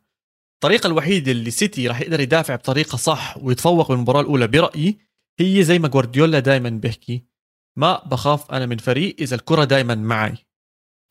الطريقة 0.56 0.88
الوحيدة 0.88 1.32
اللي 1.32 1.52
سيتي 1.52 1.88
رح 1.88 2.02
يقدر 2.02 2.20
يدافع 2.20 2.56
بطريقة 2.56 2.96
صح 2.96 3.38
ويتفوق 3.38 3.90
بالمباراه 3.90 4.22
الأولى 4.22 4.48
برأيي 4.48 4.98
هي 5.40 5.64
زي 5.64 5.80
ما 5.80 5.88
جوارديولا 5.88 6.40
دائما 6.40 6.70
بيحكي 6.70 7.26
ما 7.78 8.04
بخاف 8.06 8.52
أنا 8.52 8.66
من 8.66 8.78
فريق 8.78 9.16
إذا 9.20 9.36
الكرة 9.36 9.64
دائما 9.64 9.96
معي. 9.96 10.38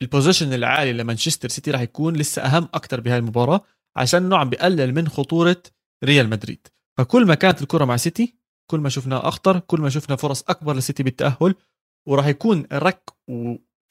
ال 0.01 0.06
possession 0.06 0.53
العالي 0.53 0.93
لمانشستر 0.93 1.49
سيتي 1.49 1.71
رح 1.71 1.81
يكون 1.81 2.15
لسه 2.15 2.41
أهم 2.41 2.63
أكثر 2.73 3.01
بهاي 3.01 3.17
المباراة 3.17 3.61
عشان 3.95 4.25
انه 4.25 4.37
عم 4.37 4.49
بقلل 4.49 4.93
من 4.93 5.07
خطورة 5.07 5.63
ريال 6.03 6.29
مدريد. 6.29 6.67
فكل 6.97 7.25
ما 7.25 7.35
كانت 7.35 7.61
الكرة 7.61 7.85
مع 7.85 7.97
سيتي 7.97 8.35
كل 8.71 8.79
ما 8.79 8.89
شفناه 8.89 9.27
أخطر 9.27 9.59
كل 9.59 9.81
ما 9.81 9.89
شفنا 9.89 10.15
فرص 10.15 10.43
أكبر 10.49 10.75
لسيتي 10.75 11.03
بالتأهل 11.03 11.55
وراح 12.07 12.27
يكون 12.27 12.67
ركض 12.73 13.09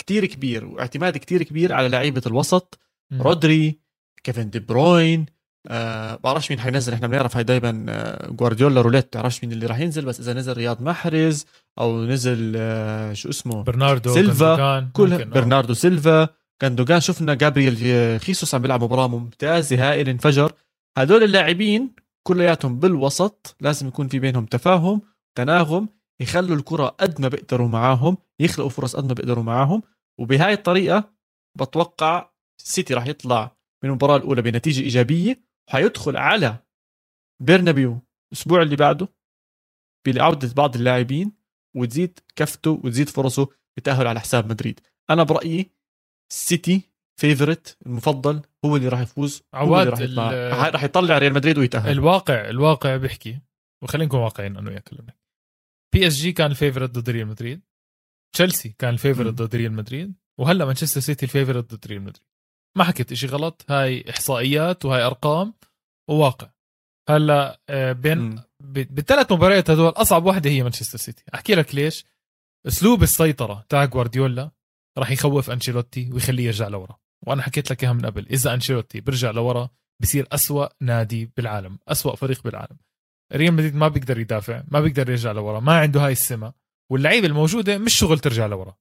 كتير 0.02 0.26
كبير 0.26 0.64
واعتماد 0.64 1.16
كتير 1.16 1.42
كبير 1.42 1.72
على 1.72 1.88
لعيبة 1.88 2.22
الوسط 2.26 2.78
م. 3.10 3.22
رودري 3.22 3.80
كيفن 4.24 4.50
دي 4.50 4.58
بروين 4.58 5.26
آه 5.68 6.18
بعرفش 6.24 6.50
مين 6.50 6.60
حينزل 6.60 6.92
إحنا 6.92 7.06
بنعرف 7.06 7.36
هاي 7.36 7.44
دايما 7.44 7.86
آه 7.88 8.30
جوارديولا 8.30 8.80
روليت 8.80 9.06
بتعرفش 9.06 9.44
مين 9.44 9.52
اللي 9.52 9.66
راح 9.66 9.78
ينزل 9.78 10.04
بس 10.04 10.20
إذا 10.20 10.32
نزل 10.32 10.52
رياض 10.52 10.82
محرز 10.82 11.46
أو 11.78 12.04
نزل 12.04 12.52
آه 12.56 13.12
شو 13.12 13.28
اسمه 13.28 13.62
برناردو 13.62 14.14
سيلفا 14.14 14.80
كل 14.92 15.12
آه. 15.12 15.24
برناردو 15.24 15.74
سيلفا 15.74 16.28
جاندوجان 16.60 17.00
شفنا 17.00 17.34
جابرييل 17.34 18.20
خيسوس 18.20 18.54
عم 18.54 18.62
بيلعب 18.62 18.84
مباراة 18.84 19.08
ممتازة 19.08 19.90
هائل 19.90 20.08
انفجر 20.08 20.52
هدول 20.98 21.22
اللاعبين 21.22 21.94
كلياتهم 22.22 22.78
بالوسط 22.78 23.56
لازم 23.60 23.88
يكون 23.88 24.08
في 24.08 24.18
بينهم 24.18 24.46
تفاهم 24.46 25.02
تناغم 25.34 25.88
يخلوا 26.20 26.56
الكرة 26.56 26.86
قد 26.86 27.20
ما 27.20 27.28
بيقدروا 27.28 27.68
معاهم 27.68 28.16
يخلقوا 28.40 28.70
فرص 28.70 28.96
قد 28.96 29.08
ما 29.08 29.14
بيقدروا 29.14 29.44
معاهم 29.44 29.82
وبهاي 30.20 30.52
الطريقة 30.52 31.14
بتوقع 31.58 32.30
سيتي 32.60 32.94
راح 32.94 33.06
يطلع 33.06 33.56
من 33.84 33.90
المباراة 33.90 34.16
الأولى 34.16 34.42
بنتيجة 34.42 34.82
إيجابية 34.82 35.44
وحيدخل 35.68 36.16
على 36.16 36.56
بيرنابيو 37.42 37.98
الأسبوع 38.32 38.62
اللي 38.62 38.76
بعده 38.76 39.08
بعودة 40.06 40.54
بعض 40.56 40.76
اللاعبين 40.76 41.32
وتزيد 41.76 42.18
كفته 42.36 42.70
وتزيد 42.84 43.08
فرصه 43.08 43.48
بتأهل 43.76 44.06
على 44.06 44.20
حساب 44.20 44.50
مدريد. 44.50 44.80
أنا 45.10 45.22
برأيي 45.22 45.70
سيتي 46.32 46.82
فيفرت 47.20 47.78
المفضل 47.86 48.42
هو 48.64 48.76
اللي 48.76 48.88
راح 48.88 49.00
يفوز 49.00 49.42
عواد 49.54 49.88
راح 49.88 50.00
يطلع 50.00 50.30
راح 50.68 50.84
يطلع 50.84 51.18
ريال 51.18 51.32
مدريد 51.32 51.58
ويتأهل. 51.58 51.92
الواقع 51.92 52.48
الواقع 52.48 52.96
بيحكي 52.96 53.38
وخلينا 53.82 54.06
نكون 54.06 54.20
واقعيين 54.20 54.56
انه 54.56 54.72
ياكلنا 54.72 55.14
بي 55.94 56.06
اس 56.06 56.14
جي 56.14 56.32
كان 56.32 56.50
ال 56.50 56.55
favorite 56.55 56.90
ضد 56.90 57.10
ريال 57.10 57.26
مدريد. 57.26 57.60
تشيلسي 58.32 58.74
كان 58.78 58.94
ال 58.94 58.99
favorite 58.99 59.34
ضد 59.34 59.56
ريال 59.56 59.72
مدريد 59.72 60.14
وهلا 60.38 60.64
مانشستر 60.64 61.00
سيتي 61.00 61.26
ال 61.26 61.32
favorite 61.32 61.74
ضد 61.74 61.86
ريال 61.86 62.02
مدريد. 62.02 62.22
ما 62.76 62.84
حكيت 62.84 63.12
إشي 63.12 63.26
غلط 63.26 63.64
هاي 63.68 64.04
إحصائيات 64.10 64.84
وهاي 64.84 65.02
أرقام 65.02 65.54
وواقع. 66.08 66.50
هلا 67.08 67.60
آه، 67.68 67.92
بين 67.92 68.42
بالثلاث 68.60 69.32
مباريات 69.32 69.70
هدول 69.70 69.88
أصعب 69.88 70.24
واحدة 70.24 70.50
هي 70.50 70.62
مانشستر 70.62 70.98
سيتي. 70.98 71.24
أحكي 71.34 71.54
لك 71.54 71.74
ليش. 71.74 72.04
أسلوب 72.66 73.02
السيطرة 73.02 73.64
تاع 73.68 73.84
جوارديولا 73.84 74.50
راح 74.98 75.10
يخوف 75.10 75.50
أنشيلوتي 75.50 76.10
ويخليه 76.12 76.46
يرجع 76.46 76.68
لورا. 76.68 76.96
وأنا 77.26 77.42
حكيت 77.42 77.70
لك 77.70 77.84
إياها 77.84 77.92
من 77.92 78.06
قبل 78.06 78.26
إذا 78.26 78.54
أنشيلوتي 78.54 79.00
بيرجع 79.00 79.30
لورا 79.30 79.70
بصير 80.00 80.26
أسوأ 80.32 80.68
نادي 80.80 81.30
بالعالم 81.36 81.78
أسوأ 81.88 82.16
فريق 82.16 82.42
بالعالم. 82.42 82.76
ريال 83.32 83.54
مدريد 83.54 83.74
ما 83.74 83.88
بيقدر 83.88 84.18
يدافع 84.18 84.62
ما 84.68 84.80
بيقدر 84.80 85.10
يرجع 85.10 85.32
لورا 85.32 85.60
ما 85.60 85.78
عنده 85.78 86.06
هاي 86.06 86.12
السمة. 86.12 86.61
واللعيبة 86.92 87.26
الموجودة 87.26 87.78
مش 87.78 87.94
شغل 87.94 88.18
ترجع 88.18 88.46
لورا. 88.46 88.76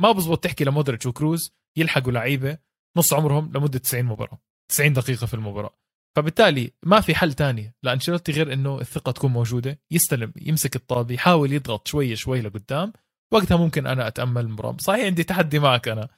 ما 0.00 0.12
بزبط 0.12 0.44
تحكي 0.44 0.64
لمودريتش 0.64 1.06
وكروز 1.06 1.52
يلحقوا 1.76 2.12
لعيبة 2.12 2.58
نص 2.96 3.12
عمرهم 3.12 3.52
لمدة 3.54 3.78
90 3.78 4.04
مباراة 4.04 4.40
90 4.68 4.92
دقيقة 4.92 5.26
في 5.26 5.34
المباراة. 5.34 5.78
فبالتالي 6.16 6.72
ما 6.82 7.00
في 7.00 7.14
حل 7.14 7.32
تاني 7.32 7.74
لأنشيلوتي 7.82 8.32
غير 8.32 8.52
إنه 8.52 8.80
الثقة 8.80 9.12
تكون 9.12 9.32
موجودة 9.32 9.80
يستلم 9.90 10.32
يمسك 10.36 10.76
الطابة 10.76 11.14
يحاول 11.14 11.52
يضغط 11.52 11.88
شوي 11.88 12.16
شوي 12.16 12.40
لقدام. 12.40 12.92
وقتها 13.32 13.56
ممكن 13.56 13.86
أنا 13.86 14.08
أتأمل 14.08 14.42
المباراة. 14.42 14.76
صحيح 14.80 15.04
عندي 15.04 15.24
تحدي 15.24 15.58
معك 15.58 15.88
أنا. 15.88 16.08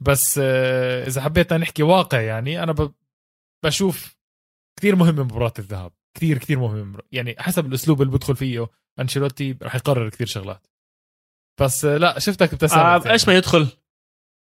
بس 0.00 0.40
آه، 0.42 1.06
إذا 1.06 1.20
حبيت 1.20 1.52
نحكي 1.52 1.82
واقع 1.82 2.20
يعني 2.20 2.62
أنا 2.62 2.92
بشوف 3.64 4.16
كثير 4.78 4.96
مهمه 4.96 5.22
مباراة 5.22 5.52
الذهاب. 5.58 5.92
كثير 6.16 6.38
كثير 6.38 6.58
مهم 6.58 6.98
يعني 7.12 7.36
حسب 7.38 7.66
الأسلوب 7.66 8.02
اللي 8.02 8.12
بدخل 8.12 8.36
فيه 8.36 8.66
أنشيلوتي 9.00 9.56
رح 9.62 9.74
يقرر 9.74 10.08
كثير 10.08 10.26
شغلات. 10.26 10.73
بس 11.60 11.84
آه، 11.84 11.96
لا 11.96 12.18
شفتك 12.18 12.54
بتسأل 12.54 12.78
آه. 12.78 13.10
إيش 13.12 13.28
ما 13.28 13.34
يدخل؟ 13.34 13.68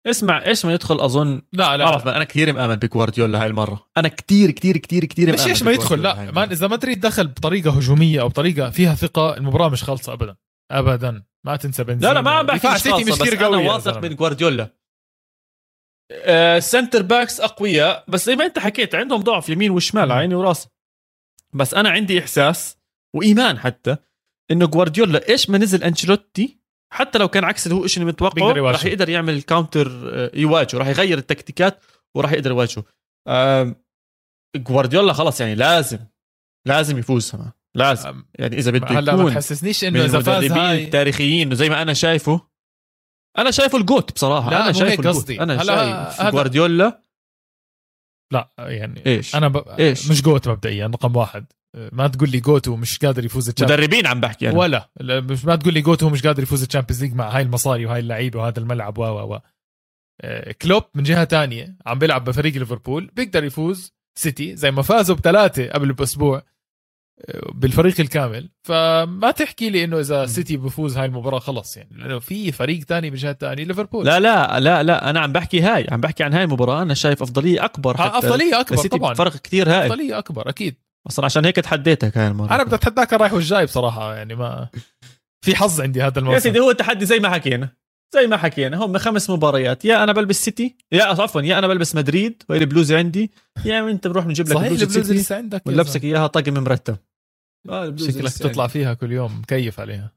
اسمع 0.08 0.46
إيش 0.46 0.66
ما 0.66 0.74
يدخل 0.74 1.00
أظن؟ 1.00 1.42
لا 1.54 1.78
لا. 1.78 1.86
بعرف 1.86 2.08
أنا 2.08 2.24
كثير 2.24 2.54
مآمن 2.54 2.76
بجوارديولا 2.76 3.42
هاي 3.42 3.48
المرة. 3.48 3.90
أنا 3.98 4.08
كثير 4.08 4.52
كثير 4.52 4.78
كثير 4.78 5.06
كثير 5.06 5.34
مش 5.34 5.48
إيش 5.48 5.64
ما 5.64 5.72
يدخل؟ 5.72 6.02
لا 6.02 6.32
مان 6.32 6.50
إذا 6.50 6.68
مدريد 6.68 7.00
دخل 7.00 7.28
بطريقة 7.28 7.78
هجومية 7.78 8.22
أو 8.22 8.28
بطريقه 8.28 8.70
فيها 8.70 8.96
ثقة 8.96 9.38
المباراة 9.38 9.70
مش 9.70 9.84
خالصة 9.84 10.14
ابدا. 10.14 10.36
ابدا. 10.72 11.24
ما 11.46 11.56
تنسى 11.56 11.84
بنزيما. 11.84 12.08
لا 12.08 12.14
لا 12.14 12.22
ما 12.22 12.32
عم 12.32 12.46
بحكي 12.46 12.68
مش 12.68 12.84
خالصة 12.84 13.12
مش 13.14 13.20
كثير 13.20 13.44
قوي 13.44 13.62
أنا 13.62 13.74
واثق 13.74 13.98
من 13.98 14.16
جوارديولا 14.16 14.74
center 16.60 17.02
backs 17.02 17.42
أقوياء 17.42 18.06
بس 18.08 18.26
زي 18.26 18.36
ما 18.36 18.46
أنت 18.46 18.60
حكيت 18.60 18.96
عندهم 18.96 19.22
ضعف 19.22 19.50
يمين 19.50 19.72
وشمال. 19.72 20.12
عيني 20.12 20.36
وراسي 20.36 20.70
بس 21.54 21.74
أنا 21.74 21.90
عندي 21.90 22.20
إحساس 22.20 22.78
وإيمان 23.16 23.60
حتى 23.60 23.98
إنه 24.52 24.68
جوارديولا 24.68 25.30
إيش 25.30 25.50
ما 25.50 25.58
نزل 25.58 25.84
أنشيلوتي 25.84 26.60
حتى 26.96 27.18
لو 27.20 27.28
كان 27.28 27.44
عكس 27.44 27.68
اللي 27.68 27.76
هو 27.78 27.88
شيء 27.88 28.04
متوقعه. 28.06 28.52
راح 28.72 28.86
يقدر 28.86 29.10
يعمل 29.10 29.42
counter 29.42 30.10
آه، 30.14 30.32
يواجهه 30.34 30.78
راح 30.80 30.88
يغير 30.88 31.18
التكتيكات 31.18 31.84
وراح 32.16 32.32
يقدر 32.32 32.52
يواجهه 32.52 32.84
جوارديولا 34.56 35.14
خلاص 35.14 35.42
يعني 35.42 35.56
لازم 35.56 36.00
لازم 36.68 36.98
يفوز 36.98 37.32
كمان 37.32 37.52
لازم 37.76 38.24
يعني 38.40 38.58
إذا 38.58 38.72
بده 38.72 38.88
هلا 38.88 39.16
ما 39.16 39.30
تحسسنيش 39.30 39.84
إنه 39.84 40.06
إذا 40.06 40.20
فاز 40.22 40.52
هاي 40.52 40.84
التاريخيين 40.84 41.48
إنه 41.48 41.56
زي 41.56 41.70
ما 41.70 41.82
أنا 41.82 41.94
شايفه 41.94 42.42
أنا 43.38 43.52
شايفه 43.52 43.78
ال 43.78 43.85
GOAT 43.85 44.12
بصراحة 44.14 44.50
لا، 44.52 44.64
أنا 44.64 44.72
شايفه. 44.72 45.10
قصدي. 45.10 45.42
أنا 45.42 45.54
هلا 45.62 45.64
شايف 45.64 46.22
هذا- 46.22 46.30
جوارديولا 46.30 47.02
لا 48.32 48.50
يعني 48.60 49.06
إيش؟ 49.06 49.36
أنا 49.36 49.48
ب... 49.48 49.58
إيش؟ 49.58 50.12
مش 50.12 50.22
GOAT 50.22 50.48
مبدئيا 50.48 50.88
رقم 50.88 51.16
واحد. 51.16 51.46
ما 51.92 52.08
تقول 52.08 52.30
لي 52.30 52.40
GOAT 52.40 52.68
ومش 52.68 52.98
قادر 52.98 53.26
يفوز 53.26 53.50
مدربين 53.50 54.08
عم 54.08 54.20
بحكي 54.20 54.50
أنا. 54.50 54.58
ولا 54.58 54.90
لا، 55.00 55.22
مش 55.22 55.46
ما 55.46 55.56
تقول 55.56 55.74
لي 55.74 55.82
GOAT 55.82 56.04
ومش 56.04 56.28
قادر 56.28 56.44
يفوز 56.44 56.64
ال 56.64 56.68
Champions 56.68 57.04
League 57.04 57.14
مع 57.14 57.30
هاي 57.30 57.42
المصاري 57.42 57.86
وهاي 57.86 58.00
اللعيبة 58.00 58.40
وهذا 58.40 58.60
الملعب 58.60 58.98
و 58.98 59.04
و 59.04 59.34
و. 59.34 59.40
آه، 60.22 60.52
كلوب 60.52 60.84
من 60.96 61.04
جهة 61.04 61.24
تانية 61.24 61.78
عم 61.86 62.00
بيلعب 62.00 62.24
بفريق 62.24 62.54
ليفربول 62.54 63.12
بيقدر 63.16 63.44
يفوز 63.44 63.94
سيتي 64.20 64.56
زي 64.56 64.72
ما 64.72 64.82
فازوا 64.82 65.16
بثلاثة 65.16 65.70
قبل 65.70 65.94
بأسبوع. 65.94 66.44
بالفريق 67.54 68.00
الكامل. 68.00 68.50
فما 68.64 69.32
تحكي 69.32 69.70
لي 69.70 69.84
إنه 69.84 70.00
إذا 70.00 70.26
سيتي 70.26 70.58
بفوز 70.58 70.98
هاي 70.98 71.06
المباراة 71.06 71.40
خلص 71.40 71.78
يعني 71.78 71.90
لأنه 71.98 72.20
في 72.20 72.52
فريق 72.52 72.84
تاني 72.84 73.10
من 73.10 73.16
جهة 73.16 73.32
تانية 73.32 73.64
ليفربول. 73.64 74.06
لا 74.06 74.20
لا 74.20 74.60
لا 74.60 74.84
لا 74.84 75.10
أنا 75.10 75.20
عم 75.20 75.32
بحكي 75.32 75.62
هاي 75.62 75.88
عم 75.92 76.02
بحكي 76.02 76.24
عن 76.24 76.34
هاي 76.34 76.44
المباراة 76.44 76.82
أنا 76.82 76.94
شايف 76.94 77.22
أفضلية 77.22 77.66
أكبر 77.66 77.98
ها، 77.98 78.02
حتى 78.02 78.18
أفضلية 78.18 78.60
أكبر 78.60 78.88
طبعا. 78.88 79.14
فرق 79.14 79.38
كثير 79.38 79.70
هائل 79.70 79.92
أفضلية 79.92 80.18
أكبر 80.18 80.50
أكيد. 80.50 80.76
أصلا 81.08 81.26
عشان 81.26 81.46
هيك 81.46 81.56
تحديتك 81.56 82.18
هاي 82.18 82.28
المرة. 82.28 82.56
أنا 82.56 82.64
بدي 82.64 82.76
أتحداك 82.76 83.14
الرايح 83.14 83.34
والجاي 83.34 83.66
بصراحة 83.66 84.16
يعني 84.16 84.36
ما 84.36 84.70
في 85.46 85.56
حظ 85.56 85.82
عندي 85.82 86.02
هذا 86.02 86.14
يا 86.16 86.20
الموسم 86.20 86.40
سيدي 86.40 86.60
هو 86.60 86.72
التحدي 86.72 87.06
زي 87.06 87.20
ما 87.20 87.30
حكينا. 87.30 87.70
زي 88.14 88.28
ما 88.28 88.38
حكينا 88.38 88.78
هم 88.78 88.98
خمس 88.98 89.30
مباريات. 89.30 89.86
يا 89.86 90.04
أنا 90.04 90.12
بلبس 90.12 90.46
سيتي 90.46 90.76
يا 90.92 91.04
عفوا 91.04 91.42
يا 91.42 91.58
أنا 91.60 91.68
بلبس 91.68 91.96
مدريد 91.96 92.44
وهي 92.50 92.60
البلوزه 92.60 92.98
عندي 92.98 93.32
يا 93.66 93.90
أنت 93.90 94.08
بنروح 94.08 94.26
نجيب 94.26 94.48
لك 94.48 94.54
صحيح 94.54 94.68
بلوزه 94.68 94.86
البلوزه 94.86 95.14
لسه 95.14 95.36
عندك 95.36 95.62
يا 95.68 95.72
ونلبسك 95.72 96.04
إياها 96.04 96.28
طقم 96.28 96.54
مرتب. 96.54 96.98
آه 97.70 97.96
شكلك 97.96 98.34
تطلع 98.34 98.68
فيها 98.68 98.94
كل 98.94 99.12
يوم 99.12 99.40
مكيف 99.40 99.80
عليها. 99.80 100.12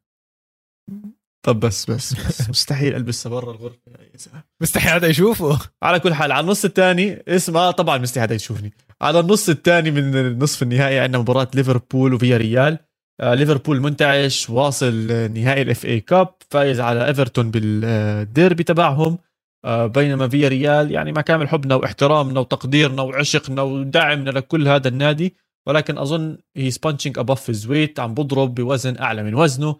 طب 1.46 1.60
بس 1.60 1.90
بس, 1.90 2.14
بس. 2.14 2.48
مستحيل 2.50 2.94
ألبسها 2.94 3.30
برا 3.30 3.50
الغرفة 3.52 3.78
يا 3.88 4.16
زلمه 4.16 4.44
مستحي 4.60 4.88
حدا 4.88 5.06
يشوفه. 5.08 5.58
على 5.82 6.00
كل 6.00 6.14
حال 6.14 6.32
على 6.32 6.44
النص 6.44 6.64
الثاني 6.64 7.22
اسمع 7.28 7.70
طبعا 7.70 7.98
مستحيل 7.98 8.22
حدا 8.22 8.34
يشوفني. 8.34 8.72
على 9.00 9.20
النص 9.20 9.48
الثاني 9.48 9.90
من 9.90 10.16
النصف 10.16 10.62
النهائي 10.62 10.98
عندنا 10.98 11.18
مباراة 11.18 11.48
ليفربول 11.54 12.14
وفياريال 12.14 12.78
ليفربول 13.22 13.80
منتعش 13.80 14.50
واصل 14.50 15.06
آه، 15.10 15.26
نهائي 15.26 15.62
ال 15.62 15.84
FA 15.84 16.00
Cup 16.00 16.28
فايز 16.50 16.80
على 16.80 17.06
إيفرتون 17.06 17.50
بالديربي 17.50 18.62
تبعهم. 18.64 19.18
آه 19.64 19.86
بينما 19.86 20.28
فياريال 20.28 20.90
يعني 20.90 21.12
مع 21.12 21.20
كامل 21.20 21.48
حبنا 21.48 21.74
واحترامنا 21.74 22.40
وتقديرنا 22.40 23.02
وعشقنا 23.02 23.62
ودعمنا 23.62 24.30
لكل 24.30 24.68
هذا 24.68 24.88
النادي. 24.88 25.34
ولكن 25.66 25.98
أظن 25.98 26.38
هي 26.56 26.70
is 26.70 26.80
punching 26.80 27.18
above 27.18 27.50
his 27.50 27.68
weight 27.68 28.00
عم 28.00 28.14
بضرب 28.14 28.54
بوزن 28.54 28.98
أعلى 28.98 29.22
من 29.22 29.34
وزنه. 29.34 29.76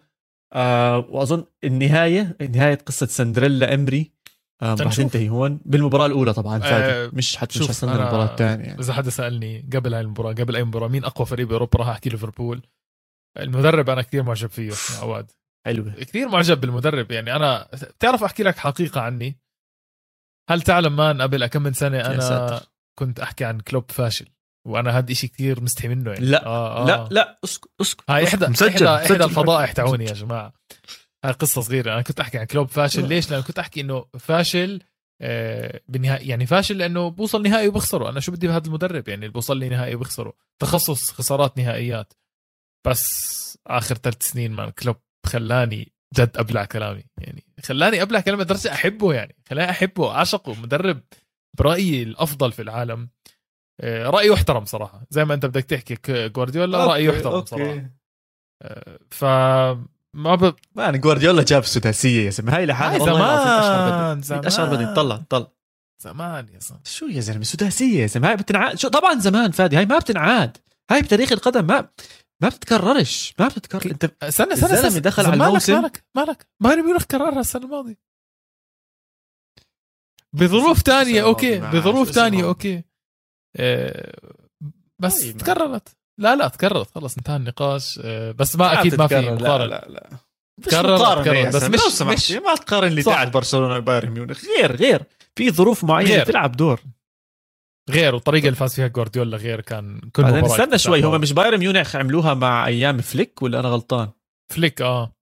آه 0.53 1.05
وأظن 1.09 1.43
النهاية 1.63 2.37
نهاية 2.53 2.79
قصة 2.85 3.05
سندريلا 3.05 3.73
إمري. 3.73 4.11
آه 4.61 4.65
راح 4.65 4.77
تنشوف. 4.77 4.97
تنتهي 4.97 5.29
هون 5.29 5.59
بالمباراة 5.65 6.05
الأولى 6.05 6.33
طبعا 6.33 6.61
آه، 6.63 7.09
مش 7.13 7.37
حتى 7.37 7.59
مش 7.59 7.67
حستنى 7.67 7.91
المباراة 7.91 8.25
الثانية. 8.25 8.65
يعني. 8.65 8.79
إذا 8.79 8.93
حدا 8.93 9.09
سألني 9.09 9.69
قبل 9.73 9.93
هاي 9.93 10.01
المباراة 10.01 10.33
قبل 10.33 10.55
أي 10.55 10.63
مباراة 10.63 10.87
مين 10.87 11.03
أقوى 11.03 11.25
فريق 11.25 11.47
بأوروبا 11.47 11.79
راح 11.79 11.87
أحكي 11.87 12.09
ليفربول؟ 12.09 12.61
المدرب 13.37 13.89
أنا 13.89 14.01
كثير 14.01 14.23
معجب 14.23 14.49
فيه 14.49 14.69
يا 14.69 14.75
عواد. 15.01 15.31
حلوة 15.65 15.93
كثير 15.93 16.27
معجب 16.27 16.61
بالمدرب 16.61 17.11
يعني 17.11 17.35
أنا 17.35 17.67
بتعرف 17.73 18.23
أحكي 18.23 18.43
لك 18.43 18.57
حقيقة 18.57 19.01
عني؟ 19.01 19.39
هل 20.49 20.61
تعلم 20.61 20.95
مان 20.95 21.21
قبل 21.21 21.47
كم 21.47 21.63
من 21.63 21.73
سنة 21.73 22.01
أنا. 22.01 22.61
كنت 22.99 23.19
أحكي 23.19 23.45
عن 23.45 23.59
كلوب 23.59 23.91
فاشل؟ 23.91 24.25
وأنا 24.67 24.97
هذا 24.97 25.11
إشي 25.11 25.27
كثير 25.27 25.61
مستحي 25.61 25.87
منه 25.87 26.11
يعني. 26.11 26.25
لا، 26.25 26.45
آه 26.45 26.83
آه. 26.83 26.85
لا 26.85 27.07
لا 27.11 27.39
اسكت 27.43 27.69
اسكت. 27.81 28.03
هاي. 28.09 28.23
احدى 28.27 28.47
مسجل 28.47 28.87
احدى 28.87 29.13
مسجل. 29.13 29.23
الفضائح 29.23 29.71
تعوني 29.71 30.05
يا 30.05 30.13
جماعة. 30.13 30.53
هاي 31.25 31.31
قصة 31.31 31.61
صغيرة. 31.61 31.93
أنا 31.93 32.01
كنت 32.01 32.19
أحكي 32.19 32.37
عن 32.37 32.45
كلوب 32.45 32.67
فاشل. 32.67 33.07
ليش؟ 33.07 33.31
لأنه 33.31 33.43
كنت 33.43 33.59
أحكي 33.59 33.81
إنه 33.81 34.05
فاشل 34.19 34.81
آه، 35.21 35.81
بالنهائي 35.87 36.27
يعني 36.27 36.45
فاشل 36.45 36.77
لأنه 36.77 37.09
بوصل 37.09 37.41
نهائي 37.43 37.67
وبخسره. 37.67 38.09
أنا 38.09 38.19
شو 38.19 38.31
بدي 38.31 38.47
بهذا 38.47 38.67
المدرب 38.67 39.07
يعني 39.07 39.21
اللي 39.21 39.33
بوصل 39.33 39.57
لي 39.57 39.69
نهائي 39.69 39.95
وبخسره؟ 39.95 40.33
تخصص 40.61 41.11
خسارات 41.11 41.57
نهائيات. 41.57 42.13
بس 42.87 43.57
آخر 43.67 43.95
ثلاث 43.95 44.23
سنين 44.23 44.51
مان 44.51 44.69
كلوب 44.69 44.95
خلاني 45.25 45.91
جد 46.15 46.37
أبلع 46.37 46.65
كلامي. 46.65 47.03
يعني 47.21 47.43
خلاني 47.63 48.01
أبلع 48.01 48.19
كلامي 48.19 48.43
لدرجة 48.43 48.73
أحبه 48.73 49.13
يعني. 49.13 49.35
خلاني 49.49 49.71
أحبه 49.71 50.11
اعشقه 50.11 50.53
مدرب 50.53 51.01
برأيي 51.57 52.03
الأفضل 52.03 52.51
في 52.51 52.61
العالم. 52.61 53.09
آه، 53.81 54.09
رايه 54.09 54.31
يحترم 54.31 54.65
صراحة. 54.65 55.03
زي 55.09 55.25
ما 55.25 55.33
أنت 55.33 55.45
بدك 55.45 55.63
تحكي 55.63 55.97
جوارديولا 56.29 56.85
رايه 56.85 57.09
يحترم 57.09 57.33
أوكي. 57.33 57.47
صراحة. 57.47 57.89
آه، 58.63 58.99
فما 59.11 60.35
ب... 60.35 60.55
مان 60.75 60.99
جوارديولا 60.99 61.43
جاب 61.43 61.63
سداسيه 61.63 62.25
يا 62.25 62.29
زلمة. 62.29 62.55
هاي 62.57 62.65
لحالها 62.65 63.05
زمان 63.05 64.11
بدني 64.11 64.23
زمان. 64.23 64.45
أشهر 64.45 64.75
بدني 64.75 64.95
طلع 64.95 65.17
طلع. 65.29 65.47
زمان 66.03 66.47
يا 66.53 66.59
زلمه 66.59 66.81
شو 66.85 67.05
يا 67.05 67.21
زلمة؟ 67.21 67.43
سداسيه 67.43 68.01
يا 68.01 68.07
زلمة. 68.07 68.29
هاي 68.29 68.35
بتنعاد. 68.35 68.79
شو 68.79 68.87
طبعا 68.87 69.19
زمان 69.19 69.51
فادي. 69.51 69.77
هاي 69.77 69.85
ما 69.85 69.99
بتنعاد. 69.99 70.57
هاي 70.91 71.01
بتاريخ 71.01 71.31
القدم 71.31 71.67
ما 71.67 71.89
ما 72.41 72.49
بتتكررش 72.49 73.33
ما 73.39 73.47
بتتكرر 73.47 73.91
انت 73.91 74.11
استنى 74.23 74.53
استنى 74.53 74.73
استنى 74.73 74.99
دخل 74.99 75.25
على 75.25 75.37
مالك- 75.37 75.47
الموسم. 75.47 75.73
مالك 75.81 76.03
مالك 76.15 76.47
بايرن 76.59 76.83
ميونخ 76.85 77.03
كررها 77.03 77.39
السنة 77.39 77.65
الماضية 77.65 77.97
بظروف 80.33 80.81
تانية 80.81 81.23
أوكي 81.23 81.59
بظروف 81.59 82.11
تانية؟ 82.11 82.43
أوكي 82.43 82.83
آه، 83.57 84.19
بس 84.99 85.21
طيب، 85.21 85.37
تكررت 85.37 85.87
لا 86.19 86.35
لا 86.35 86.47
تكررت 86.47 86.91
خلص 86.95 87.17
انتهى 87.17 87.35
النقاش 87.35 87.99
آه، 88.03 88.31
بس 88.31 88.55
ما 88.55 88.79
أكيد 88.81 88.95
ما 88.95 89.07
في. 89.07 89.15
مقارنة 89.15 89.65
لا 89.65 89.65
لا 89.65 89.85
لا 89.89 90.09
تكرر- 90.63 90.95
مقارنة 90.95 91.49
تكرر. 91.51 91.69
بس. 91.77 91.85
مش-. 91.85 92.01
مش- 92.01 92.31
ما 92.31 92.55
تقارن 92.55 92.87
اللي 92.87 93.01
صح. 93.01 93.11
تاعت 93.13 93.33
برشلونة 93.33 93.75
وبايرن 93.77 94.09
ميونخ 94.09 94.41
غير 94.45 94.75
غير 94.75 95.03
في 95.35 95.51
ظروف 95.51 95.83
معينة 95.83 96.09
غير. 96.11 96.23
بتلعب 96.23 96.51
دور 96.51 96.81
غير 97.89 98.13
والطريقة 98.15 98.45
اللي 98.45 98.55
فاز 98.55 98.75
فيها 98.75 98.87
جوارديولا 98.87 99.37
غير 99.37 99.61
كان 99.61 99.99
كل 100.13 100.23
بعدين 100.23 100.45
استنى 100.45 100.77
شوي. 100.77 101.03
هم 101.03 101.21
مش 101.21 101.33
بايرن 101.33 101.59
ميونخ 101.59 101.95
عملوها 101.95 102.33
مع 102.33 102.65
أيام 102.67 102.97
فليك 102.97 103.41
ولا 103.41 103.59
أنا 103.59 103.67
غلطان؟ 103.69 104.09
فليك 104.53 104.81
آه 104.81 105.13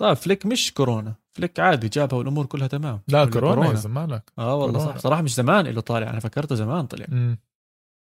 طيب 0.00 0.14
فليك 0.14 0.46
مش 0.46 0.72
كورونا 0.72 1.14
فليك 1.36 1.60
عادي 1.60 1.88
جابها 1.88 2.18
والأمور 2.18 2.46
كلها 2.46 2.66
تمام 2.66 3.00
لا 3.08 3.22
ولا 3.22 3.30
كورونا 3.30 3.66
يا 3.66 4.22
آه 4.38 4.54
والله 4.54 4.78
كورونا. 4.78 4.92
صح 4.92 4.98
صراحة 4.98 5.22
مش 5.22 5.34
زمان 5.34 5.66
له 5.66 5.80
طالع 5.80 6.10
أنا 6.10 6.20
فكرته 6.20 6.54
زمان 6.54 6.86
طلع. 6.86 7.06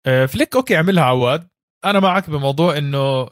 آه، 0.06 0.26
فليك 0.26 0.56
أوكي 0.56 0.76
عملها 0.76 1.04
عواد 1.04 1.48
أنا 1.84 2.00
معك 2.00 2.30
بموضوع 2.30 2.78
إنه 2.78 3.28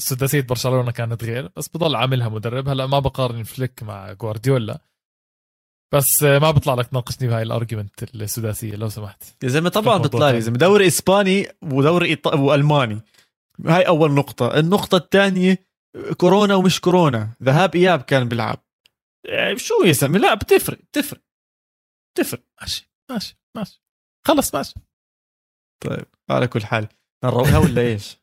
سداسية 0.00 0.40
برشلونة 0.40 0.90
كانت 0.90 1.24
غير 1.24 1.50
بس 1.56 1.68
بضل 1.68 1.96
عاملها 1.96 2.28
مدرب 2.28 2.68
هلا 2.68 2.86
ما 2.86 2.98
بقارن 2.98 3.42
فليك 3.42 3.82
مع 3.82 4.12
جوارديولا 4.12 4.80
بس 5.94 6.22
آه، 6.22 6.38
ما 6.38 6.50
بطلع 6.50 6.74
لك 6.74 6.86
تناقشني 6.86 7.28
بهاي 7.28 7.42
ال 7.42 7.49
argument 7.49 8.02
السداسية 8.14 8.76
لو 8.76 8.88
سمحت. 8.88 9.24
يا 9.42 9.48
زلمة 9.48 9.68
طبعا 9.68 9.98
بيطلع 9.98 10.30
لي؟ 10.30 10.40
زلمة 10.40 10.58
دوري 10.58 10.86
إسباني 10.86 11.48
ودوري 11.62 12.08
إيط... 12.08 12.26
وألماني. 12.26 13.00
هاي 13.66 13.82
أول 13.82 14.10
نقطة. 14.12 14.58
النقطة 14.58 14.96
الثانية 14.96 15.58
كورونا 16.16 16.54
ومش 16.54 16.80
كورونا. 16.80 17.30
ذهاب 17.42 17.74
إياب 17.76 18.02
كان 18.02 18.28
بيلعب. 18.28 18.58
يعني 19.24 19.58
شو 19.58 19.74
يا 19.84 19.92
زلمة؟ 19.92 20.18
لا 20.18 20.34
بتفرق 20.34 20.78
بتفرق. 20.78 21.20
بتفرق. 22.14 22.42
ماشي 22.60 22.90
ماشي 23.10 23.38
ماشي. 23.56 23.82
خلص 24.26 24.54
ماشي. 24.54 24.74
طيب 25.84 26.06
على 26.30 26.46
كل 26.46 26.64
حال. 26.64 26.88
نروقها 27.24 27.58
ولا 27.58 27.82
إيش؟ 27.92 28.16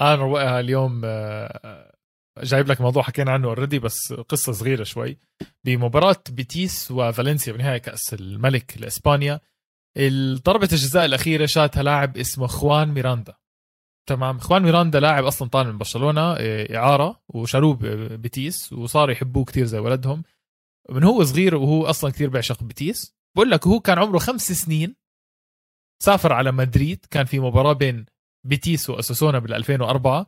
أنا 0.00 0.14
روقها 0.14 0.60
اليوم 0.60 1.02
آه، 1.04 1.95
جايب 2.42 2.68
لك 2.68 2.80
موضوع 2.80 3.02
حكينا 3.02 3.32
عنه 3.32 3.48
already 3.48 3.78
بس 3.78 4.12
قصة 4.12 4.52
صغيرة 4.52 4.84
شوي. 4.84 5.18
بمباراة 5.64 6.16
بيتيس 6.30 6.90
وفالنسيا 6.90 7.52
بنهائي 7.52 7.80
كأس 7.80 8.14
الملك 8.14 8.74
لإسبانيا 8.78 9.40
ضربه 10.44 10.68
الجزاء 10.72 11.04
الأخيرة 11.04 11.46
شاتها 11.46 11.82
لاعب 11.82 12.16
اسمه 12.16 12.46
خوان 12.46 12.88
ميراندا. 12.88 13.34
تمام؟ 14.08 14.38
خوان 14.38 14.62
ميراندا 14.62 15.00
لاعب 15.00 15.24
أصلا 15.24 15.48
طالع 15.48 15.70
من 15.70 15.78
برشلونة 15.78 16.20
آه، 16.38 16.76
إعارة 16.76 17.22
وشاروه 17.28 17.74
بيتيس 18.16 18.72
وصاروا 18.72 19.12
يحبوه 19.12 19.44
كتير 19.44 19.64
زي 19.64 19.78
ولدهم. 19.78 20.22
من 20.90 21.04
هو 21.04 21.24
صغير 21.24 21.54
وهو 21.56 21.86
أصلا 21.86 22.10
كتير 22.10 22.28
بيعشق 22.28 22.62
بيتيس؟ 22.62 23.14
بقول 23.36 23.50
لك 23.50 23.66
هو 23.66 23.80
كان 23.80 23.98
عمره 23.98 24.18
خمس 24.18 24.52
سنين 24.52 24.96
سافر 26.02 26.32
على 26.32 26.52
مدريد. 26.52 27.04
كان 27.10 27.24
في 27.24 27.40
مباراة 27.40 27.72
بين 27.72 28.06
بيتيس 28.46 28.90
وأساسونا 28.90 29.38
بال 29.38 29.54
2004 29.54 30.18
آه، 30.20 30.26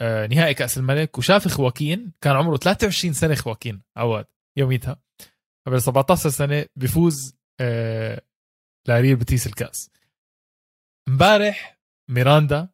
نهائي 0.00 0.54
كأس 0.54 0.78
الملك. 0.78 1.18
وشاف 1.18 1.48
خواكين 1.48 2.12
كان 2.20 2.36
عمره 2.36 2.56
23 2.56 3.12
سنة 3.14 3.34
خواكين 3.34 3.82
عواد 3.96 4.26
يوميتها. 4.56 5.00
قبل 5.66 5.82
17 5.82 6.30
سنة 6.30 6.66
بيفوز 6.76 7.34
آه 7.60 8.22
لريال 8.88 9.16
بتيس 9.16 9.46
الكاس. 9.46 9.90
امبارح 11.08 11.78
ميراندا 12.10 12.68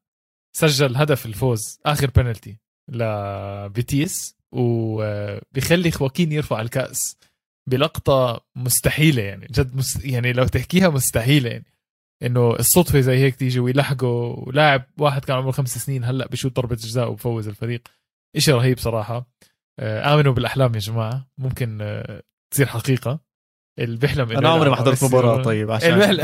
سجل 0.56 0.96
هدف 0.96 1.26
الفوز 1.26 1.78
آخر 1.86 2.10
بنالتي 2.10 2.56
لبيتيس. 2.88 4.36
وبيخلي 4.52 5.90
خواكين 5.90 6.32
يرفع 6.32 6.60
الكأس 6.60 7.16
بلقطة 7.68 8.46
مستحيلة 8.56 9.22
يعني 9.22 9.46
جد 9.46 9.76
مس 9.76 10.04
يعني 10.04 10.32
لو 10.32 10.46
تحكيها 10.46 10.88
مستحيلة 10.88 11.50
يعني. 11.50 11.64
إنه 12.22 12.54
الصدفة 12.56 13.00
زي 13.00 13.16
هيك 13.18 13.34
تيجي 13.34 13.60
ويلحقوا 13.60 14.48
ولاعب 14.48 14.84
واحد 14.98 15.24
كان 15.24 15.36
عمره 15.36 15.50
خمس 15.50 15.78
سنين 15.78 16.04
هلأ 16.04 16.26
بشوت 16.26 16.56
ضربة 16.56 16.74
جزاء 16.76 17.10
وبفوز 17.10 17.48
الفريق. 17.48 17.82
إشي 18.36 18.52
رهيب 18.52 18.78
صراحة. 18.78 19.26
آه، 19.80 20.14
آمنوا 20.14 20.32
بالأحلام 20.32 20.74
يا 20.74 20.78
جماعة. 20.78 21.28
ممكن 21.38 21.78
آه، 21.82 22.22
تصير 22.52 22.66
حقيقة. 22.66 23.20
اللي 23.78 23.96
بيحلم 23.96 24.32
أنا 24.32 24.48
عمري 24.48 24.70
ما 24.70 24.76
حضرت 24.76 25.04
مباراة 25.04 25.42
طيب 25.42 25.70
عشان 25.70 25.98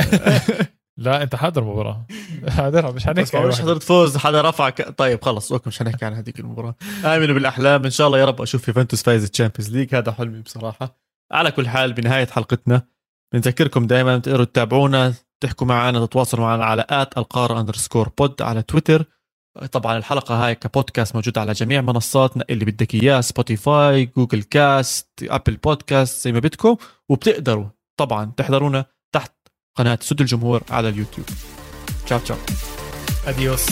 لا 0.99 1.23
أنت 1.23 1.35
حاضر 1.35 1.65
مباراة. 1.65 2.07
حاضر 2.49 2.93
مش 2.93 3.07
حنحكي 3.07 3.39
مش 3.41 3.61
حضرت 3.61 3.83
فوز 3.83 4.17
حدا 4.17 4.43
رفع 4.43 4.71
ك... 4.71 4.83
طيب 4.99 5.25
خلص 5.25 5.53
okay 5.53 5.69
مش 5.69 5.79
حنحكي 5.79 6.05
عن 6.05 6.15
هذيك 6.15 6.41
المباراة. 6.41 6.75
آمنوا 7.05 7.35
بالأحلام 7.35 7.85
إن 7.85 7.91
شاء 7.91 8.07
الله 8.07 8.19
يا 8.19 8.25
رب 8.25 8.43
أشوف 8.43 8.69
يوفنتوس 8.69 9.03
فايز 9.03 9.25
ال 9.25 9.30
Champions 9.30 9.77
League. 9.77 9.95
هذا 9.95 10.13
حلمي 10.13 10.41
بصراحة. 10.41 10.99
على 11.33 11.51
كل 11.51 11.69
حال 11.69 11.93
بنهاية 11.93 12.27
حلقتنا 12.27 12.83
بنذكركم 13.35 13.87
دائما 13.87 14.19
تقدروا 14.19 14.45
تتابعونا 14.45 15.15
تحكوا 15.43 15.67
معنا 15.67 16.07
تتواصلوا 16.07 16.45
معنا 16.45 16.65
على 16.65 16.85
at 16.91 17.19
القارة 17.19 17.61
underscore 17.61 18.09
pod 18.19 18.43
على 18.43 18.63
تويتر 18.63 19.05
طبعا 19.73 19.97
الحلقة 19.97 20.47
هاي 20.47 20.55
كبودكاست 20.55 21.15
موجودة 21.15 21.41
على 21.41 21.53
جميع 21.53 21.81
منصاتنا 21.81 22.45
اللي 22.51 22.65
بدك 22.65 22.95
إياه 22.95 23.21
سبوتيفاي 23.21 24.05
جوجل 24.05 24.43
كاست 24.43 25.09
أبل 25.23 25.57
بودكاست 25.57 26.25
زي 26.25 26.33
ما 26.33 26.39
بدكم. 26.39 26.77
وبتقدروا 27.09 27.67
طبعا 27.97 28.33
تحضرونا 28.37 28.85
تحت 29.15 29.33
قناة 29.79 29.99
سد 30.01 30.21
الجمهور 30.21 30.63
على 30.71 30.89
اليوتيوب. 30.89 31.27
تشاو 32.07 32.19
تشاو. 32.19 32.39
adiós 33.27 33.67